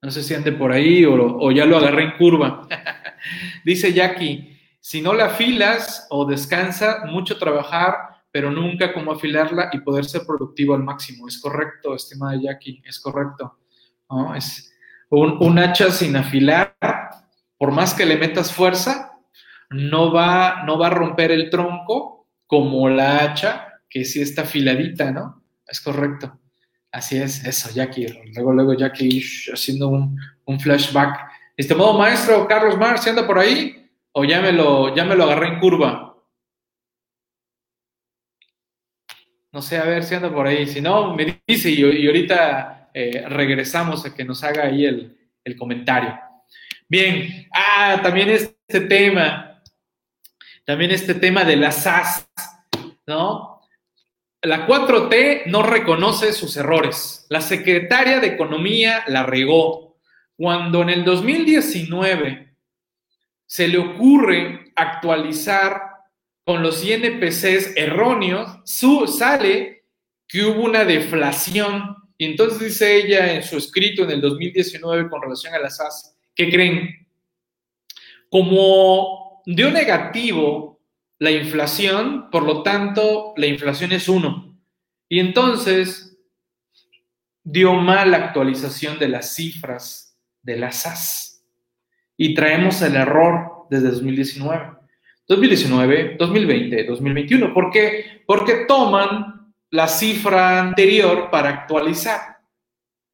No 0.00 0.10
sé 0.10 0.22
si 0.22 0.34
ande 0.34 0.52
por 0.52 0.72
ahí 0.72 1.04
o, 1.04 1.14
o 1.14 1.50
ya 1.50 1.64
lo 1.64 1.76
agarré 1.76 2.04
en 2.04 2.16
curva. 2.16 2.68
Dice 3.64 3.92
Jackie, 3.92 4.58
si 4.80 5.02
no 5.02 5.12
la 5.12 5.26
afilas 5.26 6.06
o 6.10 6.24
descansa, 6.24 7.04
mucho 7.06 7.38
trabajar, 7.38 7.94
pero 8.30 8.50
nunca 8.50 8.92
como 8.92 9.12
afilarla 9.12 9.70
y 9.72 9.80
poder 9.80 10.04
ser 10.04 10.22
productivo 10.26 10.74
al 10.74 10.84
máximo. 10.84 11.26
Es 11.26 11.40
correcto, 11.40 11.94
estimada 11.94 12.38
Jackie, 12.40 12.82
es 12.84 13.00
correcto. 13.00 13.58
¿No? 14.08 14.34
Es 14.34 14.72
un, 15.10 15.36
un 15.40 15.58
hacha 15.58 15.90
sin 15.90 16.16
afilar, 16.16 16.76
por 17.56 17.72
más 17.72 17.94
que 17.94 18.06
le 18.06 18.16
metas 18.16 18.52
fuerza, 18.52 19.12
no 19.70 20.12
va, 20.12 20.62
no 20.64 20.78
va 20.78 20.86
a 20.86 20.90
romper 20.90 21.32
el 21.32 21.50
tronco 21.50 22.28
como 22.46 22.88
la 22.88 23.24
hacha 23.24 23.82
que 23.88 24.04
sí 24.04 24.20
está 24.20 24.42
afiladita, 24.42 25.10
¿no? 25.10 25.42
Es 25.66 25.80
correcto. 25.80 26.38
Así 26.90 27.18
es, 27.18 27.44
eso, 27.44 27.70
Jackie. 27.74 28.06
Luego, 28.34 28.52
luego 28.52 28.74
Jackie 28.74 29.22
haciendo 29.52 29.88
un, 29.88 30.18
un 30.44 30.60
flashback. 30.60 31.30
Estimado 31.56 31.98
maestro 31.98 32.46
Carlos 32.46 32.78
Mar, 32.78 32.98
¿se 32.98 33.10
anda 33.10 33.26
por 33.26 33.38
ahí? 33.38 33.90
¿O 34.12 34.24
ya 34.24 34.40
me, 34.40 34.52
lo, 34.52 34.94
ya 34.94 35.04
me 35.04 35.14
lo 35.14 35.24
agarré 35.24 35.48
en 35.48 35.60
curva? 35.60 36.16
No 39.52 39.62
sé, 39.62 39.78
a 39.78 39.84
ver 39.84 40.04
si 40.04 40.14
anda 40.14 40.32
por 40.32 40.46
ahí. 40.46 40.66
Si 40.66 40.80
no, 40.80 41.14
me 41.14 41.42
dice 41.46 41.70
y, 41.70 41.80
y 41.80 42.06
ahorita 42.06 42.90
eh, 42.94 43.24
regresamos 43.28 44.04
a 44.04 44.14
que 44.14 44.24
nos 44.24 44.42
haga 44.42 44.64
ahí 44.64 44.84
el, 44.84 45.18
el 45.44 45.56
comentario. 45.56 46.18
Bien, 46.88 47.48
ah, 47.52 48.00
también 48.02 48.30
este 48.30 48.80
tema, 48.82 49.62
también 50.64 50.90
este 50.90 51.14
tema 51.14 51.44
de 51.44 51.56
las 51.56 51.82
SAS, 51.82 52.28
¿no? 53.06 53.57
La 54.42 54.68
4T 54.68 55.46
no 55.46 55.64
reconoce 55.64 56.32
sus 56.32 56.56
errores. 56.56 57.26
La 57.28 57.40
secretaria 57.40 58.20
de 58.20 58.28
Economía 58.28 59.02
la 59.08 59.24
regó. 59.24 59.96
Cuando 60.36 60.82
en 60.82 60.90
el 60.90 61.04
2019 61.04 62.54
se 63.46 63.66
le 63.66 63.78
ocurre 63.78 64.72
actualizar 64.76 65.82
con 66.44 66.62
los 66.62 66.84
INPCs 66.84 67.76
erróneos, 67.76 68.60
su, 68.64 69.08
sale 69.08 69.86
que 70.28 70.44
hubo 70.44 70.62
una 70.62 70.84
deflación. 70.84 71.96
Y 72.16 72.26
entonces 72.26 72.60
dice 72.60 72.96
ella 72.96 73.34
en 73.34 73.42
su 73.42 73.56
escrito 73.56 74.04
en 74.04 74.10
el 74.12 74.20
2019 74.20 75.10
con 75.10 75.20
relación 75.20 75.54
a 75.54 75.58
las 75.58 75.78
SAS, 75.78 76.16
¿qué 76.36 76.48
creen? 76.48 77.08
Como 78.30 79.42
dio 79.46 79.70
negativo 79.72 80.67
la 81.18 81.30
inflación, 81.30 82.30
por 82.30 82.44
lo 82.44 82.62
tanto, 82.62 83.34
la 83.36 83.46
inflación 83.46 83.92
es 83.92 84.08
uno. 84.08 84.56
Y 85.08 85.20
entonces 85.20 86.18
dio 87.42 87.74
mal 87.74 88.14
actualización 88.14 88.98
de 88.98 89.08
las 89.08 89.34
cifras 89.34 90.16
de 90.42 90.56
la 90.56 90.70
SAS. 90.70 91.44
Y 92.16 92.34
traemos 92.34 92.82
el 92.82 92.96
error 92.96 93.66
desde 93.70 93.90
2019. 93.90 94.76
2019, 95.26 96.16
2020, 96.18 96.84
2021. 96.84 97.54
¿Por 97.54 97.70
qué? 97.70 98.22
Porque 98.26 98.64
toman 98.66 99.52
la 99.70 99.88
cifra 99.88 100.60
anterior 100.60 101.30
para 101.30 101.50
actualizar. 101.50 102.38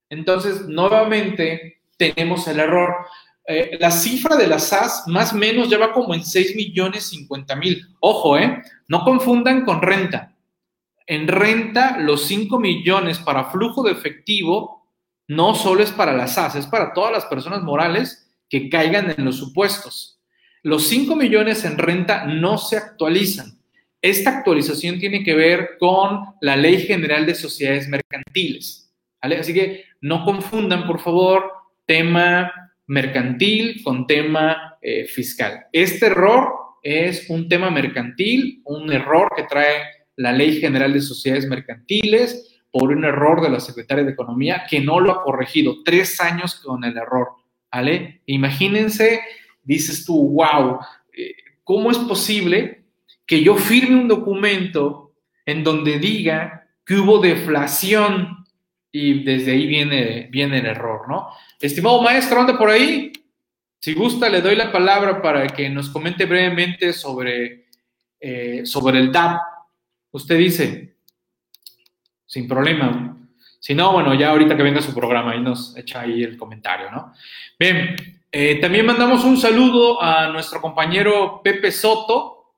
Entonces, 0.09 0.69
nuevamente 0.69 1.83
tenemos 1.97 2.47
el 2.49 2.61
error. 2.61 3.07
Eh, 3.47 3.77
la 3.79 3.91
cifra 3.91 4.37
de 4.37 4.47
la 4.47 4.59
SAS 4.59 5.05
más 5.07 5.35
o 5.35 5.37
menos 5.37 5.69
ya 5.69 5.77
va 5.77 5.93
como 5.93 6.15
en 6.15 6.25
6 6.25 6.57
millones 6.57 7.09
50 7.09 7.57
mil. 7.57 7.87
Ojo, 8.01 8.39
eh, 8.39 8.63
no 8.89 9.05
confundan 9.05 9.65
con 9.65 9.83
renta. 9.83 10.35
En 11.07 11.29
renta, 11.29 11.99
los 11.99 12.25
5 12.27 12.59
millones 12.59 13.19
para 13.19 13.51
flujo 13.51 13.83
de 13.83 13.93
efectivo 13.93 14.89
no 15.29 15.55
solo 15.55 15.83
es 15.83 15.91
para 15.91 16.15
la 16.15 16.27
SAS, 16.27 16.55
es 16.55 16.67
para 16.67 16.95
todas 16.95 17.13
las 17.13 17.27
personas 17.27 17.63
morales 17.63 18.31
que 18.49 18.71
caigan 18.71 19.15
en 19.17 19.25
los 19.25 19.37
supuestos. 19.37 20.21
Los 20.63 20.87
5 20.89 21.15
millones 21.15 21.65
en 21.65 21.77
renta 21.77 22.25
no 22.25 22.57
se 22.57 22.79
actualizan. 22.79 23.59
Esta 24.01 24.39
actualización 24.39 24.99
tiene 24.99 25.23
que 25.23 25.35
ver 25.35 25.77
con 25.79 26.21
la 26.41 26.57
Ley 26.57 26.87
General 26.87 27.27
de 27.27 27.35
Sociedades 27.35 27.89
Mercantiles. 27.89 28.93
Así 29.21 29.55
que 29.55 29.85
no 30.01 30.25
confundan, 30.25 30.87
por 30.87 31.01
favor, 31.01 31.51
tema 31.87 32.64
mercantil 32.87 33.83
con 33.83 34.07
tema 34.07 34.79
eh, 34.81 35.07
fiscal. 35.07 35.67
Este 35.73 36.07
error 36.07 36.53
es 36.83 37.29
un 37.31 37.49
tema 37.49 37.71
mercantil, 37.71 38.61
un 38.65 38.93
error 38.93 39.33
que 39.35 39.45
trae 39.45 39.83
la 40.17 40.33
Ley 40.33 40.61
General 40.61 40.93
de 40.93 41.01
Sociedades 41.01 41.49
Mercantiles 41.49 42.61
por 42.71 42.91
un 42.91 43.05
error 43.05 43.41
de 43.41 43.51
la 43.51 43.61
Secretaria 43.61 44.05
de 44.05 44.13
Economía 44.13 44.65
que 44.69 44.81
no 44.81 45.01
lo 45.01 45.13
ha 45.13 45.23
corregido. 45.23 45.83
Tres 45.85 46.21
años 46.21 46.57
con 46.57 46.85
el 46.85 46.97
error. 46.97 47.29
Imagínense, 48.27 49.21
dices 49.63 50.05
tú, 50.05 50.31
wow, 50.31 50.79
eh, 51.13 51.35
¿cómo 51.65 51.91
es 51.91 51.99
posible 51.99 52.85
que 53.27 53.43
yo 53.43 53.57
firme 53.57 53.97
un 53.97 54.09
documento 54.09 55.15
en 55.47 55.65
donde 55.65 55.99
diga 55.99 56.69
que 56.85 56.95
hubo 56.95 57.19
deflación 57.19 58.44
y 58.97 59.25
desde 59.25 59.51
ahí 59.51 59.67
viene, 59.67 60.29
viene 60.31 60.59
el 60.61 60.67
error, 60.67 61.09
¿no? 61.09 61.31
Estimado 61.61 62.01
maestro, 62.01 62.41
anda 62.41 62.57
por 62.57 62.71
ahí. 62.71 63.11
Si 63.81 63.93
gusta, 63.93 64.29
le 64.29 64.41
doy 64.41 64.55
la 64.55 64.71
palabra 64.71 65.21
para 65.21 65.49
que 65.49 65.69
nos 65.69 65.91
comente 65.91 66.27
brevemente 66.27 66.93
sobre, 66.93 67.67
eh, 68.21 68.65
sobre 68.65 69.01
el 69.01 69.11
DAP. 69.11 69.41
Usted 70.13 70.39
dice, 70.39 70.95
sin 72.25 72.47
problema. 72.47 73.19
Si 73.59 73.75
no, 73.75 73.91
bueno, 73.91 74.15
ya 74.15 74.31
ahorita 74.31 74.57
que 74.57 74.63
venga 74.63 74.81
su 74.81 74.95
programa, 74.95 75.35
y 75.35 75.41
nos 75.41 75.77
echa 75.77 76.03
ahí 76.03 76.23
el 76.23 76.37
comentario, 76.37 76.89
¿no? 76.93 77.15
Bien, 77.59 77.97
eh, 78.31 78.61
también 78.61 78.87
mandamos 78.87 79.25
un 79.25 79.37
saludo 79.37 80.01
a 80.01 80.29
nuestro 80.29 80.61
compañero 80.61 81.41
Pepe 81.43 81.73
Soto. 81.73 82.53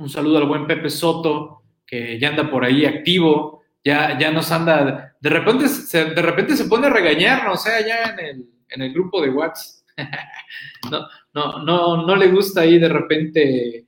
Un 0.00 0.10
saludo 0.10 0.38
al 0.38 0.48
buen 0.48 0.66
Pepe 0.66 0.90
Soto, 0.90 1.62
que 1.86 2.18
ya 2.18 2.30
anda 2.30 2.50
por 2.50 2.64
ahí 2.64 2.84
activo 2.86 3.63
ya, 3.84 4.18
ya 4.18 4.30
nos 4.30 4.50
anda, 4.50 5.14
de 5.20 5.30
repente, 5.30 5.68
se, 5.68 6.06
de 6.06 6.22
repente 6.22 6.56
se 6.56 6.64
pone 6.64 6.86
a 6.86 6.90
regañarnos, 6.90 7.60
o 7.60 7.62
sea, 7.62 7.86
ya 7.86 8.14
en 8.14 8.18
el, 8.18 8.50
en 8.68 8.82
el 8.82 8.92
grupo 8.92 9.20
de 9.20 9.30
WhatsApp. 9.30 9.84
no, 10.90 11.06
no, 11.34 11.62
no, 11.62 12.06
no 12.06 12.16
le 12.16 12.28
gusta 12.28 12.62
ahí 12.62 12.78
de 12.78 12.88
repente, 12.88 13.86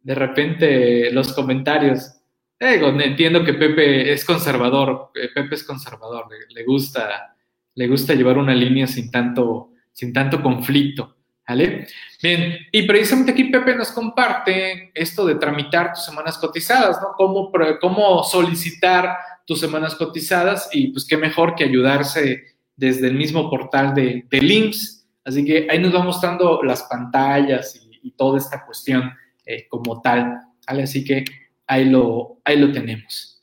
de 0.00 0.14
repente 0.14 1.10
los 1.12 1.32
comentarios. 1.32 2.20
Entiendo 2.58 3.44
que 3.44 3.54
Pepe 3.54 4.12
es 4.12 4.24
conservador, 4.24 5.10
eh, 5.14 5.28
Pepe 5.34 5.54
es 5.54 5.64
conservador, 5.64 6.26
le, 6.30 6.54
le, 6.54 6.64
gusta, 6.64 7.36
le 7.74 7.86
gusta 7.86 8.14
llevar 8.14 8.38
una 8.38 8.54
línea 8.54 8.86
sin 8.86 9.10
tanto, 9.10 9.72
sin 9.92 10.12
tanto 10.12 10.42
conflicto. 10.42 11.13
¿Vale? 11.46 11.86
Bien, 12.22 12.56
y 12.72 12.82
precisamente 12.84 13.32
aquí 13.32 13.44
Pepe 13.44 13.74
nos 13.74 13.92
comparte 13.92 14.90
esto 14.94 15.26
de 15.26 15.34
tramitar 15.34 15.92
tus 15.92 16.04
semanas 16.04 16.38
cotizadas, 16.38 16.98
¿no? 17.02 17.08
Cómo, 17.16 17.52
cómo 17.80 18.22
solicitar 18.24 19.14
tus 19.46 19.60
semanas 19.60 19.94
cotizadas 19.94 20.70
y 20.72 20.88
pues 20.88 21.04
qué 21.06 21.18
mejor 21.18 21.54
que 21.54 21.64
ayudarse 21.64 22.54
desde 22.76 23.08
el 23.08 23.14
mismo 23.14 23.50
portal 23.50 23.94
de, 23.94 24.24
de. 24.30 24.72
Así 25.24 25.44
que 25.44 25.66
ahí 25.70 25.78
nos 25.78 25.94
va 25.94 26.02
mostrando 26.02 26.62
las 26.62 26.82
pantallas 26.84 27.76
y, 27.76 27.84
toda 28.16 28.36
esta 28.36 28.64
cuestión 28.66 29.12
eh, 29.46 29.66
como 29.68 30.02
tal, 30.02 30.38
¿vale? 30.66 30.82
Así 30.82 31.04
que 31.04 31.24
ahí 31.66 31.86
lo, 31.86 32.38
ahí 32.44 32.58
lo 32.58 32.70
tenemos. 32.70 33.42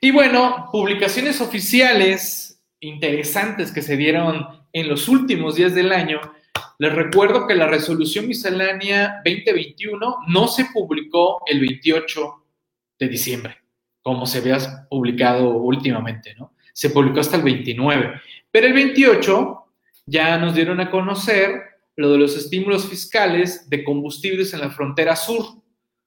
Y 0.00 0.12
bueno, 0.12 0.68
publicaciones 0.70 1.40
oficiales 1.40 2.62
interesantes 2.78 3.72
que 3.72 3.82
se 3.82 3.96
dieron 3.96 4.46
en 4.72 4.88
los 4.88 5.08
últimos 5.08 5.56
días 5.56 5.74
del 5.74 5.92
año 5.92 6.20
les 6.78 6.94
recuerdo 6.94 7.46
que 7.46 7.54
la 7.54 7.66
resolución 7.66 8.28
miscelánea 8.28 9.22
2021 9.24 10.16
no 10.28 10.48
se 10.48 10.66
publicó 10.72 11.40
el 11.46 11.60
28 11.60 12.44
de 12.98 13.08
diciembre, 13.08 13.56
como 14.02 14.26
se 14.26 14.38
había 14.38 14.86
publicado 14.88 15.50
últimamente, 15.50 16.34
¿no? 16.34 16.52
Se 16.72 16.90
publicó 16.90 17.20
hasta 17.20 17.36
el 17.36 17.42
29. 17.42 18.20
Pero 18.50 18.66
el 18.66 18.72
28 18.72 19.64
ya 20.06 20.38
nos 20.38 20.54
dieron 20.54 20.80
a 20.80 20.90
conocer 20.90 21.62
lo 21.96 22.12
de 22.12 22.18
los 22.18 22.36
estímulos 22.36 22.88
fiscales 22.88 23.68
de 23.70 23.82
combustibles 23.82 24.52
en 24.52 24.60
la 24.60 24.70
frontera 24.70 25.16
sur, 25.16 25.44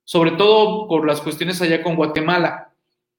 sobre 0.03 0.31
todo 0.31 0.87
por 0.87 1.05
las 1.05 1.21
cuestiones 1.21 1.61
allá 1.61 1.81
con 1.81 1.95
Guatemala, 1.95 2.71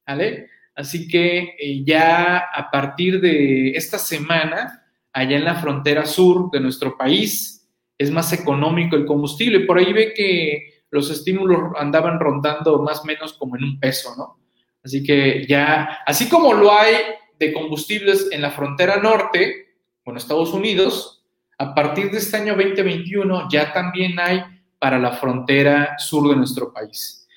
¿vale? 0.06 0.48
Así 0.74 1.08
que 1.08 1.56
eh, 1.58 1.84
ya 1.84 2.38
a 2.38 2.70
partir 2.70 3.20
de 3.20 3.70
esta 3.72 3.98
semana 3.98 4.79
allá 5.12 5.36
en 5.36 5.44
la 5.44 5.56
frontera 5.56 6.06
sur 6.06 6.50
de 6.50 6.60
nuestro 6.60 6.96
país. 6.96 7.68
Es 7.98 8.10
más 8.10 8.32
económico 8.32 8.96
el 8.96 9.06
combustible. 9.06 9.60
Por 9.60 9.78
ahí 9.78 9.92
ve 9.92 10.14
que 10.14 10.84
los 10.90 11.10
estímulos 11.10 11.72
andaban 11.78 12.18
rondando 12.18 12.82
más 12.82 13.00
o 13.00 13.04
menos 13.04 13.34
como 13.34 13.56
en 13.56 13.64
un 13.64 13.80
peso, 13.80 14.14
¿no? 14.16 14.38
Así 14.82 15.02
que 15.02 15.46
ya, 15.46 16.00
así 16.06 16.28
como 16.28 16.54
lo 16.54 16.72
hay 16.72 16.94
de 17.38 17.52
combustibles 17.52 18.28
en 18.32 18.42
la 18.42 18.50
frontera 18.50 18.96
norte, 18.96 19.66
con 20.02 20.16
Estados 20.16 20.52
Unidos, 20.52 21.24
a 21.58 21.74
partir 21.74 22.10
de 22.10 22.18
este 22.18 22.38
año 22.38 22.54
2021 22.56 23.48
ya 23.50 23.72
también 23.72 24.18
hay 24.18 24.42
para 24.78 24.98
la 24.98 25.12
frontera 25.12 25.96
sur 25.98 26.28
de 26.30 26.36
nuestro 26.36 26.72
país. 26.72 27.28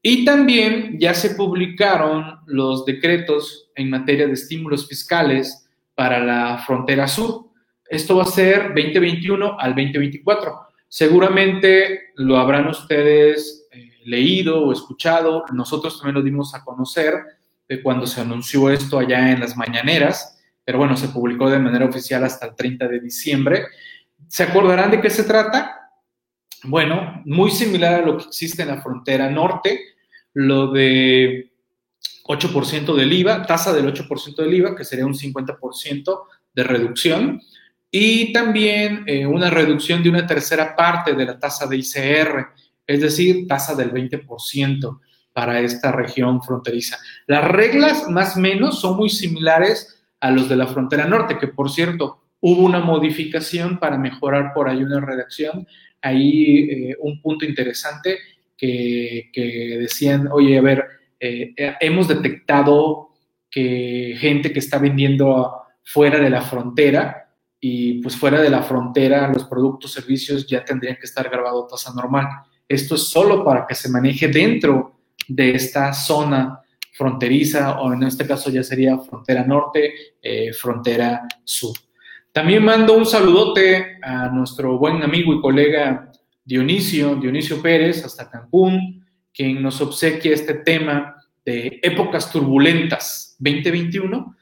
Y 0.00 0.24
también 0.24 0.98
ya 0.98 1.12
se 1.14 1.34
publicaron 1.34 2.40
los 2.46 2.86
decretos 2.86 3.70
en 3.74 3.90
materia 3.90 4.26
de 4.26 4.32
estímulos 4.32 4.88
fiscales 4.88 5.65
para 5.96 6.20
la 6.20 6.58
frontera 6.58 7.08
sur. 7.08 7.46
Esto 7.88 8.16
va 8.16 8.22
a 8.22 8.26
ser 8.26 8.68
2021 8.68 9.58
al 9.58 9.74
2024. 9.74 10.60
Seguramente 10.88 12.12
lo 12.16 12.36
habrán 12.36 12.68
ustedes 12.68 13.66
eh, 13.72 13.90
leído 14.04 14.64
o 14.64 14.72
escuchado. 14.72 15.44
Nosotros 15.52 15.98
también 15.98 16.14
lo 16.14 16.22
dimos 16.22 16.54
a 16.54 16.62
conocer 16.62 17.14
de 17.68 17.82
cuando 17.82 18.06
se 18.06 18.20
anunció 18.20 18.70
esto 18.70 18.98
allá 18.98 19.32
en 19.32 19.40
las 19.40 19.56
mañaneras, 19.56 20.38
pero 20.64 20.78
bueno, 20.78 20.96
se 20.96 21.08
publicó 21.08 21.50
de 21.50 21.58
manera 21.58 21.86
oficial 21.86 22.22
hasta 22.22 22.46
el 22.46 22.54
30 22.54 22.86
de 22.86 23.00
diciembre. 23.00 23.66
¿Se 24.28 24.44
acordarán 24.44 24.90
de 24.90 25.00
qué 25.00 25.10
se 25.10 25.24
trata? 25.24 25.90
Bueno, 26.64 27.22
muy 27.24 27.50
similar 27.50 27.94
a 27.94 28.06
lo 28.06 28.18
que 28.18 28.24
existe 28.24 28.62
en 28.62 28.68
la 28.68 28.82
frontera 28.82 29.30
norte, 29.30 29.80
lo 30.34 30.68
de 30.72 31.52
8% 32.26 32.94
del 32.94 33.12
IVA, 33.12 33.42
tasa 33.42 33.72
del 33.72 33.92
8% 33.92 34.36
del 34.36 34.54
IVA, 34.54 34.76
que 34.76 34.84
sería 34.84 35.06
un 35.06 35.14
50% 35.14 36.22
de 36.54 36.64
reducción, 36.64 37.40
y 37.90 38.32
también 38.32 39.04
eh, 39.06 39.26
una 39.26 39.50
reducción 39.50 40.02
de 40.02 40.10
una 40.10 40.26
tercera 40.26 40.74
parte 40.74 41.14
de 41.14 41.24
la 41.24 41.38
tasa 41.38 41.66
de 41.66 41.76
ICR, 41.76 42.48
es 42.86 43.00
decir, 43.00 43.46
tasa 43.46 43.74
del 43.74 43.92
20% 43.92 45.00
para 45.32 45.60
esta 45.60 45.92
región 45.92 46.42
fronteriza. 46.42 46.98
Las 47.26 47.46
reglas 47.46 48.08
más 48.08 48.36
o 48.36 48.40
menos 48.40 48.80
son 48.80 48.96
muy 48.96 49.10
similares 49.10 50.02
a 50.20 50.30
los 50.30 50.48
de 50.48 50.56
la 50.56 50.66
frontera 50.66 51.06
norte, 51.06 51.38
que 51.38 51.48
por 51.48 51.70
cierto, 51.70 52.22
hubo 52.40 52.62
una 52.62 52.80
modificación 52.80 53.78
para 53.78 53.98
mejorar 53.98 54.52
por 54.54 54.68
ahí 54.68 54.82
una 54.82 55.00
redacción, 55.00 55.66
ahí 56.02 56.70
eh, 56.70 56.96
un 57.00 57.20
punto 57.20 57.44
interesante 57.44 58.18
que, 58.56 59.30
que 59.32 59.76
decían, 59.78 60.28
oye, 60.32 60.58
a 60.58 60.62
ver, 60.62 60.86
eh, 61.18 61.54
eh, 61.56 61.74
hemos 61.80 62.08
detectado 62.08 63.10
que 63.50 64.16
gente 64.18 64.52
que 64.52 64.58
está 64.58 64.78
vendiendo 64.78 65.62
fuera 65.82 66.18
de 66.18 66.30
la 66.30 66.42
frontera 66.42 67.32
y 67.60 68.02
pues 68.02 68.16
fuera 68.16 68.40
de 68.40 68.50
la 68.50 68.62
frontera 68.62 69.28
los 69.32 69.44
productos, 69.44 69.92
servicios 69.92 70.46
ya 70.46 70.64
tendrían 70.64 70.96
que 70.96 71.06
estar 71.06 71.28
grabados 71.28 71.70
tasa 71.70 71.92
normal. 71.94 72.26
Esto 72.68 72.96
es 72.96 73.08
solo 73.08 73.44
para 73.44 73.66
que 73.66 73.74
se 73.74 73.88
maneje 73.88 74.28
dentro 74.28 75.00
de 75.28 75.54
esta 75.54 75.92
zona 75.92 76.60
fronteriza 76.92 77.80
o 77.80 77.92
en 77.92 78.04
este 78.04 78.26
caso 78.26 78.50
ya 78.50 78.62
sería 78.62 78.98
frontera 78.98 79.44
norte, 79.44 79.94
eh, 80.22 80.52
frontera 80.52 81.22
sur. 81.44 81.76
También 82.32 82.64
mando 82.64 82.96
un 82.96 83.06
saludote 83.06 83.98
a 84.02 84.28
nuestro 84.28 84.78
buen 84.78 85.02
amigo 85.02 85.32
y 85.34 85.40
colega 85.40 86.10
Dionisio, 86.44 87.16
Dionisio 87.16 87.62
Pérez, 87.62 88.04
hasta 88.04 88.30
Cancún, 88.30 89.05
quien 89.36 89.62
nos 89.62 89.80
obsequia 89.82 90.32
este 90.32 90.54
tema 90.54 91.22
de 91.44 91.78
épocas 91.82 92.32
turbulentas 92.32 93.36
2021, 93.38 94.34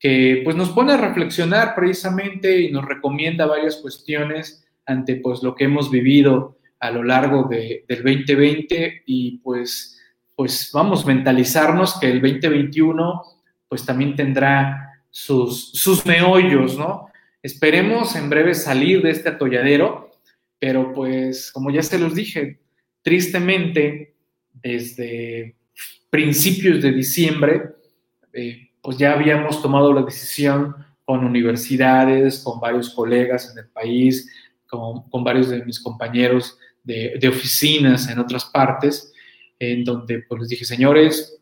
que 0.00 0.40
pues 0.42 0.56
nos 0.56 0.70
pone 0.70 0.94
a 0.94 0.96
reflexionar 0.96 1.76
precisamente 1.76 2.60
y 2.60 2.72
nos 2.72 2.84
recomienda 2.84 3.46
varias 3.46 3.76
cuestiones 3.76 4.66
ante 4.84 5.16
pues 5.16 5.44
lo 5.44 5.54
que 5.54 5.64
hemos 5.64 5.92
vivido 5.92 6.58
a 6.80 6.90
lo 6.90 7.04
largo 7.04 7.44
de, 7.44 7.84
del 7.86 8.02
2020 8.02 9.04
y 9.06 9.38
pues, 9.38 10.00
pues 10.34 10.70
vamos 10.74 11.06
mentalizarnos 11.06 12.00
que 12.00 12.10
el 12.10 12.20
2021 12.20 13.22
pues 13.68 13.86
también 13.86 14.16
tendrá 14.16 15.00
sus, 15.08 15.70
sus 15.70 16.04
meollos, 16.04 16.76
¿no? 16.76 17.06
Esperemos 17.40 18.16
en 18.16 18.28
breve 18.28 18.54
salir 18.54 19.02
de 19.02 19.10
este 19.10 19.28
atolladero, 19.28 20.10
pero 20.58 20.92
pues 20.92 21.52
como 21.52 21.70
ya 21.70 21.82
se 21.82 21.98
los 21.98 22.14
dije, 22.14 22.60
tristemente 23.02 24.11
desde 24.52 25.56
principios 26.10 26.82
de 26.82 26.92
diciembre, 26.92 27.62
eh, 28.32 28.70
pues 28.80 28.98
ya 28.98 29.12
habíamos 29.12 29.62
tomado 29.62 29.92
la 29.92 30.02
decisión 30.02 30.74
con 31.04 31.24
universidades, 31.24 32.40
con 32.40 32.60
varios 32.60 32.90
colegas 32.90 33.50
en 33.50 33.58
el 33.58 33.68
país, 33.70 34.30
con, 34.68 35.24
varios 35.24 35.50
de 35.50 35.64
mis 35.64 35.80
compañeros 35.80 36.58
de, 36.82 37.28
oficinas 37.28 38.08
en 38.08 38.18
otras 38.18 38.44
partes, 38.46 39.12
en 39.58 39.84
donde 39.84 40.20
pues 40.28 40.40
les 40.40 40.48
dije, 40.48 40.64
señores, 40.64 41.40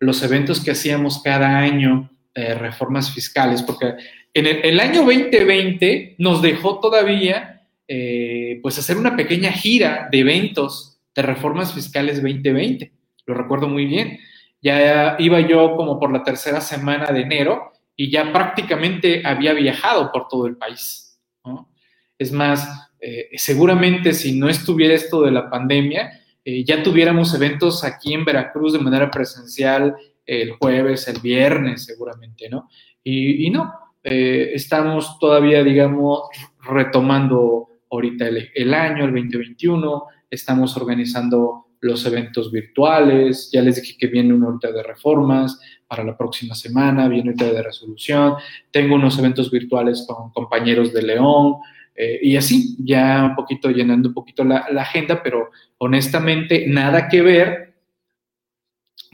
los 0.00 0.22
eventos 0.22 0.60
que 0.60 0.70
hacíamos 0.70 1.20
cada 1.22 1.58
año, 1.58 2.10
reformas 2.34 3.12
fiscales, 3.12 3.62
porque 3.62 3.94
en 4.32 4.46
el, 4.46 4.56
el, 4.64 4.80
año 4.80 5.04
2020 5.04 6.16
nos 6.18 6.42
dejó 6.42 6.80
todavía 6.80 7.54
eh, 7.86 8.60
pues 8.62 8.78
hacer 8.78 8.96
una 8.96 9.14
pequeña 9.14 9.52
gira 9.52 10.08
de 10.10 10.20
eventos 10.20 10.93
de 11.14 11.22
reformas 11.22 11.72
fiscales 11.72 12.16
2020. 12.16 12.92
Lo 13.26 13.34
recuerdo 13.34 13.68
muy 13.68 13.86
bien. 13.86 14.18
Ya 14.60 15.16
iba 15.18 15.40
yo 15.40 15.76
como 15.76 15.98
por 15.98 16.12
la 16.12 16.22
tercera 16.22 16.60
semana 16.60 17.12
de 17.12 17.20
enero 17.20 17.72
y 17.96 18.10
ya 18.10 18.32
prácticamente 18.32 19.22
había 19.24 19.52
viajado 19.52 20.10
por 20.10 20.28
todo 20.28 20.46
el 20.46 20.56
país. 20.56 21.20
Es 22.18 22.32
más, 22.32 22.90
eh, 23.00 23.28
seguramente 23.34 24.14
si 24.14 24.38
no 24.38 24.48
estuviera 24.48 24.94
esto 24.94 25.22
de 25.22 25.30
la 25.30 25.50
pandemia, 25.50 26.20
eh, 26.44 26.64
ya 26.64 26.82
tuviéramos 26.82 27.34
eventos 27.34 27.84
aquí 27.84 28.14
en 28.14 28.24
Veracruz 28.24 28.72
de 28.72 28.78
manera 28.78 29.10
presencial 29.10 29.94
el 30.26 30.52
jueves, 30.52 31.06
el 31.08 31.20
viernes 31.20 31.84
seguramente, 31.84 32.48
¿no? 32.48 32.68
Y, 33.02 33.50
no, 33.50 33.70
eh, 34.02 34.52
estamos 34.54 35.18
todavía, 35.18 35.62
digamos, 35.62 36.22
retomando 36.62 37.68
ahorita 37.90 38.28
el, 38.28 38.50
el, 38.54 38.72
año, 38.72 39.04
el 39.04 39.12
2021, 39.12 40.04
estamos 40.34 40.76
organizando 40.76 41.66
los 41.80 42.06
eventos 42.06 42.50
virtuales, 42.50 43.50
ya 43.52 43.60
les 43.60 43.76
dije 43.76 43.96
que 43.98 44.06
viene 44.06 44.32
una 44.32 44.46
ahorita 44.46 44.72
de 44.72 44.82
reformas 44.82 45.60
para 45.86 46.02
la 46.02 46.16
próxima 46.16 46.54
semana, 46.54 47.08
viene 47.08 47.30
ahorita 47.30 47.52
de 47.52 47.62
resolución, 47.62 48.34
tengo 48.70 48.94
unos 48.94 49.18
eventos 49.18 49.50
virtuales 49.50 50.06
con 50.08 50.30
compañeros 50.32 50.92
de 50.92 51.02
León, 51.02 51.56
eh, 51.94 52.18
y 52.22 52.36
así, 52.36 52.76
ya 52.80 53.24
un 53.24 53.36
poquito 53.36 53.70
llenando 53.70 54.08
un 54.08 54.14
poquito 54.14 54.42
la, 54.44 54.66
agenda, 54.76 55.22
pero 55.22 55.50
honestamente 55.78 56.66
nada 56.66 57.08
que 57.08 57.22
ver 57.22 57.74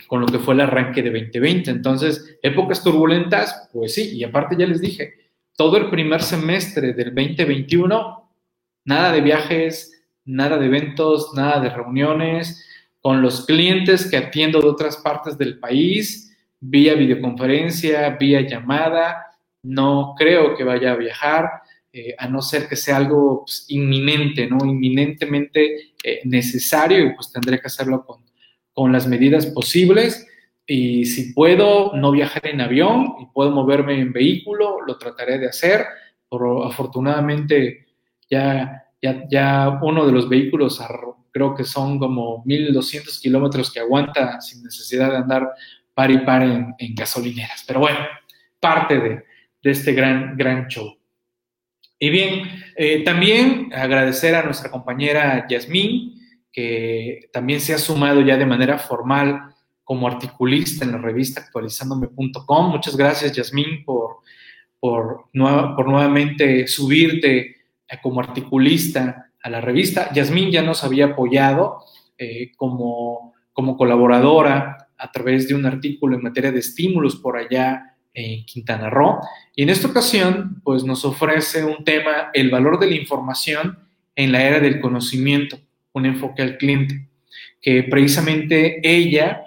con 0.06 0.22
lo 0.22 0.26
que 0.26 0.38
fue 0.38 0.54
el 0.54 0.60
arranque 0.60 1.02
de 1.02 1.10
2020. 1.10 1.70
Entonces, 1.70 2.38
épocas 2.42 2.82
turbulentas, 2.82 3.68
pues 3.72 3.94
sí, 3.94 4.16
y 4.16 4.24
aparte 4.24 4.56
ya 4.58 4.66
les 4.66 4.80
dije, 4.80 5.14
todo 5.56 5.76
el 5.76 5.90
primer 5.90 6.22
semestre 6.22 6.94
del 6.94 7.14
2021, 7.14 8.32
nada 8.86 9.12
de 9.12 9.20
viajes, 9.20 9.99
nada 10.24 10.58
de 10.58 10.66
eventos, 10.66 11.32
nada 11.34 11.60
de 11.60 11.70
reuniones, 11.70 12.66
con 13.00 13.22
los 13.22 13.46
clientes 13.46 14.10
que 14.10 14.16
atiendo 14.16 14.60
de 14.60 14.68
otras 14.68 14.96
partes 14.98 15.38
del 15.38 15.58
país, 15.58 16.36
vía 16.60 16.94
videoconferencia, 16.94 18.10
vía 18.10 18.42
llamada, 18.42 19.26
no 19.62 20.14
creo 20.16 20.56
que 20.56 20.64
vaya 20.64 20.92
a 20.92 20.96
viajar. 20.96 21.50
Eh, 21.92 22.14
a 22.16 22.28
no 22.28 22.40
ser 22.40 22.68
que 22.68 22.76
sea 22.76 22.98
algo 22.98 23.42
pues, 23.44 23.64
inminente, 23.66 24.46
¿no? 24.46 24.64
Inminentemente 24.64 25.94
eh, 26.04 26.20
necesario 26.22 27.04
y 27.04 27.14
pues 27.14 27.32
tendré 27.32 27.58
que 27.58 27.66
hacerlo 27.66 28.06
con, 28.06 28.24
con 28.72 28.92
las 28.92 29.08
medidas 29.08 29.46
posibles. 29.46 30.24
Y 30.64 31.04
si 31.04 31.32
puedo 31.32 31.96
no 31.96 32.12
viajar 32.12 32.46
en 32.46 32.60
avión 32.60 33.16
y 33.20 33.26
puedo 33.34 33.50
moverme 33.50 33.98
en 33.98 34.12
vehículo, 34.12 34.82
lo 34.86 34.98
trataré 34.98 35.40
de 35.40 35.48
hacer. 35.48 35.84
Pero 36.30 36.64
afortunadamente 36.64 37.88
ya, 38.30 38.84
ya, 39.02 39.24
ya 39.30 39.78
uno 39.82 40.06
de 40.06 40.12
los 40.12 40.28
vehículos 40.28 40.80
creo 41.32 41.54
que 41.54 41.64
son 41.64 41.98
como 41.98 42.42
1200 42.44 43.18
kilómetros 43.20 43.72
que 43.72 43.80
aguanta 43.80 44.40
sin 44.40 44.62
necesidad 44.62 45.10
de 45.10 45.16
andar 45.18 45.48
par 45.94 46.10
y 46.10 46.18
par 46.18 46.42
en, 46.42 46.74
gasolineras. 46.94 47.64
Pero 47.66 47.80
bueno, 47.80 47.98
parte 48.58 48.98
de, 48.98 49.24
de 49.62 49.70
este 49.70 49.92
gran, 49.92 50.36
gran 50.36 50.66
show. 50.68 50.96
Y 51.98 52.10
bien, 52.10 52.48
eh, 52.76 53.04
también 53.04 53.70
agradecer 53.74 54.34
a 54.34 54.42
nuestra 54.42 54.70
compañera 54.70 55.46
Yasmín, 55.48 56.18
que 56.52 57.28
también 57.32 57.60
se 57.60 57.74
ha 57.74 57.78
sumado 57.78 58.22
ya 58.22 58.36
de 58.36 58.46
manera 58.46 58.78
formal 58.78 59.54
como 59.84 60.06
articulista 60.08 60.84
en 60.84 60.92
la 60.92 60.98
revista 60.98 61.42
actualizándome.com. 61.42 62.70
Muchas 62.70 62.96
gracias, 62.96 63.32
Yasmín, 63.32 63.84
por, 63.84 64.18
por, 64.78 65.26
por 65.32 65.88
nuevamente 65.88 66.66
subirte 66.66 67.56
como 68.02 68.20
articulista 68.20 69.30
a 69.42 69.50
la 69.50 69.60
revista. 69.60 70.12
Yasmín 70.12 70.50
ya 70.50 70.62
nos 70.62 70.84
había 70.84 71.06
apoyado 71.06 71.84
eh, 72.18 72.52
como, 72.56 73.34
como 73.52 73.76
colaboradora 73.76 74.88
a 74.96 75.10
través 75.10 75.48
de 75.48 75.54
un 75.54 75.66
artículo 75.66 76.16
en 76.16 76.22
materia 76.22 76.52
de 76.52 76.60
estímulos 76.60 77.16
por 77.16 77.36
allá 77.36 77.96
en 78.12 78.44
Quintana 78.44 78.90
Roo. 78.90 79.20
Y 79.56 79.62
en 79.62 79.70
esta 79.70 79.88
ocasión, 79.88 80.60
pues 80.62 80.84
nos 80.84 81.04
ofrece 81.04 81.64
un 81.64 81.84
tema, 81.84 82.30
el 82.34 82.50
valor 82.50 82.78
de 82.78 82.88
la 82.88 82.96
información 82.96 83.78
en 84.14 84.32
la 84.32 84.42
era 84.42 84.60
del 84.60 84.80
conocimiento, 84.80 85.58
un 85.92 86.06
enfoque 86.06 86.42
al 86.42 86.58
cliente, 86.58 87.08
que 87.62 87.84
precisamente 87.84 88.80
ella 88.82 89.42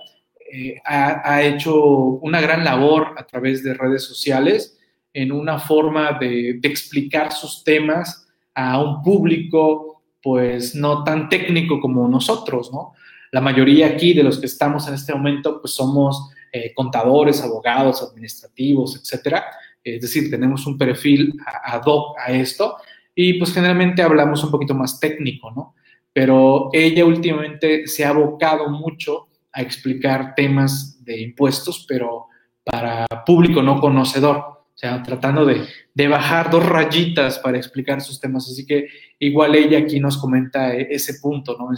eh, 0.52 0.82
ha, 0.86 1.44
hecho 1.44 1.84
una 1.84 2.42
gran 2.42 2.64
labor 2.64 3.14
a 3.18 3.26
través 3.26 3.64
de 3.64 3.74
redes 3.74 4.04
sociales 4.04 4.80
en 5.14 5.32
una 5.32 5.60
forma 5.60 6.18
de, 6.20 6.58
de 6.60 6.70
explicar 6.70 7.32
sus 7.32 7.64
temas 7.64 8.23
a 8.56 8.82
un 8.82 9.02
público 9.02 10.04
pues 10.22 10.74
no 10.74 11.04
tan 11.04 11.28
técnico 11.30 11.80
como 11.80 12.08
nosotros, 12.08 12.72
¿no? 12.72 12.94
La 13.32 13.42
mayoría 13.42 13.88
aquí 13.88 14.14
de 14.14 14.24
los 14.24 14.40
que 14.40 14.46
estamos 14.46 14.88
en 14.88 14.94
este 14.94 15.14
momento 15.14 15.60
pues 15.60 15.74
somos 15.74 16.30
eh, 16.52 16.74
contadores, 16.74 17.42
abogados, 17.42 18.02
administrativos, 18.04 18.96
etcétera. 18.96 19.44
Es 19.84 20.02
decir, 20.02 20.30
tenemos 20.30 20.66
un 20.66 20.78
perfil 20.78 21.34
ad 21.64 21.82
hoc 21.86 22.18
a 22.20 22.32
esto 22.32 22.78
y 23.16 23.34
pues 23.34 23.54
generalmente 23.54 24.02
hablamos 24.02 24.44
un 24.44 24.52
poquito 24.52 24.74
más 24.74 25.00
técnico, 25.00 25.52
¿no? 25.52 25.76
Pero 26.14 26.70
ella 26.72 27.06
últimamente 27.06 27.88
se 27.88 28.06
ha 28.06 28.10
abocado 28.10 28.70
mucho 28.70 29.28
a 29.52 29.62
explicar 29.62 30.36
temas 30.36 31.04
de 31.04 31.22
impuestos, 31.22 31.86
pero 31.88 32.28
para 32.64 33.06
público 33.26 33.62
no 33.62 33.80
conocedor, 33.80 34.53
o 34.76 34.78
sea, 34.78 35.04
tratando 35.04 35.46
de, 35.46 36.08
bajar 36.08 36.50
dos 36.50 36.66
rayitas 36.66 37.40
para 37.40 37.58
explicar 37.58 38.02
sus 38.02 38.20
temas. 38.20 38.50
Así 38.50 38.66
que 38.66 38.88
igual 39.20 39.56
ella 39.56 39.80
aquí 39.80 40.00
nos 40.00 40.18
comenta 40.18 40.74
ese 40.74 41.20
punto, 41.22 41.56
¿no? 41.58 41.70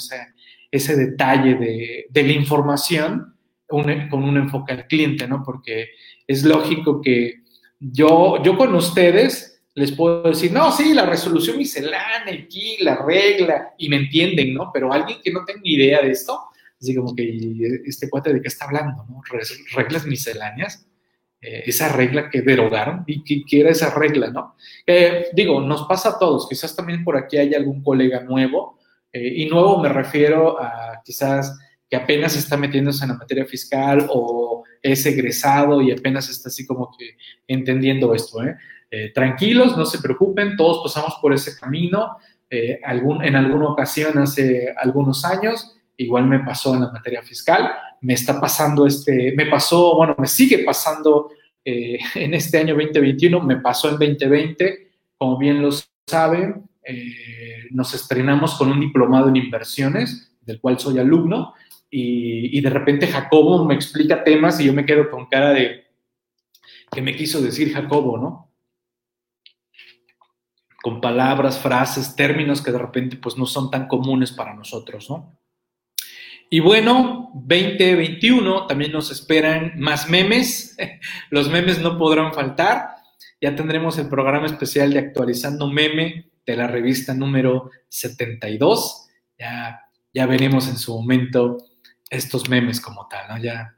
Ese, 0.71 0.95
detalle 0.95 1.55
de, 1.55 2.05
de 2.09 2.23
la 2.23 2.33
información 2.33 3.35
con 3.67 4.23
un 4.23 4.37
enfoque 4.37 4.73
al 4.73 4.87
cliente, 4.87 5.27
¿no? 5.27 5.43
Porque 5.43 5.89
es 6.27 6.43
lógico 6.43 7.01
que 7.01 7.43
yo, 7.79 8.41
yo 8.43 8.57
con 8.57 8.73
ustedes 8.75 9.55
les 9.73 9.91
puedo 9.91 10.23
decir, 10.23 10.53
no, 10.53 10.71
sí, 10.71 10.93
la 10.93 11.05
resolución 11.05 11.57
miscelánea, 11.57 12.33
aquí, 12.33 12.77
la 12.79 12.95
regla, 12.95 13.73
y 13.77 13.89
me 13.89 13.97
entienden, 13.97 14.53
¿no? 14.53 14.71
Pero 14.73 14.91
alguien 14.91 15.19
que 15.21 15.33
no 15.33 15.43
tenga 15.43 15.61
idea 15.63 16.01
de 16.01 16.11
esto, 16.11 16.39
así 16.79 16.95
como 16.95 17.13
que 17.13 17.37
este 17.85 18.09
cuate 18.09 18.33
de 18.33 18.41
qué 18.41 18.47
está 18.47 18.65
hablando, 18.65 19.05
¿no? 19.09 19.21
Reglas 19.75 20.05
misceláneas, 20.05 20.87
eh, 21.45 21.63
esa 21.65 21.89
regla 21.89 22.29
que 22.29 22.41
derogaron, 22.41 23.03
y 23.07 23.43
que, 23.45 23.59
era 23.59 23.69
esa 23.69 23.93
regla, 23.93 24.31
¿no? 24.31 24.55
Digo, 25.33 25.61
nos 25.61 25.83
pasa 25.83 26.09
a 26.09 26.19
todos, 26.19 26.47
quizás 26.49 26.75
también 26.75 27.03
por 27.03 27.17
aquí 27.17 27.37
hay 27.37 27.53
algún 27.53 27.83
colega 27.83 28.21
nuevo, 28.21 28.79
eh, 29.13 29.33
y 29.37 29.45
nuevo 29.45 29.79
me 29.81 29.89
refiero 29.89 30.61
a 30.61 31.01
quizás 31.03 31.57
que 31.89 31.95
apenas 31.95 32.35
está 32.35 32.57
metiéndose 32.57 33.03
en 33.03 33.11
la 33.11 33.17
materia 33.17 33.45
fiscal 33.45 34.07
o 34.09 34.63
es 34.81 35.05
egresado 35.05 35.81
y 35.81 35.91
apenas 35.91 36.29
está 36.29 36.49
así 36.49 36.65
como 36.65 36.91
que 36.97 37.17
entendiendo 37.47 38.13
esto. 38.13 38.43
¿eh? 38.43 38.55
Eh, 38.91 39.11
tranquilos, 39.13 39.77
no 39.77 39.85
se 39.85 39.99
preocupen, 39.99 40.55
todos 40.55 40.81
pasamos 40.83 41.17
por 41.21 41.33
ese 41.33 41.57
camino. 41.57 42.17
Eh, 42.49 42.79
algún, 42.83 43.23
en 43.23 43.35
alguna 43.35 43.69
ocasión, 43.69 44.17
hace 44.17 44.73
algunos 44.77 45.25
años, 45.25 45.75
igual 45.97 46.27
me 46.27 46.39
pasó 46.39 46.73
en 46.73 46.81
la 46.81 46.91
materia 46.91 47.21
fiscal, 47.23 47.71
me 48.01 48.13
está 48.13 48.39
pasando 48.39 48.85
este, 48.85 49.33
me 49.35 49.45
pasó, 49.47 49.95
bueno, 49.95 50.15
me 50.17 50.27
sigue 50.27 50.59
pasando 50.59 51.29
en 51.65 52.33
este 52.33 52.59
año 52.59 52.75
2021, 52.75 53.41
me 53.41 53.57
pasó 53.57 53.89
en 53.89 53.97
2020, 53.97 54.91
como 55.17 55.37
bien 55.37 55.61
lo 55.61 55.69
saben, 56.07 56.69
nos 57.71 57.93
estrenamos 57.95 58.55
con 58.55 58.71
un 58.71 58.79
diplomado 58.79 59.29
en 59.29 59.37
inversiones, 59.37 60.31
del 60.41 60.59
cual 60.59 60.79
soy 60.79 60.99
alumno, 60.99 61.55
y, 61.89 62.59
de 62.59 62.69
repente 62.69 63.07
Jacobo 63.07 63.63
me 63.63 63.73
explica 63.73 64.23
temas 64.23 64.59
y 64.59 64.65
yo 64.65 64.73
me 64.73 64.85
quedo 64.85 65.09
con 65.09 65.27
cara 65.27 65.51
de, 65.51 65.85
¿qué 66.91 67.01
me 67.01 67.15
quiso 67.15 67.41
decir 67.41 67.73
Jacobo, 67.73 68.17
no? 68.17 68.51
Con 70.83 70.99
palabras, 70.99 71.57
frases, 71.57 72.15
términos 72.15 72.61
que 72.61 72.71
de 72.71 72.79
repente 72.79 73.15
pues 73.15 73.37
no 73.37 73.45
son 73.45 73.71
tan 73.71 73.87
comunes 73.87 74.31
para 74.31 74.53
nosotros, 74.53 75.09
¿no? 75.09 75.39
Y 76.49 76.59
bueno, 76.59 77.31
2021 77.33 78.67
también 78.67 78.91
nos 78.91 79.11
esperan 79.11 79.73
más 79.77 80.09
memes. 80.09 80.77
Los 81.29 81.49
memes 81.49 81.79
no 81.79 81.97
podrán 81.97 82.33
faltar. 82.33 82.95
Ya 83.41 83.55
tendremos 83.55 83.97
el 83.97 84.07
programa 84.07 84.45
especial 84.45 84.93
de 84.93 84.99
Actualizando 84.99 85.67
Meme 85.67 86.29
de 86.45 86.55
la 86.55 86.67
revista 86.67 87.13
número 87.13 87.71
72. 87.89 89.07
Ya, 89.37 89.81
ya 90.13 90.25
veremos 90.25 90.67
en 90.67 90.77
su 90.77 90.97
momento 90.97 91.57
estos 92.09 92.49
memes 92.49 92.79
como 92.79 93.07
tal, 93.07 93.27
¿no? 93.27 93.37
Ya, 93.43 93.75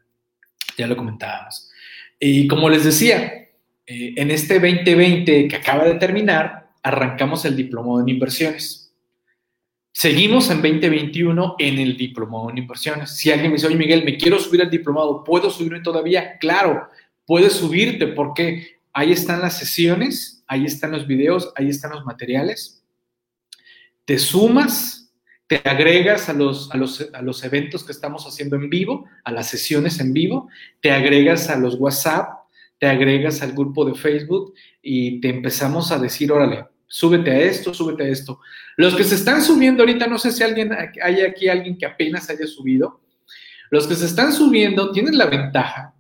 ya 0.78 0.88
lo 0.88 0.96
comentábamos. 0.96 1.72
Y 2.20 2.48
como 2.48 2.70
les 2.70 2.84
decía, 2.84 3.50
eh, 3.86 4.14
en 4.16 4.32
este 4.32 4.56
2020 4.56 5.48
que 5.48 5.56
acaba 5.56 5.86
de 5.86 5.96
terminar, 5.96 6.72
arrancamos 6.84 7.46
el 7.46 7.56
diplomado 7.56 8.02
en 8.02 8.10
inversiones. 8.10 8.87
Seguimos 9.98 10.52
en 10.52 10.62
2021 10.62 11.56
en 11.58 11.80
el 11.80 11.98
diplomado 11.98 12.52
en 12.52 12.60
inversiones. 12.60 13.18
Si 13.18 13.32
alguien 13.32 13.50
me 13.50 13.56
dice, 13.56 13.66
oye 13.66 13.78
Miguel, 13.78 14.06
me 14.06 14.16
quiero 14.16 14.38
subir 14.38 14.62
al 14.62 14.70
diplomado, 14.70 15.24
¿puedo 15.24 15.50
subirme 15.50 15.80
todavía? 15.80 16.38
Claro, 16.38 16.88
puedes 17.26 17.54
subirte 17.54 18.06
porque 18.06 18.78
ahí 18.94 19.12
están 19.12 19.42
las 19.42 19.58
sesiones, 19.58 20.44
ahí 20.46 20.66
están 20.66 20.92
los 20.92 21.08
videos, 21.08 21.52
ahí 21.56 21.70
están 21.70 21.94
los 21.94 22.06
materiales. 22.06 22.84
Te 24.06 24.20
sumas 24.20 25.12
te 25.48 25.64
agregas 25.66 26.30
a 26.30 26.34
los, 26.34 26.70
a 26.72 26.78
los, 26.78 27.10
a 27.12 27.24
los 27.24 27.44
eventos 27.44 27.84
que 27.84 27.92
estamos 27.92 28.28
haciendo 28.28 28.56
en 28.56 28.70
vivo, 28.70 29.06
a 29.24 29.32
las 29.32 29.50
sesiones 29.50 30.00
en 30.00 30.14
vivo, 30.14 30.48
te 30.80 30.92
agregas 30.92 31.50
a 31.50 31.58
los 31.58 31.74
WhatsApp, 31.74 32.30
te 32.78 32.86
agregas 32.86 33.42
al 33.42 33.54
grupo 33.54 33.84
de 33.84 33.96
Facebook 33.96 34.54
y 34.80 35.20
te 35.22 35.30
empezamos 35.30 35.92
a 35.92 35.98
decir, 35.98 36.32
órale, 36.32 36.66
súbete 36.88 37.32
a 37.32 37.40
esto, 37.40 37.74
súbete 37.74 38.04
a 38.04 38.08
esto. 38.08 38.40
Los 38.78 38.96
que 38.96 39.04
se 39.04 39.16
están 39.16 39.44
subiendo 39.44 39.84
ahorita, 39.84 40.08
no 40.08 40.18
sé 40.18 40.32
si 40.32 40.44
alguien, 40.44 40.76
hay 41.02 41.22
aquí 41.22 41.50
alguien 41.50 41.78
que 41.78 41.86
apenas 41.86 42.30
haya 42.30 42.48
subido, 42.48 43.02
los 43.70 43.88
que 43.88 43.96
se 43.96 44.06
están 44.06 44.32
subiendo 44.32 44.92
tienen 44.92 45.18
la 45.18 45.26
ventaja 45.26 45.94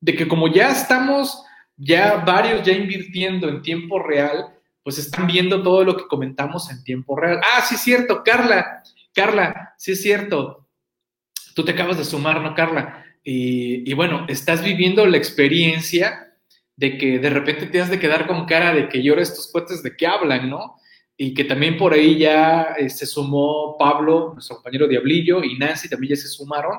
de 0.00 0.14
que 0.14 0.28
como 0.28 0.52
ya 0.52 0.70
estamos, 0.70 1.42
ya 1.76 2.16
varios 2.16 2.64
ya 2.64 2.72
invirtiendo 2.72 3.48
en 3.48 3.62
tiempo 3.62 4.00
real, 4.00 4.46
pues 4.82 4.98
están 4.98 5.26
viendo 5.26 5.62
todo 5.62 5.84
lo 5.84 5.96
que 5.96 6.06
comentamos 6.06 6.70
en 6.70 6.84
tiempo 6.84 7.16
real. 7.16 7.40
Ah, 7.42 7.62
sí 7.62 7.74
es 7.74 7.80
cierto, 7.80 8.22
Carla, 8.24 8.82
Carla, 9.12 9.74
sí 9.76 9.92
es 9.92 10.02
cierto. 10.02 10.68
Tú 11.54 11.64
te 11.64 11.72
acabas 11.72 11.98
de 11.98 12.04
sumar, 12.04 12.40
¿no, 12.40 12.54
Carla? 12.54 13.04
Y, 13.24 13.90
y 13.90 13.94
bueno, 13.94 14.24
estás 14.28 14.62
viviendo 14.62 15.04
la 15.04 15.16
experiencia 15.16 16.27
de 16.78 16.96
que 16.96 17.18
de 17.18 17.28
repente 17.28 17.66
te 17.66 17.80
has 17.80 17.90
de 17.90 17.98
quedar 17.98 18.28
con 18.28 18.46
cara 18.46 18.72
de 18.72 18.88
que 18.88 19.02
llora 19.02 19.20
estos 19.20 19.50
cohetes 19.50 19.82
de 19.82 19.96
qué 19.96 20.06
hablan, 20.06 20.48
¿no? 20.48 20.76
Y 21.16 21.34
que 21.34 21.42
también 21.42 21.76
por 21.76 21.92
ahí 21.92 22.18
ya 22.18 22.74
eh, 22.78 22.88
se 22.88 23.04
sumó 23.04 23.76
Pablo, 23.76 24.30
nuestro 24.34 24.54
compañero 24.56 24.86
Diablillo, 24.86 25.42
y 25.42 25.58
Nancy 25.58 25.88
también 25.88 26.14
ya 26.14 26.22
se 26.22 26.28
sumaron. 26.28 26.78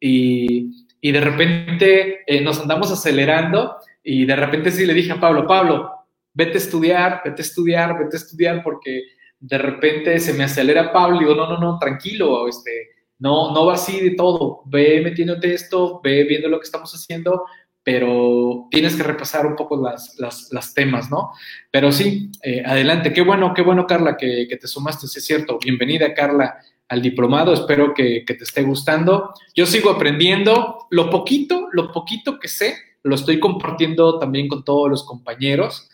Y, 0.00 0.88
y 1.00 1.12
de 1.12 1.20
repente 1.20 2.24
eh, 2.26 2.40
nos 2.40 2.58
andamos 2.58 2.90
acelerando 2.90 3.76
y 4.02 4.26
de 4.26 4.34
repente 4.34 4.72
sí 4.72 4.84
le 4.84 4.94
dije 4.94 5.12
a 5.12 5.20
Pablo, 5.20 5.46
Pablo, 5.46 5.92
vete 6.34 6.54
a 6.54 6.56
estudiar, 6.56 7.22
vete 7.24 7.42
a 7.42 7.44
estudiar, 7.44 7.96
vete 7.96 8.16
a 8.16 8.18
estudiar 8.18 8.62
porque 8.64 9.04
de 9.38 9.58
repente 9.58 10.18
se 10.18 10.32
me 10.32 10.42
acelera 10.42 10.92
Pablo 10.92 11.18
y 11.18 11.20
digo, 11.20 11.36
no, 11.36 11.48
no, 11.48 11.60
no, 11.60 11.78
tranquilo, 11.78 12.48
este, 12.48 12.88
no, 13.20 13.54
no 13.54 13.66
va 13.66 13.74
así 13.74 14.00
de 14.00 14.16
todo, 14.16 14.62
ve 14.66 15.00
metiéndote 15.04 15.54
esto, 15.54 16.00
ve 16.02 16.24
viendo 16.24 16.48
lo 16.48 16.58
que 16.58 16.64
estamos 16.64 16.92
haciendo, 16.92 17.44
pero 17.86 18.66
tienes 18.68 18.96
que 18.96 19.04
repasar 19.04 19.46
un 19.46 19.54
poco 19.54 19.80
las, 19.80 20.18
las, 20.18 20.74
temas, 20.74 21.08
¿no? 21.08 21.30
Pero 21.70 21.92
sí, 21.92 22.32
eh, 22.42 22.60
adelante, 22.66 23.12
qué 23.12 23.20
bueno, 23.20 23.54
qué 23.54 23.62
bueno, 23.62 23.86
Carla, 23.86 24.16
que, 24.16 24.48
que, 24.48 24.56
te 24.56 24.66
sumaste, 24.66 25.06
sí 25.06 25.20
es 25.20 25.24
cierto. 25.24 25.56
Bienvenida, 25.62 26.12
Carla, 26.12 26.56
al 26.88 27.00
diplomado, 27.00 27.52
espero 27.52 27.94
que, 27.94 28.24
que, 28.26 28.34
te 28.34 28.42
esté 28.42 28.62
gustando. 28.62 29.32
Yo 29.54 29.66
sigo 29.66 29.90
aprendiendo, 29.90 30.88
lo 30.90 31.10
poquito, 31.10 31.68
lo 31.70 31.92
poquito 31.92 32.40
que 32.40 32.48
sé, 32.48 32.74
lo 33.04 33.14
estoy 33.14 33.38
compartiendo 33.38 34.18
también 34.18 34.48
con 34.48 34.64
todos 34.64 34.90
los 34.90 35.04
compañeros, 35.04 35.88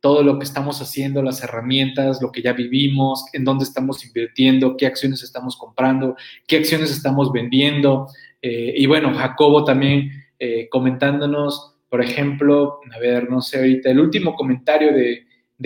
todo 0.00 0.22
lo 0.22 0.38
que 0.38 0.44
estamos 0.44 0.82
haciendo, 0.82 1.22
las 1.22 1.42
herramientas, 1.42 2.20
lo 2.20 2.30
que 2.30 2.42
ya 2.42 2.52
vivimos, 2.52 3.24
en 3.32 3.44
dónde 3.44 3.64
estamos 3.64 4.04
invirtiendo, 4.04 4.76
qué 4.76 4.84
acciones 4.84 5.22
estamos 5.22 5.56
comprando, 5.56 6.14
qué 6.46 6.58
acciones 6.58 6.90
estamos 6.90 7.32
vendiendo. 7.32 8.08
Eh, 8.42 8.74
y 8.76 8.84
bueno, 8.84 9.14
Jacobo 9.14 9.64
también 9.64 10.27
eh, 10.38 10.68
comentándonos, 10.70 11.74
por 11.88 12.00
ejemplo, 12.00 12.80
a 12.94 12.98
ver, 12.98 13.28
no 13.28 13.40
sé 13.40 13.58
ahorita, 13.58 13.90
el 13.90 13.98
último 13.98 14.34
comentario 14.34 14.92
de, 14.92 15.24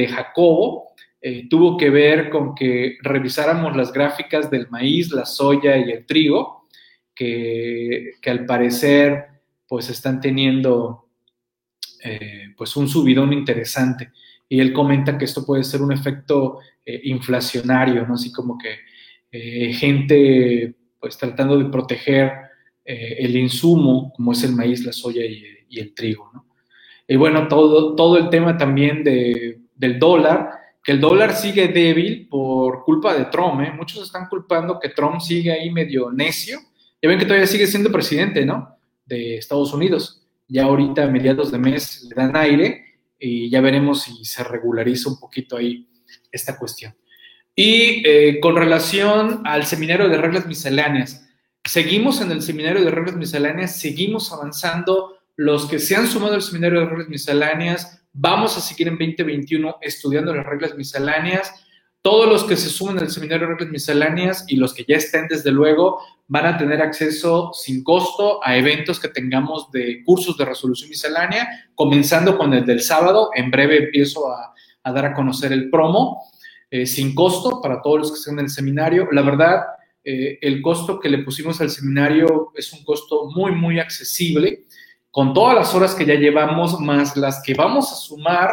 Jacobo 0.09 0.95
eh, 1.21 1.47
tuvo 1.51 1.77
que 1.77 1.91
ver 1.91 2.31
con 2.31 2.55
que 2.55 2.97
revisáramos 3.03 3.77
las 3.77 3.93
gráficas 3.93 4.51
del 4.51 4.71
maíz, 4.71 5.13
la 5.13 5.27
soya 5.27 5.77
y 5.77 5.91
el 5.91 6.07
trigo, 6.07 6.67
que, 7.15 8.13
al 8.25 8.47
parecer 8.47 9.27
pues 9.69 9.91
están 9.91 10.21
teniendo 10.21 11.09
eh, 12.03 12.55
pues 12.57 12.75
un 12.77 12.89
subidón 12.89 13.35
interesante. 13.35 14.11
Y 14.49 14.61
él 14.61 14.73
comenta 14.73 15.19
que 15.19 15.27
esto 15.27 15.45
puede 15.45 15.65
ser 15.65 15.83
un 15.83 15.93
efecto 15.93 16.59
inflacionario, 16.85 18.07
¿no? 18.07 18.15
Así 18.15 18.33
como 18.33 18.59
que 18.59 19.73
gente 19.73 20.75
pues 20.99 21.17
tratando 21.17 21.59
de 21.59 21.71
proteger 21.71 22.33
eh, 22.85 23.17
el 23.21 23.37
insumo, 23.37 24.13
como 24.15 24.33
es 24.33 24.43
el 24.45 24.53
maíz, 24.53 24.85
la 24.85 24.93
soya 24.93 25.25
y, 25.25 25.79
el 25.79 25.95
trigo. 25.95 26.31
Y 27.09 27.17
bueno, 27.17 27.49
todo, 27.49 27.95
todo 27.95 28.19
el 28.19 28.29
tema 28.29 28.59
también 28.59 29.03
de, 29.03 29.61
del 29.75 29.99
dólar, 29.99 30.51
que 30.83 30.93
el 30.93 31.01
dólar 31.01 31.35
sigue 31.35 31.69
débil 31.69 32.29
por 32.29 32.85
culpa 32.85 33.15
de 33.15 33.27
Trump. 33.27 33.61
¿eh? 33.63 33.73
Muchos 33.73 34.03
están 34.03 34.29
culpando 34.29 34.79
que 34.79 34.91
Trump 34.91 35.21
sigue 35.21 35.53
ahí 35.53 35.71
medio 35.71 36.11
necio. 36.11 36.59
Ya 37.01 37.09
ven 37.09 37.19
que 37.19 37.25
todavía 37.25 37.47
sigue 37.47 37.67
siendo 37.67 37.91
presidente, 37.91 38.45
¿no? 38.45 38.77
De 39.07 39.37
Estados 39.37 39.73
Unidos. 39.73 40.27
Ya 40.49 40.65
ahorita 40.65 41.05
a 41.05 41.09
mediados 41.09 41.51
de 41.51 41.59
mes 41.59 42.07
le 42.09 42.15
dan 42.15 42.37
aire 42.37 42.85
y 43.19 43.49
ya 43.49 43.61
veremos 43.61 44.03
si 44.03 44.25
se 44.25 44.45
regulariza 44.45 45.09
un 45.09 45.19
poquito 45.19 45.57
ahí 45.57 45.89
esta 46.31 46.59
cuestión. 46.59 46.95
Y 47.55 48.03
eh, 48.07 48.41
con 48.41 48.57
relación 48.57 49.43
al 49.45 49.65
seminario 49.65 50.09
de 50.09 50.17
reglas 50.17 50.47
misceláneas, 50.47 51.29
Seguimos 51.65 52.21
en 52.21 52.33
el 52.33 52.43
seminario 52.43 52.85
de 52.85 52.91
reglas 52.91 53.17
misceláneas, 53.17 53.79
seguimos 53.79 54.33
avanzando. 54.33 55.19
Los 55.37 55.67
que 55.67 55.79
se 55.79 55.97
han 55.97 56.09
sumado 56.09 56.35
al 56.35 56.43
seminario 56.43 56.81
de 56.81 56.87
reglas 56.87 57.09
misceláneas, 57.09 58.05
vamos 58.13 58.57
a 58.57 58.61
seguir 58.61 58.89
en 58.89 58.99
2021 58.99 59.77
estudiando 59.81 60.35
las 60.35 60.45
reglas 60.45 60.75
misceláneas. 60.75 61.53
Todos 62.03 62.29
los 62.29 62.43
que 62.43 62.57
se 62.57 62.69
sumen 62.69 62.99
al 62.99 63.11
seminario 63.11 63.47
de 63.47 63.53
reglas 63.55 63.71
misceláneas 63.71 64.45
y 64.49 64.57
los 64.57 64.75
que 64.75 64.85
ya 64.87 64.97
estén, 64.97 65.29
desde 65.29 65.53
luego, 65.53 66.01
van 66.27 66.47
a 66.47 66.59
tener 66.59 66.83
acceso 66.83 67.53
sin 67.55 67.85
costo 67.85 68.45
a 68.45 68.57
eventos 68.57 68.99
que 68.99 69.09
tengamos 69.09 69.71
de 69.71 70.03
cursos 70.05 70.37
de 70.37 70.45
resolución 70.45 70.91
miscelánea, 70.91 71.49
comenzando 71.77 72.37
con 72.37 72.53
el 72.55 72.67
del 72.67 72.81
sábado. 72.81 73.31
En 73.37 73.53
breve 73.53 73.85
empiezo 73.85 74.33
a, 74.33 74.53
dar 74.93 75.07
a 75.07 75.15
conocer 75.15 75.53
el 75.53 75.71
promo, 75.71 76.25
eh, 76.71 76.87
sin 76.87 77.15
costo 77.15 77.61
para 77.63 77.81
todos 77.81 77.99
los 78.01 78.11
que 78.11 78.19
estén 78.19 78.35
en 78.35 78.47
el 78.47 78.51
seminario. 78.51 79.09
La 79.13 79.23
verdad, 79.23 79.63
eh, 80.05 80.39
el 80.43 80.61
costo 80.61 80.99
que 80.99 81.09
le 81.09 81.19
pusimos 81.19 81.61
al 81.61 81.71
seminario 81.71 82.53
es 82.57 82.73
un 82.73 82.85
costo 82.85 83.31
muy, 83.31 83.53
muy 83.53 83.79
accesible, 83.79 84.65
con 85.11 85.33
todas 85.35 85.55
las 85.55 85.75
horas 85.75 85.95
que 85.95 86.07
ya 86.07 86.15
llevamos, 86.15 86.81
más 86.81 87.17
las 87.17 87.43
que 87.43 87.55
vamos 87.55 87.93
a 87.93 87.97
sumar 87.97 88.53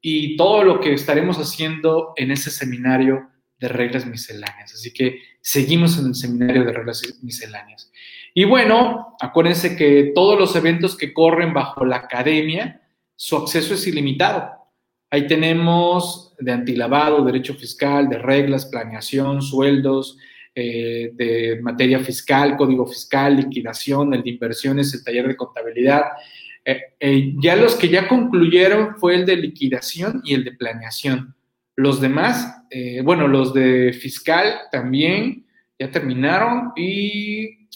y 0.00 0.36
todo 0.36 0.62
lo 0.62 0.80
que 0.80 0.92
estaremos 0.92 1.38
haciendo 1.38 2.12
en 2.16 2.30
ese 2.30 2.50
seminario 2.50 3.28
de 3.58 3.68
reglas 3.68 4.06
misceláneas. 4.06 4.74
Así 4.74 4.92
que 4.92 5.18
seguimos 5.40 5.98
en 5.98 6.08
el 6.08 6.14
seminario 6.14 6.64
de 6.64 6.72
reglas 6.72 7.02
misceláneas. 7.22 7.90
Y 8.34 8.44
bueno, 8.44 9.16
acuérdense 9.20 9.76
que 9.76 10.12
todos 10.14 10.38
los 10.38 10.54
eventos 10.56 10.96
que 10.96 11.14
corren 11.14 11.54
bajo 11.54 11.84
la 11.84 11.96
academia, 11.96 12.82
su 13.16 13.36
acceso 13.36 13.74
es 13.74 13.86
ilimitado. 13.86 14.50
Ahí 15.10 15.26
tenemos 15.26 16.34
de 16.38 16.52
antilavado, 16.52 17.24
derecho 17.24 17.54
fiscal, 17.54 18.08
de 18.08 18.18
reglas, 18.18 18.66
planeación, 18.66 19.40
sueldos, 19.40 20.18
eh, 20.54 21.10
de 21.14 21.58
materia 21.62 21.98
fiscal, 21.98 22.56
código 22.56 22.86
fiscal, 22.86 23.36
liquidación, 23.36 24.14
el 24.14 24.22
de 24.22 24.30
inversiones, 24.30 24.94
el 24.94 25.02
taller 25.02 25.26
de 25.26 25.36
contabilidad. 25.36 26.02
Eh, 26.64 26.80
eh, 27.00 27.34
ya 27.42 27.56
los 27.56 27.74
que 27.74 27.88
ya 27.88 28.06
concluyeron 28.06 28.96
fue 28.96 29.16
el 29.16 29.26
de 29.26 29.36
liquidación 29.36 30.20
y 30.24 30.34
el 30.34 30.44
de 30.44 30.52
planeación. 30.52 31.34
Los 31.76 32.00
demás, 32.00 32.56
bueno, 33.02 33.26
los 33.26 33.52
de 33.52 33.92
fiscal 33.92 34.60
también 34.70 35.44
ya 35.76 35.90
terminaron 35.90 36.70
y 36.76 37.66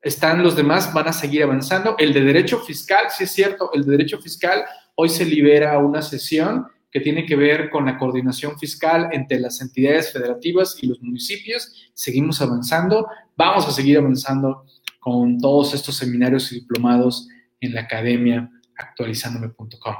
están 0.00 0.42
los 0.42 0.56
demás, 0.56 0.94
van 0.94 1.08
a 1.08 1.12
seguir 1.12 1.42
avanzando. 1.42 1.96
El 1.98 2.14
de 2.14 2.22
derecho 2.22 2.60
fiscal, 2.60 3.06
sí 3.10 3.24
es 3.24 3.30
cierto, 3.32 3.70
el 3.74 3.84
de 3.84 3.90
derecho 3.90 4.18
fiscal 4.18 4.64
hoy 4.94 5.10
se 5.10 5.26
libera 5.26 5.76
una 5.78 6.00
sesión 6.00 6.66
que 6.92 7.00
tiene 7.00 7.24
que 7.24 7.36
ver 7.36 7.70
con 7.70 7.86
la 7.86 7.96
coordinación 7.96 8.58
fiscal 8.58 9.08
entre 9.12 9.40
las 9.40 9.62
entidades 9.62 10.12
federativas 10.12 10.76
y 10.82 10.86
los 10.86 11.00
municipios. 11.00 11.90
Seguimos 11.94 12.42
avanzando, 12.42 13.08
vamos 13.34 13.66
a 13.66 13.72
seguir 13.72 13.96
avanzando 13.96 14.66
con 15.00 15.38
todos 15.38 15.72
estos 15.72 15.96
seminarios 15.96 16.52
y 16.52 16.56
diplomados 16.56 17.28
en 17.60 17.74
la 17.74 17.80
academia 17.80 18.50
actualizandome.com. 18.76 19.94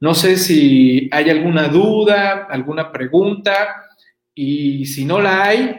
No 0.00 0.14
sé 0.14 0.36
si 0.36 1.08
hay 1.12 1.30
alguna 1.30 1.68
duda, 1.68 2.48
alguna 2.50 2.90
pregunta 2.90 3.84
y 4.34 4.84
si 4.86 5.04
no 5.04 5.20
la 5.20 5.44
hay, 5.44 5.76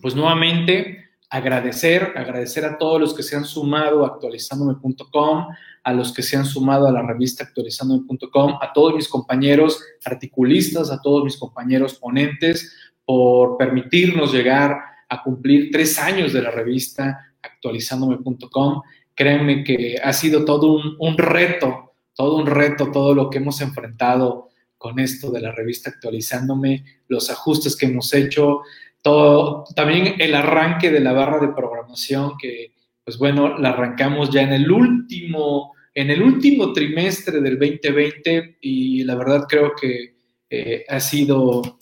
pues 0.00 0.14
nuevamente 0.14 1.07
agradecer, 1.30 2.14
agradecer 2.16 2.64
a 2.64 2.78
todos 2.78 3.00
los 3.00 3.14
que 3.14 3.22
se 3.22 3.36
han 3.36 3.44
sumado 3.44 4.04
a 4.04 4.08
actualizandome.com, 4.08 5.48
a 5.82 5.92
los 5.92 6.12
que 6.12 6.22
se 6.22 6.36
han 6.36 6.46
sumado 6.46 6.86
a 6.86 6.92
la 6.92 7.02
revista 7.02 7.44
actualizandome.com, 7.44 8.58
a 8.60 8.72
todos 8.72 8.94
mis 8.94 9.08
compañeros 9.08 9.82
articulistas, 10.04 10.90
a 10.90 11.00
todos 11.00 11.24
mis 11.24 11.36
compañeros 11.36 11.94
ponentes, 11.94 12.74
por 13.04 13.56
permitirnos 13.56 14.32
llegar 14.32 14.78
a 15.08 15.22
cumplir 15.22 15.70
tres 15.70 15.98
años 15.98 16.32
de 16.32 16.42
la 16.42 16.50
revista 16.50 17.34
actualizandome.com. 17.42 18.82
Créanme 19.14 19.64
que 19.64 19.96
ha 20.02 20.12
sido 20.12 20.44
todo 20.44 20.72
un, 20.72 20.96
un 20.98 21.18
reto, 21.18 21.92
todo 22.14 22.36
un 22.36 22.46
reto, 22.46 22.90
todo 22.90 23.14
lo 23.14 23.30
que 23.30 23.38
hemos 23.38 23.60
enfrentado 23.60 24.48
con 24.78 25.00
esto 25.00 25.30
de 25.30 25.40
la 25.40 25.52
revista 25.52 25.90
actualizándome, 25.90 26.84
los 27.08 27.30
ajustes 27.30 27.76
que 27.76 27.86
hemos 27.86 28.14
hecho, 28.14 28.60
también 29.02 30.14
el 30.18 30.34
arranque 30.34 30.90
de 30.90 31.00
la 31.00 31.12
barra 31.12 31.38
de 31.38 31.54
programación 31.54 32.32
que, 32.38 32.72
pues 33.04 33.18
bueno, 33.18 33.58
la 33.58 33.70
arrancamos 33.70 34.30
ya 34.30 34.42
en 34.42 34.52
el 34.52 34.70
último, 34.70 35.72
en 35.94 36.10
el 36.10 36.22
último 36.22 36.72
trimestre 36.72 37.40
del 37.40 37.58
2020 37.58 38.58
y 38.60 39.04
la 39.04 39.14
verdad 39.14 39.46
creo 39.48 39.72
que 39.80 40.16
eh, 40.50 40.84
ha 40.88 41.00
sido 41.00 41.78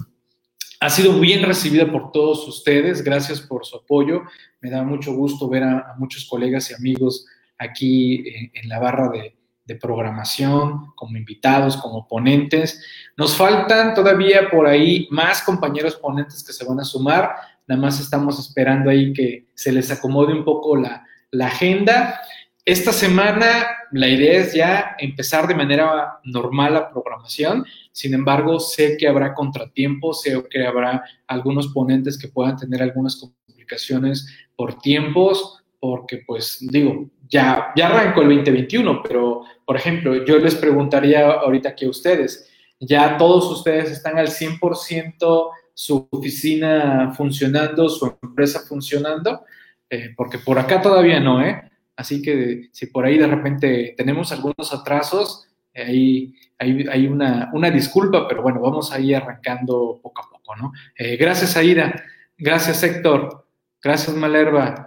ha 0.78 0.90
sido 0.90 1.18
bien 1.18 1.42
recibida 1.42 1.90
por 1.90 2.12
todos 2.12 2.46
ustedes. 2.46 3.02
Gracias 3.02 3.40
por 3.40 3.64
su 3.64 3.76
apoyo. 3.76 4.22
Me 4.60 4.70
da 4.70 4.82
mucho 4.82 5.14
gusto 5.14 5.48
ver 5.48 5.62
a, 5.64 5.94
muchos 5.98 6.26
colegas 6.26 6.70
y 6.70 6.74
amigos 6.74 7.26
aquí 7.58 8.50
en 8.52 8.68
la 8.68 8.78
barra 8.78 9.08
de, 9.08 9.35
de 9.66 9.74
programación, 9.74 10.92
como 10.94 11.16
invitados, 11.16 11.76
como 11.76 12.06
ponentes. 12.06 12.82
Nos 13.16 13.36
faltan 13.36 13.94
todavía 13.94 14.48
por 14.48 14.66
ahí 14.66 15.08
más 15.10 15.42
compañeros 15.42 15.96
ponentes 15.96 16.44
que 16.44 16.52
se 16.52 16.64
van 16.64 16.80
a 16.80 16.84
sumar. 16.84 17.34
Nada 17.66 17.80
más 17.80 18.00
estamos 18.00 18.38
esperando 18.38 18.90
ahí 18.90 19.12
que 19.12 19.48
se 19.54 19.72
les 19.72 19.90
acomode 19.90 20.32
un 20.32 20.44
poco 20.44 20.76
la, 20.76 21.04
agenda. 21.38 22.18
esta 22.64 22.92
semana 22.92 23.66
la 23.92 24.08
idea 24.08 24.40
es 24.40 24.54
ya 24.54 24.96
empezar 24.98 25.46
de 25.46 25.54
manera 25.54 26.18
normal 26.24 26.72
la 26.72 26.90
programación, 26.90 27.66
sin 27.92 28.14
embargo 28.14 28.58
sé 28.58 28.96
que 28.96 29.06
habrá 29.06 29.34
contratiempos, 29.34 30.22
sé 30.22 30.42
que 30.48 30.66
habrá 30.66 31.04
algunos 31.26 31.68
ponentes 31.68 32.16
que 32.16 32.28
puedan 32.28 32.56
tener 32.56 32.82
algunas 32.82 33.16
complicaciones 33.16 34.26
por 34.56 34.78
tiempos, 34.78 35.62
porque 35.90 36.22
pues 36.26 36.58
digo, 36.60 37.08
ya, 37.28 37.72
ya 37.76 37.86
arrancó 37.86 38.22
el 38.22 38.34
2021, 38.34 39.02
pero 39.02 39.42
por 39.64 39.76
ejemplo, 39.76 40.24
yo 40.24 40.38
les 40.38 40.56
preguntaría 40.56 41.30
ahorita 41.30 41.70
aquí 41.70 41.84
a 41.84 41.90
ustedes, 41.90 42.50
ya 42.80 43.16
todos 43.16 43.50
ustedes 43.50 43.90
están 43.90 44.18
al 44.18 44.28
100% 44.28 45.50
su 45.72 46.08
oficina 46.10 47.12
funcionando, 47.16 47.88
su 47.88 48.16
empresa 48.20 48.60
funcionando, 48.66 49.44
eh, 49.88 50.10
porque 50.16 50.38
por 50.38 50.58
acá 50.58 50.82
todavía 50.82 51.20
no, 51.20 51.40
¿eh? 51.40 51.70
Así 51.94 52.20
que 52.20 52.68
si 52.72 52.86
por 52.86 53.06
ahí 53.06 53.18
de 53.18 53.26
repente 53.26 53.94
tenemos 53.96 54.32
algunos 54.32 54.72
atrasos, 54.72 55.46
ahí 55.74 56.34
hay, 56.58 57.06
una, 57.06 57.70
disculpa, 57.70 58.26
pero 58.26 58.42
bueno, 58.42 58.60
vamos 58.60 58.92
a 58.92 58.98
ir 58.98 59.14
arrancando 59.14 60.00
poco 60.02 60.22
a 60.22 60.30
poco, 60.30 60.56
¿no? 60.56 60.72
Eh, 60.98 61.16
gracias, 61.16 61.56
Aida. 61.56 62.02
Gracias, 62.36 62.82
Héctor. 62.82 63.46
Gracias, 63.82 64.16
Malerva. 64.16 64.85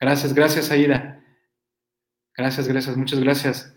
Gracias, 0.00 0.32
gracias, 0.32 0.70
Aida. 0.70 1.22
Gracias, 2.34 2.66
gracias, 2.66 2.96
muchas 2.96 3.20
gracias. 3.20 3.74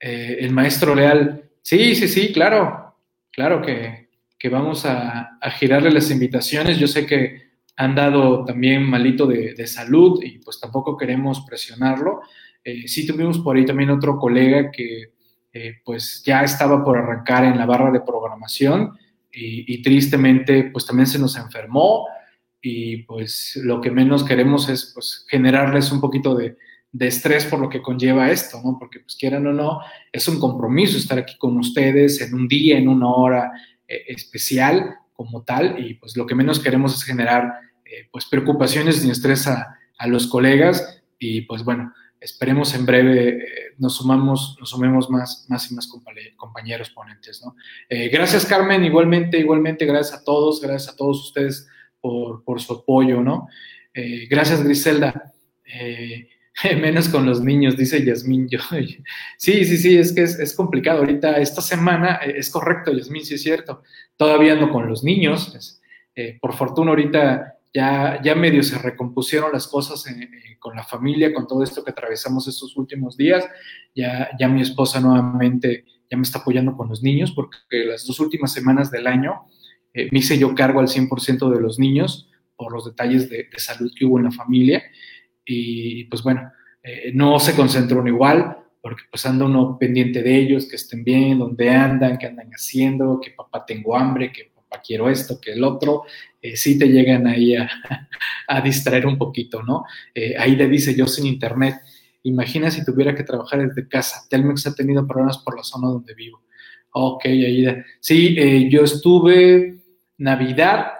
Eh, 0.00 0.38
el 0.40 0.52
maestro 0.52 0.94
Leal. 0.94 1.50
Sí, 1.60 1.94
sí, 1.94 2.08
sí, 2.08 2.32
claro. 2.32 2.96
Claro 3.30 3.60
que, 3.60 4.08
vamos 4.50 4.86
a, 4.86 5.38
girarle 5.58 5.90
las 5.90 6.10
invitaciones. 6.10 6.78
Yo 6.78 6.86
sé 6.86 7.04
que 7.04 7.48
han 7.76 7.94
dado 7.94 8.44
también 8.44 8.82
malito 8.82 9.26
de, 9.26 9.66
salud 9.66 10.22
y 10.22 10.38
pues 10.38 10.58
tampoco 10.58 10.96
queremos 10.96 11.44
presionarlo. 11.46 12.22
Eh, 12.64 12.88
sí 12.88 13.06
tuvimos 13.06 13.38
por 13.38 13.56
ahí 13.56 13.66
también 13.66 13.90
otro 13.90 14.18
colega 14.18 14.70
que 14.70 15.12
eh, 15.52 15.74
pues 15.84 16.22
ya 16.24 16.42
estaba 16.42 16.82
por 16.82 16.96
arrancar 16.96 17.44
en 17.44 17.58
la 17.58 17.66
barra 17.66 17.90
de 17.90 18.00
programación 18.00 18.96
y, 19.30 19.82
tristemente 19.82 20.64
pues 20.72 20.84
también 20.86 21.06
se 21.06 21.18
nos 21.18 21.36
enfermó 21.36 22.06
y 22.60 22.98
pues 23.04 23.58
lo 23.62 23.80
que 23.80 23.90
menos 23.90 24.24
queremos 24.24 24.68
es 24.68 24.92
pues 24.94 25.24
generarles 25.28 25.92
un 25.92 26.00
poquito 26.00 26.34
de, 26.34 26.56
estrés 27.00 27.44
por 27.44 27.60
lo 27.60 27.68
que 27.68 27.82
conlleva 27.82 28.30
esto, 28.30 28.60
¿no? 28.64 28.76
Porque 28.78 29.00
pues 29.00 29.14
quieran 29.14 29.46
o 29.46 29.52
no, 29.52 29.80
es 30.10 30.26
un 30.26 30.40
compromiso 30.40 30.96
estar 30.96 31.18
aquí 31.18 31.36
con 31.38 31.56
ustedes 31.56 32.20
en 32.20 32.34
un 32.34 32.48
día, 32.48 32.76
en 32.76 32.88
una 32.88 33.08
hora 33.08 33.52
eh, 33.86 34.04
especial 34.08 34.96
como 35.12 35.44
tal 35.44 35.78
y 35.78 35.94
pues 35.94 36.16
lo 36.16 36.26
que 36.26 36.34
menos 36.34 36.58
queremos 36.58 36.94
es 36.94 37.04
generar 37.04 37.52
eh, 37.84 38.08
pues 38.10 38.26
preocupaciones 38.26 39.04
ni 39.04 39.10
estrés 39.10 39.46
a, 39.46 39.74
los 40.06 40.28
colegas 40.28 41.02
y 41.18 41.42
pues 41.42 41.64
bueno, 41.64 41.92
esperemos 42.20 42.72
en 42.74 42.86
breve 42.86 43.28
eh, 43.28 43.44
nos 43.78 43.96
sumamos, 43.96 44.56
nos 44.60 44.70
sumemos 44.70 45.10
más, 45.10 45.44
más 45.48 45.70
y 45.70 45.74
más 45.74 45.88
compañeros 46.36 46.90
ponentes, 46.90 47.42
¿no? 47.44 47.56
Gracias 47.88 48.46
Carmen, 48.46 48.84
igualmente, 48.84 49.38
igualmente, 49.38 49.86
gracias 49.86 50.20
a 50.20 50.24
todos, 50.24 50.60
gracias 50.60 50.94
a 50.94 50.96
todos 50.96 51.20
ustedes 51.20 51.68
por, 52.00 52.60
su 52.60 52.74
apoyo, 52.74 53.22
¿no? 53.22 53.48
gracias 54.28 54.62
Griselda. 54.62 55.32
menos 56.80 57.08
con 57.08 57.24
los 57.24 57.40
niños, 57.40 57.76
dice 57.76 58.04
Yasmín. 58.04 58.48
Yo, 58.50 58.58
sí, 59.36 59.64
sí, 59.64 59.76
sí, 59.76 59.96
es 59.96 60.12
que 60.12 60.22
es, 60.22 60.54
complicado. 60.54 60.98
Ahorita, 61.00 61.38
esta 61.38 61.60
semana, 61.60 62.16
es 62.16 62.50
correcto, 62.50 62.92
Yasmín, 62.92 63.24
sí 63.24 63.34
es 63.34 63.42
cierto. 63.42 63.82
Todavía 64.16 64.54
no 64.54 64.70
con 64.70 64.88
los 64.88 65.04
niños. 65.04 65.80
por 66.40 66.54
fortuna, 66.54 66.90
ahorita 66.90 67.58
ya, 67.72 68.20
ya 68.22 68.34
medio 68.34 68.62
se 68.62 68.78
recompusieron 68.78 69.52
las 69.52 69.68
cosas 69.68 70.04
con 70.58 70.74
la 70.74 70.82
familia, 70.82 71.32
con 71.32 71.46
todo 71.46 71.62
esto 71.62 71.84
que 71.84 71.90
atravesamos 71.90 72.48
estos 72.48 72.76
últimos 72.76 73.16
días. 73.16 73.44
Ya, 73.94 74.30
ya 74.38 74.48
mi 74.48 74.62
esposa 74.62 75.00
nuevamente 75.00 75.84
ya 76.10 76.16
me 76.16 76.22
está 76.22 76.38
apoyando 76.38 76.76
con 76.76 76.88
los 76.88 77.02
niños, 77.02 77.32
porque 77.32 77.84
las 77.84 78.06
dos 78.06 78.18
últimas 78.20 78.52
semanas 78.52 78.90
del 78.90 79.06
año 79.06 79.46
eh, 79.94 80.08
me 80.10 80.18
hice 80.18 80.38
yo 80.38 80.54
cargo 80.54 80.80
al 80.80 80.88
100% 80.88 81.50
de 81.50 81.60
los 81.60 81.78
niños 81.78 82.30
por 82.56 82.72
los 82.72 82.84
detalles 82.84 83.28
de, 83.30 83.46
salud 83.56 83.92
que 83.96 84.04
hubo 84.04 84.18
en 84.18 84.24
la 84.24 84.30
familia. 84.30 84.82
Y 85.44 86.04
pues 86.04 86.22
bueno, 86.22 86.50
eh, 86.82 87.12
no 87.14 87.38
se 87.38 87.54
concentró 87.54 88.00
uno 88.00 88.08
igual, 88.08 88.58
porque 88.80 89.02
pues 89.10 89.24
anda 89.26 89.44
uno 89.44 89.78
pendiente 89.78 90.22
de 90.22 90.36
ellos, 90.36 90.66
que 90.66 90.76
estén 90.76 91.04
bien, 91.04 91.38
dónde 91.38 91.70
andan, 91.70 92.18
qué 92.18 92.26
andan 92.26 92.50
haciendo, 92.50 93.20
que 93.20 93.30
papá 93.30 93.64
tengo 93.64 93.96
hambre, 93.96 94.32
que 94.32 94.52
quiero 94.84 95.08
esto, 95.08 95.40
que 95.40 95.52
el 95.52 95.64
otro, 95.64 96.04
eh, 96.40 96.56
sí 96.56 96.78
te 96.78 96.86
llegan 96.86 97.26
ahí 97.26 97.54
a, 98.48 98.60
distraer 98.60 99.06
un 99.06 99.18
poquito, 99.18 99.62
¿no? 99.62 99.84
Eh, 100.14 100.34
ahí 100.38 100.56
le 100.56 100.68
dice 100.68 100.94
yo 100.94 101.06
sin 101.06 101.26
internet, 101.26 101.76
imagina 102.22 102.70
si 102.70 102.84
tuviera 102.84 103.14
que 103.14 103.24
trabajar 103.24 103.66
desde 103.66 103.88
casa, 103.88 104.26
Telmex 104.28 104.66
ha 104.66 104.74
tenido 104.74 105.06
problemas 105.06 105.38
por 105.38 105.56
la 105.56 105.62
zona 105.62 105.88
donde 105.88 106.14
vivo. 106.14 106.42
Ok, 106.92 107.26
ahí, 107.26 107.66
sí, 108.00 108.34
eh, 108.38 108.68
yo 108.70 108.82
estuve 108.82 109.77
Navidad, 110.18 110.92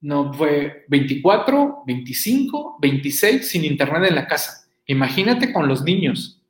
no 0.00 0.32
fue 0.32 0.84
24, 0.88 1.82
25, 1.86 2.78
26 2.80 3.48
sin 3.48 3.64
internet 3.64 4.04
en 4.08 4.14
la 4.14 4.26
casa. 4.26 4.68
Imagínate 4.86 5.52
con 5.52 5.68
los 5.68 5.82
niños, 5.84 6.42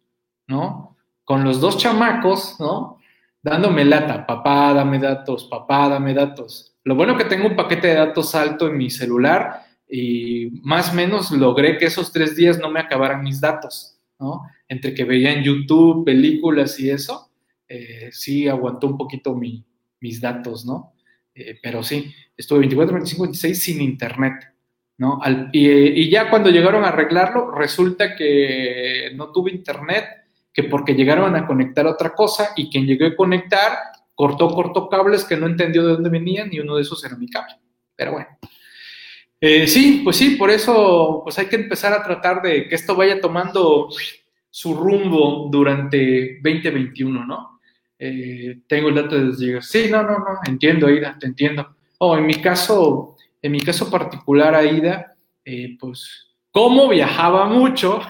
¿no? 0.46 0.96
Con 1.24 1.44
los 1.44 1.60
dos 1.60 1.76
chamacos, 1.76 2.56
¿no? 2.60 2.98
dándome 3.42 3.84
lata, 3.84 4.24
papá, 4.24 4.72
dame 4.72 4.98
datos, 4.98 5.44
papá, 5.44 5.88
dame 5.88 6.14
datos. 6.14 6.74
Lo 6.84 6.94
bueno 6.94 7.16
que 7.16 7.24
tengo 7.24 7.48
un 7.48 7.56
paquete 7.56 7.88
de 7.88 7.94
datos 7.94 8.34
alto 8.34 8.68
en 8.68 8.78
mi 8.78 8.88
celular 8.88 9.64
y 9.88 10.48
más 10.62 10.90
o 10.90 10.94
menos 10.94 11.30
logré 11.32 11.76
que 11.76 11.86
esos 11.86 12.12
tres 12.12 12.36
días 12.36 12.58
no 12.58 12.70
me 12.70 12.80
acabaran 12.80 13.22
mis 13.22 13.40
datos, 13.40 13.98
¿no? 14.18 14.42
Entre 14.68 14.94
que 14.94 15.04
veía 15.04 15.32
en 15.32 15.42
YouTube 15.42 16.04
películas 16.04 16.78
y 16.80 16.90
eso, 16.90 17.30
eh, 17.68 18.08
sí 18.12 18.48
aguantó 18.48 18.86
un 18.86 18.96
poquito 18.96 19.34
mis 19.34 20.20
datos, 20.20 20.64
¿no? 20.64 20.91
Eh, 21.35 21.59
pero 21.62 21.83
sí, 21.83 22.14
estuve 22.37 22.61
24, 22.61 22.95
25, 22.95 23.22
26 23.24 23.62
sin 23.62 23.80
internet, 23.80 24.55
¿no? 24.99 25.20
y, 25.53 26.11
ya 26.11 26.28
cuando 26.28 26.51
llegaron 26.51 26.85
a 26.85 26.89
arreglarlo, 26.89 27.51
resulta 27.51 28.14
que 28.14 29.11
no 29.14 29.33
tuve 29.33 29.51
internet 29.51 30.05
que 30.53 30.64
porque 30.64 30.95
llegaron 30.95 31.35
a 31.35 31.47
conectar 31.47 31.87
otra 31.87 32.14
cosa 32.14 32.51
y 32.57 32.68
quien 32.68 32.87
llegó 32.87 33.07
a 33.07 33.16
conectar 33.16 33.72
cortó, 34.14 34.49
cortó 34.51 34.89
cables 34.89 35.24
que 35.24 35.37
no 35.37 35.47
entendió 35.47 35.87
de 35.87 35.95
dónde 35.95 36.11
venían 36.11 36.53
y 36.53 36.61
uno 36.61 36.76
de 36.76 36.83
esos 36.83 37.03
era 37.05 37.16
mi 37.16 37.28
cable. 37.28 37.55
Pero 37.97 38.12
bueno. 38.12 38.28
Eh, 39.41 39.66
sí, 39.66 40.03
pues 40.05 40.16
sí, 40.16 40.37
por 40.37 40.51
eso 40.51 41.22
pues 41.24 41.39
hay 41.39 41.47
que 41.47 41.57
empezar 41.57 41.93
a 41.93 42.05
tratar 42.05 42.43
de 42.43 42.68
que 42.68 42.74
esto 42.76 42.95
vaya 42.95 43.20
tomando 43.20 43.89
su 44.49 44.74
rumbo 44.74 45.49
durante 45.51 46.39
2021, 46.43 47.26
¿no? 47.26 47.51
Eh, 48.05 48.62
tengo 48.66 48.88
el 48.88 48.96
dato 48.96 49.16
de 49.16 49.26
desligar. 49.26 49.62
Sí, 49.62 49.86
no, 49.88 50.03
no, 50.03 50.18
no, 50.18 50.40
entiendo, 50.46 50.88
Aida, 50.88 51.16
te 51.20 51.26
entiendo. 51.26 51.76
Oh, 51.98 52.16
en 52.16 52.26
mi 52.26 52.34
caso, 52.34 53.16
en 53.40 53.53
mi 53.53 53.61
caso 53.61 53.88
particular, 53.88 54.57
Aida, 54.57 55.14
eh, 55.44 55.76
pues, 55.78 56.26
como 56.50 56.88
viajaba 56.88 57.46
mucho, 57.46 58.00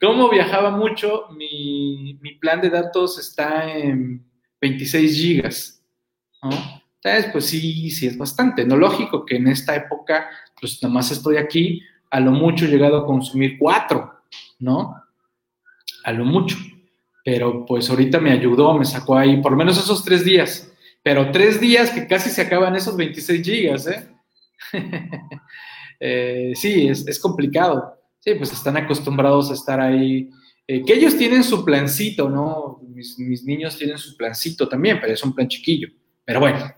¿Cómo 0.00 0.28
viajaba 0.28 0.70
mucho? 0.70 1.28
Mi, 1.36 2.18
plan 2.40 2.60
de 2.60 2.70
datos 2.70 3.18
está 3.18 3.72
en 3.74 4.24
26 4.60 5.16
gigas, 5.16 5.82
Entonces, 6.42 7.32
pues 7.32 7.46
sí, 7.46 7.90
sí 7.90 8.06
es 8.06 8.18
bastante. 8.18 8.64
No 8.64 8.76
lógico 8.76 9.24
que 9.24 9.36
en 9.36 9.48
esta 9.48 9.74
época, 9.74 10.28
pues 10.60 10.82
nada 10.82 10.94
más 10.94 11.10
estoy 11.10 11.36
aquí, 11.38 11.82
a 12.10 12.20
lo 12.20 12.32
mucho 12.32 12.66
he 12.66 12.68
llegado 12.68 12.98
a 12.98 13.06
consumir 13.06 13.56
4, 13.58 14.12
¿no? 14.58 14.94
A 16.04 16.12
lo 16.12 16.24
mucho. 16.24 16.56
Pero 17.26 17.66
pues 17.66 17.90
ahorita 17.90 18.20
me 18.20 18.30
ayudó, 18.30 18.78
me 18.78 18.84
sacó 18.84 19.18
ahí 19.18 19.42
por 19.42 19.56
menos 19.56 19.76
esos 19.76 20.04
tres 20.04 20.24
días. 20.24 20.70
Pero 21.02 21.32
tres 21.32 21.60
días 21.60 21.90
que 21.90 22.06
casi 22.06 22.30
se 22.30 22.42
acaban 22.42 22.76
esos 22.76 22.96
26 22.96 23.44
gigas, 23.44 23.88
¿eh? 23.88 24.08
eh 25.98 26.52
sí, 26.54 26.86
es, 26.86 27.04
es 27.04 27.18
complicado. 27.18 27.98
Sí, 28.20 28.34
pues 28.34 28.52
están 28.52 28.76
acostumbrados 28.76 29.50
a 29.50 29.54
estar 29.54 29.80
ahí. 29.80 30.30
Eh, 30.68 30.84
que 30.84 30.94
ellos 30.94 31.18
tienen 31.18 31.42
su 31.42 31.64
plancito, 31.64 32.30
¿no? 32.30 32.80
Mis, 32.94 33.18
niños 33.18 33.76
tienen 33.76 33.98
su 33.98 34.16
plancito 34.16 34.68
también, 34.68 35.00
pero 35.00 35.12
es 35.12 35.24
un 35.24 35.34
plan 35.34 35.48
chiquillo. 35.48 35.88
Pero 36.24 36.38
bueno, 36.38 36.72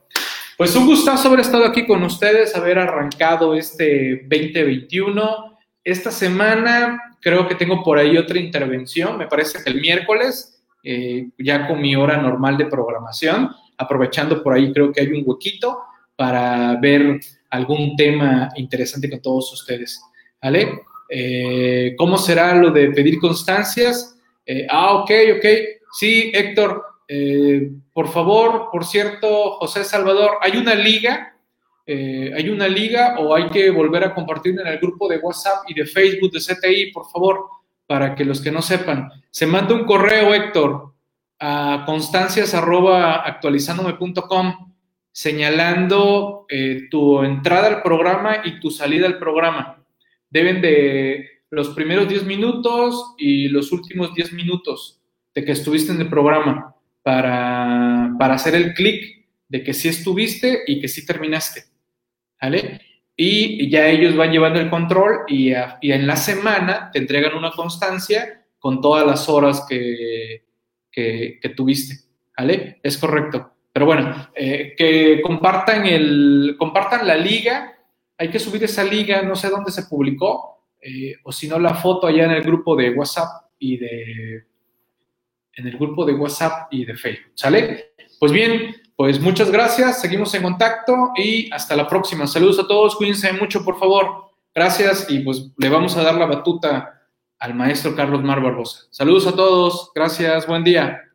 pues 0.57 0.75
un 0.75 0.87
gustazo 0.87 1.29
haber 1.29 1.41
estado 1.41 1.67
aquí 1.67 1.87
con 1.87 2.03
ustedes, 2.05 2.57
haber 2.57 2.79
arrancado 2.79 3.55
este 3.55 4.27
2021. 4.31 5.59
Esta 5.85 6.11
semana 6.11 6.99
creo 7.21 7.47
que 7.49 7.55
tengo 7.55 7.83
por 7.83 7.99
ahí 7.99 8.17
otra 8.17 8.39
intervención, 8.39 9.19
me 9.19 9.27
parece 9.27 9.63
que 9.63 9.71
el 9.71 9.81
miércoles, 9.81 10.63
eh, 10.83 11.29
ya 11.39 11.67
con 11.67 11.81
mi 11.81 11.97
hora 11.97 12.17
normal 12.17 12.57
de 12.57 12.67
programación, 12.67 13.51
aprovechando 13.77 14.43
por 14.43 14.55
ahí 14.55 14.73
creo 14.73 14.93
que 14.93 15.01
hay 15.01 15.09
un 15.09 15.23
huequito 15.25 15.79
para 16.17 16.77
ver 16.81 17.21
algún 17.51 17.97
tema 17.97 18.51
interesante 18.57 19.09
con 19.09 19.21
todos 19.21 19.53
ustedes. 19.53 20.01
¿Vale? 20.43 20.81
Eh, 21.09 21.95
¿Cómo 21.97 22.19
será 22.19 22.55
lo 22.55 22.71
de 22.71 22.91
pedir 22.91 23.19
constancias? 23.19 24.17
Eh, 24.45 24.67
ah, 24.69 24.95
ok, 24.95 25.11
ok. 25.37 25.45
Sí, 25.93 26.31
Héctor, 26.35 26.85
eh, 27.07 27.71
por 27.93 28.09
favor, 28.09 28.69
por 28.71 28.85
cierto, 28.85 29.53
José 29.53 29.85
Salvador, 29.85 30.33
¿hay 30.43 30.57
una 30.59 30.75
liga? 30.75 31.35
¿Hay 31.89 32.51
una 32.51 32.69
liga 32.69 33.19
o 33.19 33.35
hay 33.35 33.49
que 33.49 33.71
volver 33.71 34.05
a 34.05 34.15
compartir 34.15 34.61
en 34.61 34.67
el 34.67 34.79
grupo 34.79 35.09
de 35.09 35.17
WhatsApp 35.19 35.65
y 35.69 35.75
de 35.75 35.87
Facebook 35.87 36.33
de 36.33 36.41
CTI? 36.41 36.93
Por 36.93 37.11
favor, 37.11 37.47
para 37.87 38.15
que 38.15 38.25
los 38.25 38.43
que 38.43 38.53
no 38.53 38.61
sepan, 38.61 39.11
se 39.31 39.47
manda 39.47 39.75
un 39.75 39.87
correo, 39.87 40.35
Héctor, 40.35 40.93
a 41.41 41.85
constancias.actualizándome.com 41.87 44.69
señalando 45.19 46.47
eh, 46.49 46.87
tu 46.91 47.25
entrada 47.25 47.67
al 47.67 47.83
programa 47.83 48.43
y 48.45 48.61
tu 48.61 48.71
salida 48.71 49.07
al 49.07 49.19
programa. 49.19 49.85
Deben 50.31 50.61
de 50.61 51.43
los 51.51 51.71
primeros 51.71 52.09
10 52.09 52.25
minutos 52.25 53.15
y 53.19 53.49
los 53.49 53.73
últimos 53.73 54.15
10 54.15 54.33
minutos 54.35 55.01
de 55.35 55.45
que 55.45 55.53
estuviste 55.53 55.91
en 55.91 56.01
el 56.01 56.09
programa 56.09 56.77
para, 57.03 58.15
para 58.17 58.35
hacer 58.35 58.55
el 58.55 58.75
clic 58.75 59.27
de 59.49 59.65
que 59.65 59.75
sí 59.75 59.89
estuviste 59.89 60.63
y 60.67 60.81
que 60.81 60.87
sí 60.87 61.05
terminaste. 61.05 61.65
¿Vale? 62.41 62.81
Y 63.17 63.69
ya 63.69 63.89
ellos 63.89 64.17
van 64.17 64.31
llevando 64.31 64.61
el 64.61 64.71
control 64.71 65.25
y, 65.27 65.49
y 65.81 65.93
en 65.93 66.07
la 66.07 66.17
semana 66.17 66.91
te 66.93 67.01
entregan 67.01 67.37
una 67.37 67.51
constancia 67.51 68.45
con 68.59 68.81
todas 68.81 69.07
las 69.07 69.29
horas 69.29 69.67
que, 69.69 70.45
que, 70.91 71.53
tuviste. 71.57 71.97
¿Vale? 72.37 72.81
Es 72.83 72.99
correcto. 72.99 73.53
Pero 73.73 73.87
bueno, 73.87 74.29
eh, 74.35 74.75
que 74.77 75.21
compartan, 75.23 75.87
el, 75.87 76.57
compartan 76.59 77.07
la 77.07 77.17
liga. 77.17 77.75
Hay 78.17 78.31
que 78.31 78.39
subir 78.39 78.65
esa 78.65 78.85
liga, 78.85 79.23
no 79.23 79.37
sé 79.37 79.49
dónde 79.49 79.71
se 79.71 79.85
publicó, 79.85 80.65
eh, 80.81 81.15
o 81.23 81.31
si 81.31 81.47
no 81.47 81.59
la 81.59 81.75
foto 81.75 82.07
allá 82.07 82.25
en 82.25 82.33
el 82.33 82.43
grupo 82.43 82.75
de 82.75 82.91
WhatsApp 82.91 83.51
y 83.59 83.77
de 83.77 84.45
en 85.55 85.67
el 85.67 85.77
grupo 85.77 86.05
de 86.05 86.15
WhatsApp 86.15 86.73
y 86.73 86.85
de 86.85 86.97
Facebook. 86.97 87.33
¿Sale? 87.35 87.93
Pues 88.21 88.31
bien, 88.31 88.77
pues 88.99 89.21
muchas 89.21 89.53
gracias, 89.53 90.01
seguimos 90.01 90.35
en 90.35 90.43
contacto 90.43 91.13
y 91.17 91.49
hasta 91.53 91.77
la 91.77 91.87
próxima. 91.87 92.27
Saludos 92.27 92.59
a 92.59 92.67
todos, 92.67 92.97
cuídense 92.97 93.33
mucho, 93.33 93.65
por 93.65 93.79
favor. 93.79 94.33
Gracias 94.53 95.07
y 95.09 95.21
pues 95.21 95.53
le 95.57 95.69
vamos 95.69 95.97
a 95.97 96.03
dar 96.03 96.17
la 96.17 96.27
batuta 96.27 97.01
al 97.39 97.55
maestro 97.55 97.95
Carlos 97.95 98.25
Mar 98.25 98.43
Barbosa. 98.43 98.89
Saludos 98.91 99.29
a 99.29 99.37
todos, 99.37 99.93
gracias, 99.95 100.49
buen 100.49 100.65
día. 100.65 101.08